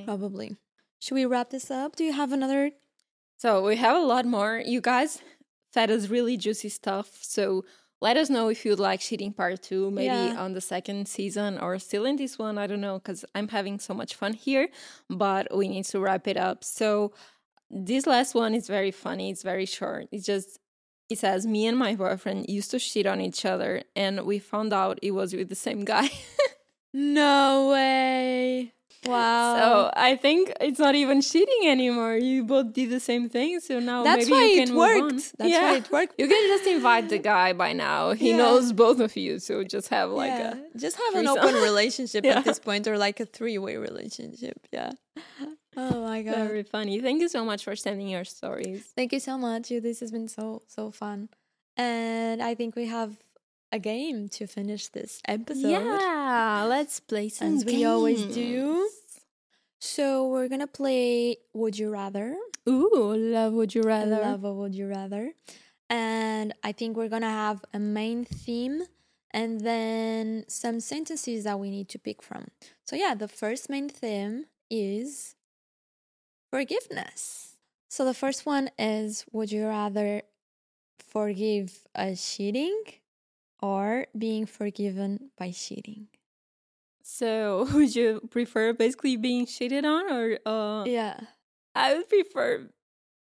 probably. 0.05 0.57
Should 0.99 1.15
we 1.15 1.25
wrap 1.25 1.49
this 1.51 1.71
up? 1.71 1.95
Do 1.95 2.03
you 2.03 2.11
have 2.11 2.33
another? 2.33 2.71
So 3.37 3.63
we 3.63 3.77
have 3.77 3.95
a 3.95 4.05
lot 4.05 4.25
more. 4.25 4.61
You 4.65 4.81
guys 4.81 5.21
fed 5.71 5.89
us 5.91 6.09
really 6.09 6.35
juicy 6.35 6.67
stuff. 6.67 7.19
So 7.21 7.63
let 8.01 8.17
us 8.17 8.29
know 8.29 8.49
if 8.49 8.65
you'd 8.65 8.79
like 8.79 8.99
cheating 8.99 9.31
part 9.31 9.61
two, 9.61 9.91
maybe 9.91 10.07
Yeah. 10.07 10.35
on 10.43 10.51
the 10.53 10.61
second 10.61 11.07
season 11.07 11.57
or 11.57 11.79
still 11.79 12.05
in 12.05 12.17
this 12.17 12.37
one. 12.37 12.57
I 12.57 12.67
don't 12.67 12.81
know 12.81 12.95
because 12.99 13.23
I'm 13.33 13.47
having 13.47 13.79
so 13.79 13.93
much 13.93 14.15
fun 14.15 14.33
here, 14.33 14.67
but 15.09 15.55
we 15.55 15.67
need 15.69 15.85
to 15.85 15.99
wrap 16.01 16.27
it 16.27 16.35
up. 16.37 16.63
So 16.65 17.13
this 17.69 18.05
last 18.07 18.35
one 18.35 18.53
is 18.53 18.67
very 18.67 18.91
funny. 18.91 19.29
It's 19.29 19.43
very 19.43 19.65
short. 19.65 20.07
It's 20.11 20.25
just 20.25 20.59
it 21.09 21.19
says 21.19 21.47
me 21.47 21.65
and 21.67 21.77
my 21.77 21.95
boyfriend 21.95 22.49
used 22.49 22.71
to 22.71 22.79
cheat 22.79 23.05
on 23.07 23.21
each 23.21 23.45
other, 23.45 23.83
and 23.95 24.25
we 24.25 24.39
found 24.39 24.73
out 24.73 24.99
it 25.01 25.11
was 25.11 25.33
with 25.33 25.49
the 25.49 25.55
same 25.55 25.83
guy. 25.85 26.09
No 26.93 27.69
way. 27.69 28.73
Wow. 29.05 29.57
So 29.59 29.91
I 29.95 30.15
think 30.15 30.51
it's 30.59 30.79
not 30.79 30.95
even 30.95 31.21
cheating 31.21 31.67
anymore. 31.67 32.15
You 32.15 32.43
both 32.43 32.73
did 32.73 32.89
the 32.89 32.99
same 32.99 33.29
thing, 33.29 33.59
so 33.59 33.79
now 33.79 34.03
That's 34.03 34.25
maybe 34.27 34.31
why 34.31 34.45
you 34.45 34.61
it 34.61 34.65
can 34.65 34.73
move 34.75 34.83
on. 34.83 35.01
worked. 35.03 35.37
That's 35.37 35.51
yeah. 35.51 35.61
why 35.71 35.77
it 35.77 35.91
worked. 35.91 36.13
You 36.17 36.27
can 36.27 36.47
just 36.57 36.65
invite 36.67 37.09
the 37.09 37.19
guy 37.19 37.53
by 37.53 37.73
now. 37.73 38.13
He 38.13 38.29
Yeah. 38.31 38.37
knows 38.37 38.73
both 38.73 38.99
of 38.99 39.15
you, 39.15 39.37
so 39.39 39.63
just 39.63 39.89
have 39.89 40.09
like 40.09 40.31
yeah. 40.31 40.55
a 40.73 40.77
just 40.77 40.97
have 40.97 41.15
an 41.15 41.27
open 41.27 41.53
relationship 41.55 42.25
at 42.25 42.43
this 42.47 42.57
point 42.59 42.87
or 42.87 42.97
like 42.97 43.19
a 43.19 43.25
three-way 43.25 43.77
relationship. 43.77 44.57
Yeah. 44.71 44.91
Oh 45.77 46.01
my 46.01 46.23
god. 46.23 46.35
very 46.35 46.63
funny. 46.63 46.99
Thank 46.99 47.21
you 47.21 47.29
so 47.29 47.45
much 47.45 47.63
for 47.63 47.75
sending 47.75 48.07
your 48.09 48.25
stories. 48.25 48.83
Thank 48.95 49.13
you 49.13 49.19
so 49.19 49.37
much. 49.37 49.69
This 49.69 49.99
has 49.99 50.11
been 50.11 50.27
so 50.27 50.63
so 50.67 50.89
fun. 50.91 51.29
And 51.77 52.41
I 52.41 52.55
think 52.55 52.75
we 52.75 52.87
have 52.87 53.17
a 53.71 53.77
game 53.77 54.27
to 54.29 54.47
finish 54.47 54.87
this 54.87 55.21
episode. 55.27 55.69
Yeah, 55.69 56.65
let's 56.67 56.99
play 56.99 57.29
some 57.29 57.57
As 57.57 57.65
we 57.65 57.85
always 57.85 58.23
do. 58.23 58.89
So 59.79 60.27
we're 60.27 60.47
gonna 60.47 60.67
play 60.67 61.37
Would 61.53 61.77
You 61.77 61.91
Rather? 61.91 62.35
Ooh, 62.67 63.13
love 63.15 63.53
would 63.53 63.75
you 63.75 63.83
rather? 63.83 64.19
love 64.19 64.41
Would 64.41 64.73
You 64.73 64.87
Rather. 64.87 65.33
And 65.89 66.53
I 66.63 66.71
think 66.71 66.97
we're 66.97 67.07
gonna 67.07 67.29
have 67.29 67.63
a 67.73 67.79
main 67.79 68.25
theme 68.25 68.83
and 69.31 69.61
then 69.61 70.45
some 70.47 70.79
sentences 70.79 71.43
that 71.43 71.59
we 71.59 71.69
need 71.69 71.87
to 71.89 71.99
pick 71.99 72.23
from. 72.23 72.47
So 72.83 72.95
yeah, 72.95 73.13
the 73.13 73.27
first 73.27 73.69
main 73.69 73.87
theme 73.87 74.45
is 74.69 75.35
forgiveness. 76.49 77.55
So 77.89 78.05
the 78.05 78.13
first 78.13 78.45
one 78.45 78.69
is 78.77 79.25
Would 79.31 79.51
you 79.51 79.67
rather 79.67 80.21
forgive 80.99 81.83
a 81.95 82.15
cheating 82.15 82.81
or 83.61 84.07
being 84.17 84.45
forgiven 84.45 85.31
by 85.37 85.51
cheating? 85.51 86.07
So, 87.01 87.67
would 87.73 87.95
you 87.95 88.21
prefer 88.29 88.73
basically 88.73 89.15
being 89.15 89.45
cheated 89.45 89.85
on, 89.85 90.11
or 90.11 90.39
uh, 90.45 90.83
Yeah. 90.85 91.19
I 91.73 91.95
would 91.95 92.09
prefer 92.09 92.69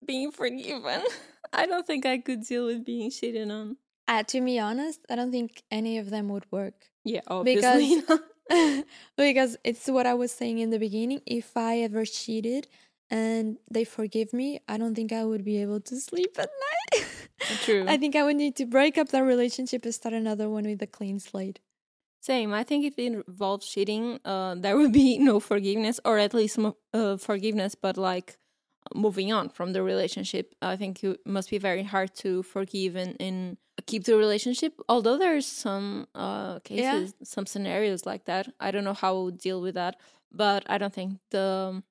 being 0.07 0.31
forgiven. 0.31 1.03
I 1.53 1.67
don't 1.67 1.87
think 1.87 2.07
I 2.07 2.19
could 2.19 2.43
deal 2.47 2.67
with 2.67 2.85
being 2.85 3.11
cheated 3.11 3.51
on. 3.51 3.77
Uh, 4.09 4.23
to 4.25 4.41
be 4.41 4.59
honest, 4.59 5.01
I 5.11 5.17
don't 5.17 5.31
think 5.33 5.63
any 5.71 5.99
of 5.99 6.11
them 6.11 6.29
would 6.29 6.47
work. 6.51 6.75
Yeah, 7.05 7.21
obviously. 7.27 8.01
Because- 8.01 8.21
because 9.17 9.57
it's 9.65 9.87
what 9.89 10.07
I 10.07 10.15
was 10.15 10.31
saying 10.33 10.59
in 10.59 10.71
the 10.71 10.79
beginning. 10.79 11.21
If 11.27 11.57
I 11.57 11.79
ever 11.79 12.05
cheated 12.05 12.69
and 13.13 13.59
they 13.71 13.85
forgive 13.85 14.33
me, 14.33 14.61
I 14.67 14.79
don't 14.79 14.95
think 14.95 15.13
I 15.13 15.23
would 15.23 15.45
be 15.45 15.59
able 15.61 15.81
to 15.81 16.01
sleep 16.01 16.35
at 16.39 16.49
night. 16.49 17.07
True. 17.63 17.85
I 17.87 17.99
think 17.99 18.17
I 18.17 18.23
would 18.23 18.37
need 18.37 18.57
to 18.57 18.65
break 18.65 18.97
up 18.97 19.11
that 19.11 19.23
relationship 19.23 19.85
and 19.85 19.95
start 19.95 20.15
another 20.15 20.49
one 20.49 20.65
with 20.65 20.81
a 20.81 20.87
clean 20.87 21.21
slate. 21.21 21.61
Same. 22.23 22.55
I 22.55 22.65
think 22.65 22.87
if 22.87 22.99
it 22.99 23.13
involves 23.13 23.69
cheating, 23.69 24.19
uh, 24.25 24.55
there 24.55 24.79
would 24.79 24.93
be 24.93 25.19
no 25.19 25.41
forgiveness, 25.41 26.01
or 26.07 26.17
at 26.19 26.33
least 26.33 26.57
mo- 26.57 26.79
uh, 26.95 27.19
forgiveness, 27.19 27.75
but 27.75 27.99
like 27.99 28.39
moving 28.95 29.31
on 29.31 29.51
from 29.51 29.75
the 29.75 29.83
relationship. 29.83 30.55
I 30.63 30.77
think 30.77 31.05
it 31.05 31.21
must 31.27 31.51
be 31.51 31.59
very 31.59 31.83
hard 31.83 32.15
to 32.17 32.43
forgive 32.43 32.97
and, 32.97 33.17
and 33.21 33.59
keep 33.87 34.05
the 34.05 34.17
relationship. 34.17 34.81
Although 34.89 35.19
there's 35.19 35.47
some 35.47 36.07
uh, 36.15 36.61
cases, 36.61 37.15
some 37.23 37.45
scenarios 37.45 38.07
like 38.07 38.25
that. 38.25 38.49
I 38.59 38.71
don't 38.71 38.85
know 38.85 38.95
how 38.95 39.21
would 39.23 39.39
deal 39.39 39.61
with 39.61 39.75
that, 39.75 39.97
but 40.31 40.65
I 40.67 40.79
don't 40.79 40.95
think 40.95 41.19
the 41.31 41.83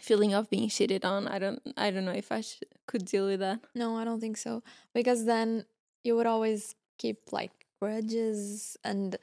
feeling 0.00 0.34
of 0.34 0.48
being 0.50 0.68
cheated 0.68 1.04
on. 1.04 1.26
I 1.26 1.38
don't. 1.38 1.60
I 1.76 1.90
don't 1.90 2.04
know 2.04 2.12
if 2.12 2.30
I 2.30 2.42
sh- 2.42 2.62
could 2.86 3.04
deal 3.04 3.26
with 3.26 3.40
that. 3.40 3.60
No, 3.74 3.96
I 3.96 4.04
don't 4.04 4.20
think 4.20 4.36
so. 4.36 4.62
Because 4.94 5.24
then 5.24 5.64
you 6.04 6.16
would 6.16 6.26
always 6.26 6.74
keep 6.98 7.32
like 7.32 7.66
grudges 7.80 8.76
and 8.84 9.16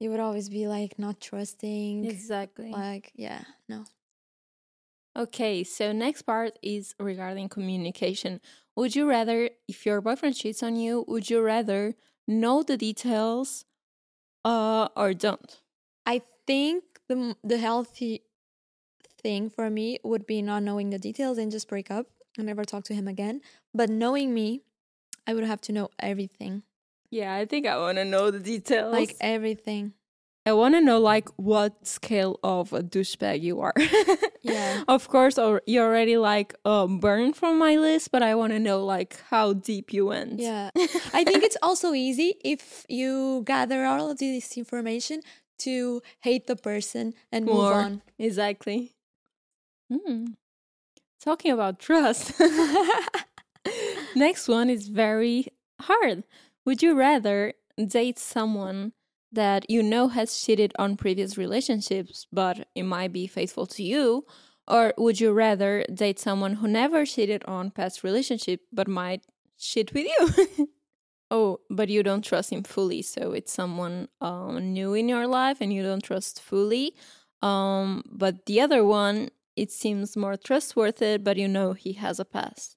you 0.00 0.10
would 0.10 0.20
always 0.20 0.48
be 0.48 0.66
like 0.66 0.98
not 0.98 1.20
trusting. 1.20 2.04
Exactly. 2.04 2.72
Like, 2.72 3.12
yeah, 3.14 3.42
no. 3.68 3.84
Okay, 5.16 5.62
so 5.62 5.92
next 5.92 6.22
part 6.22 6.58
is 6.62 6.94
regarding 6.98 7.48
communication. 7.48 8.40
Would 8.76 8.96
you 8.96 9.06
rather, 9.08 9.50
if 9.68 9.84
your 9.84 10.00
boyfriend 10.00 10.36
cheats 10.36 10.62
on 10.62 10.76
you, 10.76 11.04
would 11.06 11.28
you 11.28 11.42
rather 11.42 11.94
know 12.26 12.62
the 12.62 12.78
details 12.78 13.66
uh, 14.44 14.88
or 14.96 15.12
don't? 15.12 15.60
I 16.06 16.22
think 16.46 16.82
the 17.08 17.36
the 17.44 17.58
healthy 17.58 18.22
thing 19.22 19.50
for 19.50 19.70
me 19.70 19.98
would 20.02 20.26
be 20.26 20.42
not 20.42 20.62
knowing 20.62 20.90
the 20.90 20.98
details 20.98 21.38
and 21.38 21.50
just 21.50 21.68
break 21.68 21.90
up 21.90 22.06
and 22.36 22.46
never 22.46 22.64
talk 22.64 22.84
to 22.84 22.94
him 22.94 23.06
again. 23.08 23.40
But 23.74 23.88
knowing 23.90 24.34
me, 24.34 24.62
I 25.26 25.34
would 25.34 25.44
have 25.44 25.60
to 25.62 25.72
know 25.72 25.88
everything, 25.98 26.62
Yeah, 27.10 27.34
I 27.34 27.44
think 27.44 27.66
I 27.66 27.76
want 27.78 27.98
to 27.98 28.04
know 28.04 28.30
the 28.30 28.40
details. 28.40 28.92
like 28.92 29.14
everything. 29.20 29.92
I 30.44 30.52
want 30.54 30.74
to 30.74 30.80
know 30.80 30.98
like 30.98 31.28
what 31.36 31.86
scale 31.86 32.40
of 32.42 32.72
a 32.72 32.82
douchebag 32.82 33.42
you 33.42 33.60
are. 33.60 33.74
Yeah. 34.44 34.82
of 34.88 35.06
course, 35.06 35.38
or 35.38 35.62
you're 35.66 35.86
already 35.86 36.16
like 36.16 36.52
um, 36.64 36.98
burned 36.98 37.36
from 37.36 37.60
my 37.60 37.76
list, 37.76 38.10
but 38.10 38.24
I 38.24 38.34
want 38.34 38.52
to 38.52 38.58
know 38.58 38.84
like 38.84 39.22
how 39.30 39.52
deep 39.52 39.92
you 39.92 40.06
went. 40.06 40.40
Yeah, 40.40 40.70
I 41.14 41.22
think 41.22 41.44
it's 41.44 41.56
also 41.62 41.94
easy 41.94 42.34
if 42.44 42.84
you 42.88 43.44
gather 43.46 43.84
all 43.86 44.10
of 44.10 44.18
this 44.18 44.56
information 44.58 45.20
to 45.60 46.02
hate 46.26 46.48
the 46.48 46.56
person 46.56 47.14
and 47.30 47.46
move 47.46 47.70
on. 47.70 48.02
exactly. 48.18 48.90
Hmm. 49.92 50.24
Talking 51.20 51.52
about 51.52 51.78
trust. 51.78 52.32
Next 54.16 54.48
one 54.48 54.70
is 54.70 54.88
very 54.88 55.46
hard. 55.80 56.24
Would 56.64 56.82
you 56.82 56.94
rather 56.94 57.54
date 57.86 58.18
someone 58.18 58.92
that 59.30 59.68
you 59.70 59.82
know 59.82 60.08
has 60.08 60.40
cheated 60.40 60.72
on 60.78 60.96
previous 60.96 61.38
relationships, 61.38 62.26
but 62.32 62.68
it 62.74 62.82
might 62.84 63.12
be 63.12 63.26
faithful 63.26 63.66
to 63.66 63.82
you? 63.82 64.24
Or 64.68 64.94
would 64.96 65.20
you 65.20 65.32
rather 65.32 65.84
date 65.92 66.18
someone 66.18 66.54
who 66.54 66.68
never 66.68 67.04
cheated 67.04 67.44
on 67.46 67.70
past 67.70 68.04
relationship, 68.04 68.60
but 68.72 68.88
might 68.88 69.22
cheat 69.58 69.92
with 69.92 70.06
you? 70.06 70.68
oh, 71.30 71.60
but 71.70 71.88
you 71.88 72.02
don't 72.02 72.24
trust 72.24 72.52
him 72.52 72.62
fully. 72.62 73.02
So 73.02 73.32
it's 73.32 73.52
someone 73.52 74.08
um, 74.20 74.72
new 74.72 74.94
in 74.94 75.08
your 75.08 75.26
life 75.26 75.58
and 75.60 75.72
you 75.72 75.82
don't 75.82 76.02
trust 76.02 76.40
fully. 76.40 76.94
Um, 77.42 78.04
but 78.10 78.46
the 78.46 78.60
other 78.60 78.84
one, 78.84 79.30
it 79.56 79.70
seems 79.70 80.16
more 80.16 80.36
trustworthy, 80.36 81.18
but 81.18 81.36
you 81.36 81.48
know 81.48 81.72
he 81.72 81.92
has 81.94 82.18
a 82.20 82.24
past. 82.24 82.76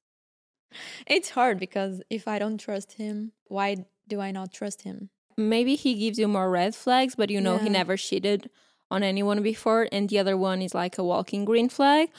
It's 1.07 1.29
hard 1.29 1.59
because 1.59 2.01
if 2.09 2.27
I 2.27 2.39
don't 2.39 2.57
trust 2.57 2.93
him, 2.93 3.31
why 3.47 3.85
do 4.07 4.19
I 4.19 4.31
not 4.31 4.51
trust 4.51 4.81
him? 4.81 5.09
Maybe 5.37 5.75
he 5.75 5.95
gives 5.95 6.17
you 6.19 6.27
more 6.27 6.49
red 6.49 6.75
flags, 6.75 7.15
but 7.15 7.29
you 7.29 7.41
know 7.41 7.57
he 7.57 7.69
never 7.69 7.97
cheated 7.97 8.49
on 8.91 9.03
anyone 9.03 9.41
before. 9.43 9.87
And 9.91 10.09
the 10.09 10.19
other 10.19 10.37
one 10.37 10.61
is 10.61 10.73
like 10.73 10.97
a 10.97 11.03
walking 11.03 11.45
green 11.45 11.69
flag, 11.69 12.09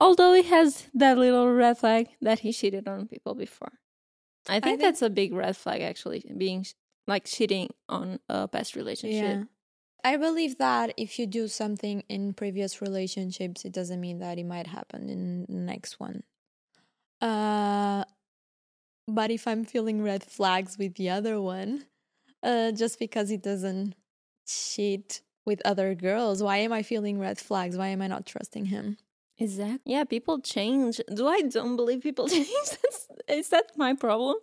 although 0.00 0.32
he 0.34 0.42
has 0.44 0.86
that 0.94 1.16
little 1.18 1.50
red 1.52 1.78
flag 1.78 2.08
that 2.20 2.40
he 2.40 2.52
cheated 2.52 2.86
on 2.88 3.06
people 3.08 3.34
before. 3.34 3.72
I 4.48 4.54
think, 4.54 4.64
think- 4.64 4.80
that's 4.82 5.02
a 5.02 5.10
big 5.10 5.32
red 5.34 5.56
flag, 5.56 5.82
actually, 5.82 6.24
being 6.36 6.62
sh- 6.62 6.74
like 7.06 7.24
cheating 7.24 7.70
on 7.88 8.20
a 8.28 8.48
past 8.48 8.76
relationship. 8.76 9.46
I 10.04 10.16
believe 10.16 10.58
that 10.58 10.94
if 10.96 11.18
you 11.18 11.26
do 11.26 11.48
something 11.48 12.02
in 12.08 12.32
previous 12.32 12.80
relationships, 12.80 13.64
it 13.64 13.72
doesn't 13.72 14.00
mean 14.00 14.20
that 14.20 14.38
it 14.38 14.46
might 14.46 14.66
happen 14.66 15.08
in 15.08 15.46
the 15.48 15.60
next 15.60 15.98
one. 15.98 16.22
Uh, 17.20 18.04
but 19.08 19.30
if 19.30 19.46
I'm 19.48 19.64
feeling 19.64 20.02
red 20.02 20.22
flags 20.22 20.78
with 20.78 20.94
the 20.94 21.10
other 21.10 21.40
one, 21.40 21.86
uh, 22.42 22.72
just 22.72 22.98
because 22.98 23.28
he 23.28 23.36
doesn't 23.36 23.94
cheat 24.46 25.22
with 25.44 25.60
other 25.64 25.94
girls, 25.94 26.42
why 26.42 26.58
am 26.58 26.72
I 26.72 26.82
feeling 26.82 27.18
red 27.18 27.38
flags? 27.38 27.76
Why 27.76 27.88
am 27.88 28.02
I 28.02 28.06
not 28.06 28.26
trusting 28.26 28.66
him? 28.66 28.98
Exactly. 29.38 29.92
Yeah, 29.92 30.04
people 30.04 30.40
change. 30.40 31.00
Do 31.14 31.26
I 31.26 31.42
don't 31.42 31.76
believe 31.76 32.02
people 32.02 32.28
change? 32.28 32.48
That's, 32.52 33.08
is 33.28 33.48
that 33.48 33.72
my 33.76 33.94
problem? 33.94 34.36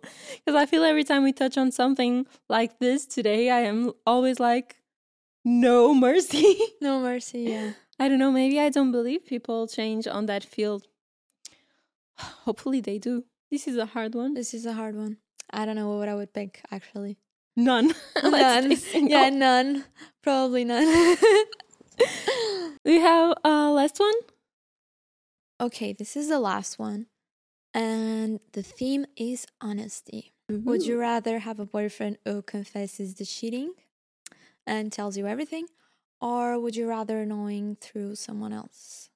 Because 0.44 0.54
I 0.60 0.66
feel 0.66 0.84
every 0.84 1.04
time 1.04 1.22
we 1.22 1.32
touch 1.32 1.56
on 1.56 1.70
something 1.70 2.26
like 2.48 2.78
this 2.78 3.06
today, 3.06 3.50
I 3.50 3.60
am 3.60 3.92
always 4.06 4.40
like, 4.40 4.76
no 5.46 5.94
mercy. 5.94 6.58
No 6.82 7.00
mercy, 7.00 7.42
yeah. 7.42 7.72
I 7.98 8.08
don't 8.08 8.18
know. 8.18 8.30
Maybe 8.32 8.60
I 8.60 8.68
don't 8.68 8.92
believe 8.92 9.24
people 9.24 9.66
change 9.66 10.06
on 10.06 10.26
that 10.26 10.44
field. 10.44 10.82
Hopefully 12.44 12.80
they 12.80 12.98
do. 12.98 13.24
This 13.50 13.66
is 13.68 13.76
a 13.76 13.86
hard 13.86 14.14
one. 14.14 14.34
This 14.34 14.52
is 14.52 14.66
a 14.66 14.72
hard 14.74 14.96
one. 14.96 15.18
I 15.50 15.64
don't 15.64 15.76
know 15.76 15.96
what 15.96 16.08
I 16.08 16.14
would 16.14 16.34
pick 16.34 16.60
actually. 16.70 17.16
None. 17.56 17.94
None. 18.22 18.76
Yeah, 18.94 19.30
none. 19.30 19.84
Probably 20.22 20.64
none. 20.64 21.16
We 22.84 23.00
have 23.00 23.34
a 23.44 23.70
last 23.70 23.98
one. 23.98 24.14
okay, 25.60 25.92
this 25.92 26.16
is 26.16 26.28
the 26.28 26.38
last 26.38 26.78
one. 26.78 27.06
And 27.72 28.40
the 28.52 28.62
theme 28.62 29.06
is 29.16 29.46
honesty. 29.60 30.32
Would 30.50 30.86
you 30.86 30.98
rather 30.98 31.40
have 31.40 31.58
a 31.58 31.66
boyfriend 31.66 32.18
who 32.24 32.42
confesses 32.42 33.14
the 33.14 33.24
cheating 33.24 33.72
and 34.66 34.92
tells 34.92 35.16
you 35.16 35.26
everything? 35.26 35.66
Or 36.20 36.58
would 36.58 36.76
you 36.76 36.88
rather 36.88 37.24
knowing 37.26 37.76
through 37.80 38.16
someone 38.16 38.52
else? 38.52 39.10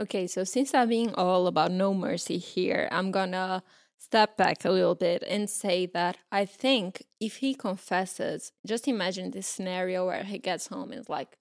Okay, 0.00 0.26
so 0.26 0.44
since 0.44 0.74
I'm 0.74 0.88
being 0.88 1.14
all 1.14 1.46
about 1.46 1.70
no 1.70 1.94
mercy 1.94 2.38
here, 2.38 2.88
I'm 2.90 3.10
gonna 3.10 3.62
step 3.98 4.36
back 4.36 4.64
a 4.64 4.70
little 4.70 4.94
bit 4.94 5.22
and 5.26 5.48
say 5.48 5.86
that 5.86 6.18
I 6.30 6.44
think 6.44 7.04
if 7.20 7.36
he 7.36 7.54
confesses, 7.54 8.52
just 8.66 8.86
imagine 8.88 9.30
this 9.30 9.46
scenario 9.46 10.06
where 10.06 10.24
he 10.24 10.38
gets 10.38 10.66
home 10.66 10.90
and 10.90 11.00
is 11.00 11.08
like, 11.08 11.38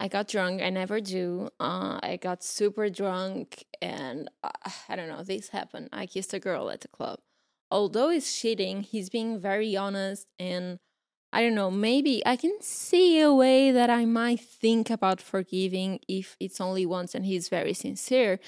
I 0.00 0.08
got 0.08 0.28
drunk, 0.28 0.62
I 0.62 0.70
never 0.70 1.00
do. 1.00 1.48
Uh, 1.58 1.98
I 2.02 2.18
got 2.20 2.44
super 2.44 2.88
drunk, 2.88 3.64
and 3.82 4.28
uh, 4.44 4.50
I 4.88 4.94
don't 4.94 5.08
know, 5.08 5.24
this 5.24 5.48
happened. 5.48 5.88
I 5.92 6.06
kissed 6.06 6.34
a 6.34 6.38
girl 6.38 6.70
at 6.70 6.82
the 6.82 6.88
club. 6.88 7.18
Although 7.70 8.10
he's 8.10 8.32
cheating, 8.32 8.82
he's 8.82 9.10
being 9.10 9.40
very 9.40 9.76
honest 9.76 10.26
and 10.38 10.78
I 11.32 11.42
don't 11.42 11.54
know, 11.54 11.70
maybe 11.70 12.22
I 12.24 12.36
can 12.36 12.56
see 12.60 13.20
a 13.20 13.32
way 13.32 13.70
that 13.70 13.90
I 13.90 14.04
might 14.06 14.40
think 14.40 14.88
about 14.90 15.20
forgiving 15.20 16.00
if 16.08 16.36
it's 16.40 16.60
only 16.60 16.86
once 16.86 17.14
and 17.14 17.24
he's 17.26 17.48
very 17.50 17.74
sincere, 17.74 18.40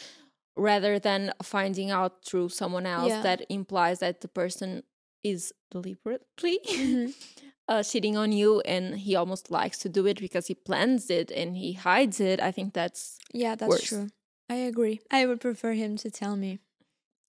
rather 0.56 0.98
than 0.98 1.32
finding 1.42 1.90
out 1.90 2.24
through 2.24 2.48
someone 2.48 2.86
else 2.86 3.10
Yeah. 3.10 3.22
that 3.22 3.42
implies 3.50 3.98
that 4.00 4.20
the 4.22 4.28
person 4.28 4.82
is 5.22 5.52
deliberately 5.70 6.58
Mhm. 6.64 7.14
uh, 7.68 7.82
cheating 7.82 8.16
on 8.16 8.32
you 8.32 8.60
and 8.62 8.98
he 8.98 9.14
almost 9.14 9.50
likes 9.50 9.78
to 9.78 9.88
do 9.88 10.06
it 10.06 10.18
because 10.18 10.46
he 10.48 10.54
plans 10.54 11.10
it 11.10 11.30
and 11.30 11.56
he 11.56 11.74
hides 11.74 12.18
it. 12.20 12.40
I 12.40 12.50
think 12.50 12.72
that's 12.72 13.18
Yeah, 13.34 13.54
that's 13.54 13.68
Worse. 13.70 13.88
true. 13.88 14.08
I 14.48 14.54
agree. 14.56 15.00
I 15.10 15.26
would 15.26 15.40
prefer 15.40 15.74
him 15.74 15.96
to 15.98 16.10
tell 16.10 16.34
me. 16.36 16.58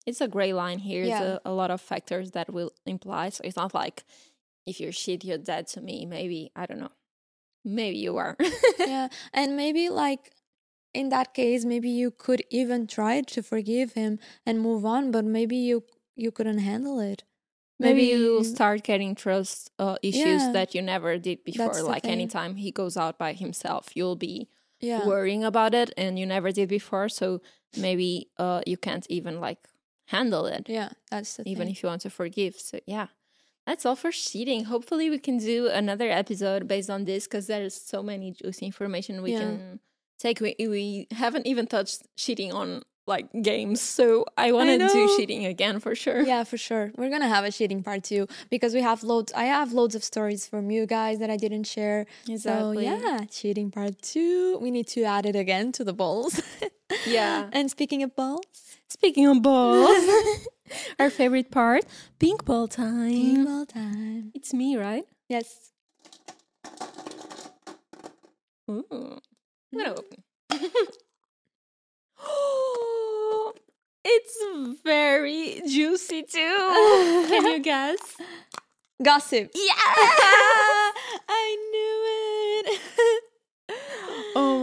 it's 0.07 0.19
a 0.21 0.27
gray 0.27 0.51
line 0.51 0.79
here. 0.79 1.03
Yeah. 1.03 1.11
It's 1.11 1.21
a, 1.45 1.49
a 1.51 1.53
lot 1.53 1.69
of 1.69 1.79
factors 1.79 2.31
that 2.31 2.49
will 2.51 2.71
imply. 2.87 3.29
So 3.29 3.41
it's 3.43 3.55
not 3.55 3.73
like 3.75 4.03
if 4.65 4.79
you're 4.79 4.91
shit, 4.91 5.23
you're 5.23 5.37
dead 5.37 5.67
to 5.67 5.81
me. 5.81 6.05
Maybe 6.05 6.51
I 6.55 6.65
don't 6.65 6.79
know. 6.79 6.91
Maybe 7.63 7.97
you 7.97 8.17
are. 8.17 8.35
yeah, 8.79 9.07
and 9.33 9.55
maybe 9.55 9.89
like 9.89 10.31
in 10.93 11.09
that 11.09 11.33
case, 11.33 11.63
maybe 11.65 11.89
you 11.89 12.11
could 12.11 12.43
even 12.49 12.87
try 12.87 13.21
to 13.21 13.41
forgive 13.43 13.93
him 13.93 14.19
and 14.45 14.59
move 14.59 14.85
on, 14.85 15.11
but 15.11 15.25
maybe 15.25 15.55
you 15.57 15.83
you 16.15 16.31
couldn't 16.31 16.59
handle 16.59 16.99
it. 16.99 17.23
Maybe 17.79 18.03
you 18.03 18.33
will 18.35 18.43
start 18.43 18.83
getting 18.83 19.15
trust 19.15 19.71
uh, 19.79 19.97
issues 20.03 20.43
Yeah. 20.43 20.51
that 20.53 20.75
you 20.75 20.83
never 20.83 21.17
did 21.17 21.43
before. 21.43 21.65
That's 21.73 21.81
Like 21.83 22.07
anytime 22.07 22.55
he 22.57 22.71
goes 22.71 22.95
out 22.95 23.17
by 23.17 23.33
himself, 23.33 23.95
you'll 23.95 24.15
be 24.15 24.49
yeah, 24.79 25.07
worrying 25.07 25.43
about 25.43 25.73
it, 25.73 25.91
and 25.97 26.19
you 26.19 26.25
never 26.27 26.51
did 26.51 26.69
before. 26.69 27.09
So 27.09 27.41
maybe 27.75 28.29
uh, 28.37 28.61
you 28.67 28.77
can't 28.77 29.07
even 29.09 29.39
like 29.41 29.67
handle 30.07 30.45
it, 30.45 30.67
yeah, 30.69 30.89
that's 31.09 31.39
even 31.39 31.65
thing. 31.65 31.71
if 31.71 31.81
you 31.81 31.89
want 31.89 32.01
to 32.01 32.09
forgive. 32.11 32.59
So 32.59 32.79
yeah. 32.85 33.07
That's 33.67 33.85
all 33.85 33.95
for 33.95 34.11
cheating. 34.11 34.65
Hopefully, 34.65 35.09
we 35.09 35.19
can 35.19 35.37
do 35.37 35.67
another 35.67 36.09
episode 36.09 36.67
based 36.67 36.89
on 36.89 37.05
this 37.05 37.25
because 37.25 37.47
there's 37.47 37.75
so 37.75 38.01
many 38.03 38.31
juicy 38.31 38.65
information 38.65 39.21
we 39.21 39.33
Yeah. 39.33 39.39
can 39.39 39.79
take. 40.19 40.39
We, 40.41 40.55
we 40.59 41.07
haven't 41.11 41.45
even 41.47 41.67
touched 41.67 42.03
cheating 42.17 42.51
on 42.53 42.81
like 43.07 43.27
games, 43.41 43.81
so 43.81 44.25
I 44.37 44.51
want 44.51 44.69
to 44.69 44.77
do 44.77 45.15
cheating 45.17 45.45
again 45.45 45.79
for 45.79 45.95
sure. 45.95 46.21
Yeah, 46.21 46.43
for 46.43 46.57
sure. 46.57 46.91
We're 46.97 47.09
gonna 47.09 47.27
have 47.27 47.43
a 47.43 47.51
cheating 47.51 47.81
part 47.83 48.03
two 48.03 48.27
because 48.49 48.73
we 48.73 48.81
have 48.81 49.03
loads. 49.03 49.31
I 49.33 49.45
have 49.45 49.73
loads 49.73 49.95
of 49.95 50.03
stories 50.03 50.47
from 50.47 50.69
you 50.71 50.85
guys 50.85 51.19
that 51.19 51.29
I 51.29 51.37
didn't 51.37 51.65
share. 51.65 52.05
Exactly. 52.27 52.85
So 52.85 52.91
yeah, 52.91 53.25
cheating 53.29 53.69
part 53.71 54.01
two. 54.01 54.57
We 54.61 54.69
need 54.71 54.87
to 54.89 55.03
add 55.03 55.25
it 55.25 55.35
again 55.35 55.71
to 55.73 55.83
the 55.83 55.93
balls. 55.93 56.41
Yeah. 57.07 57.49
and 57.53 57.71
speaking 57.71 58.03
of 58.03 58.13
balls, 58.17 58.43
Speaking 58.89 59.25
of 59.25 59.41
balls, 59.41 59.95
our 60.99 61.09
favorite 61.09 61.51
part, 61.51 61.85
pink 62.19 62.45
ball 62.45 62.67
time. 62.67 63.45
ball 63.45 63.65
time. 63.65 64.31
It's 64.33 64.53
me, 64.53 64.77
right? 64.77 65.05
Yes. 65.29 65.71
Ooh. 68.69 68.85
I'm 68.91 69.77
gonna 69.77 69.91
open. 69.91 70.23
it's 74.03 74.81
very 74.83 75.61
juicy 75.67 76.23
too. 76.23 77.25
Can 77.29 77.45
you 77.45 77.59
guess? 77.59 77.99
Gossip. 79.03 79.51
Yeah. 79.55 79.73
I 81.27 81.57
knew 81.71 82.71
it. 82.71 83.20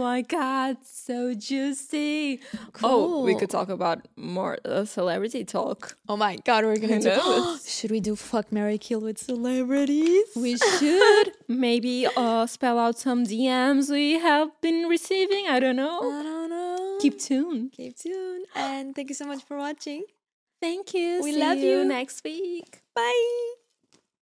Oh 0.09 0.11
my 0.11 0.21
god, 0.21 0.77
so 0.83 1.33
juicy. 1.35 2.39
Oh, 2.83 3.23
we 3.23 3.35
could 3.35 3.49
talk 3.49 3.69
about 3.69 4.07
more 4.15 4.57
uh, 4.65 4.83
celebrity 4.85 5.43
talk. 5.45 5.97
Oh 6.07 6.17
my 6.17 6.37
god, 6.37 6.65
we're 6.65 6.77
gonna 6.77 6.99
do. 6.99 7.57
Should 7.65 7.91
we 7.91 7.99
do 7.99 8.15
fuck 8.15 8.51
Mary 8.51 8.77
Kill 8.79 9.01
with 9.01 9.19
celebrities? 9.19 10.25
We 10.35 10.57
should 10.57 11.31
maybe 11.47 12.07
uh 12.17 12.47
spell 12.47 12.79
out 12.79 12.97
some 12.97 13.23
DMs 13.25 13.91
we 13.91 14.13
have 14.19 14.49
been 14.61 14.87
receiving. 14.87 15.47
I 15.47 15.59
don't 15.59 15.75
know. 15.75 15.99
I 16.19 16.23
don't 16.23 16.49
know. 16.49 16.97
Keep 17.01 17.19
tuned. 17.19 17.71
keep 17.71 17.95
tuned, 17.95 18.45
and 18.55 18.95
thank 18.95 19.09
you 19.09 19.15
so 19.15 19.25
much 19.25 19.43
for 19.43 19.57
watching. 19.57 20.03
Thank 20.59 20.93
you. 20.93 21.21
We 21.23 21.33
See 21.33 21.39
love 21.39 21.59
you. 21.59 21.85
next 21.85 22.23
week. 22.23 22.81
Bye. 22.95 23.68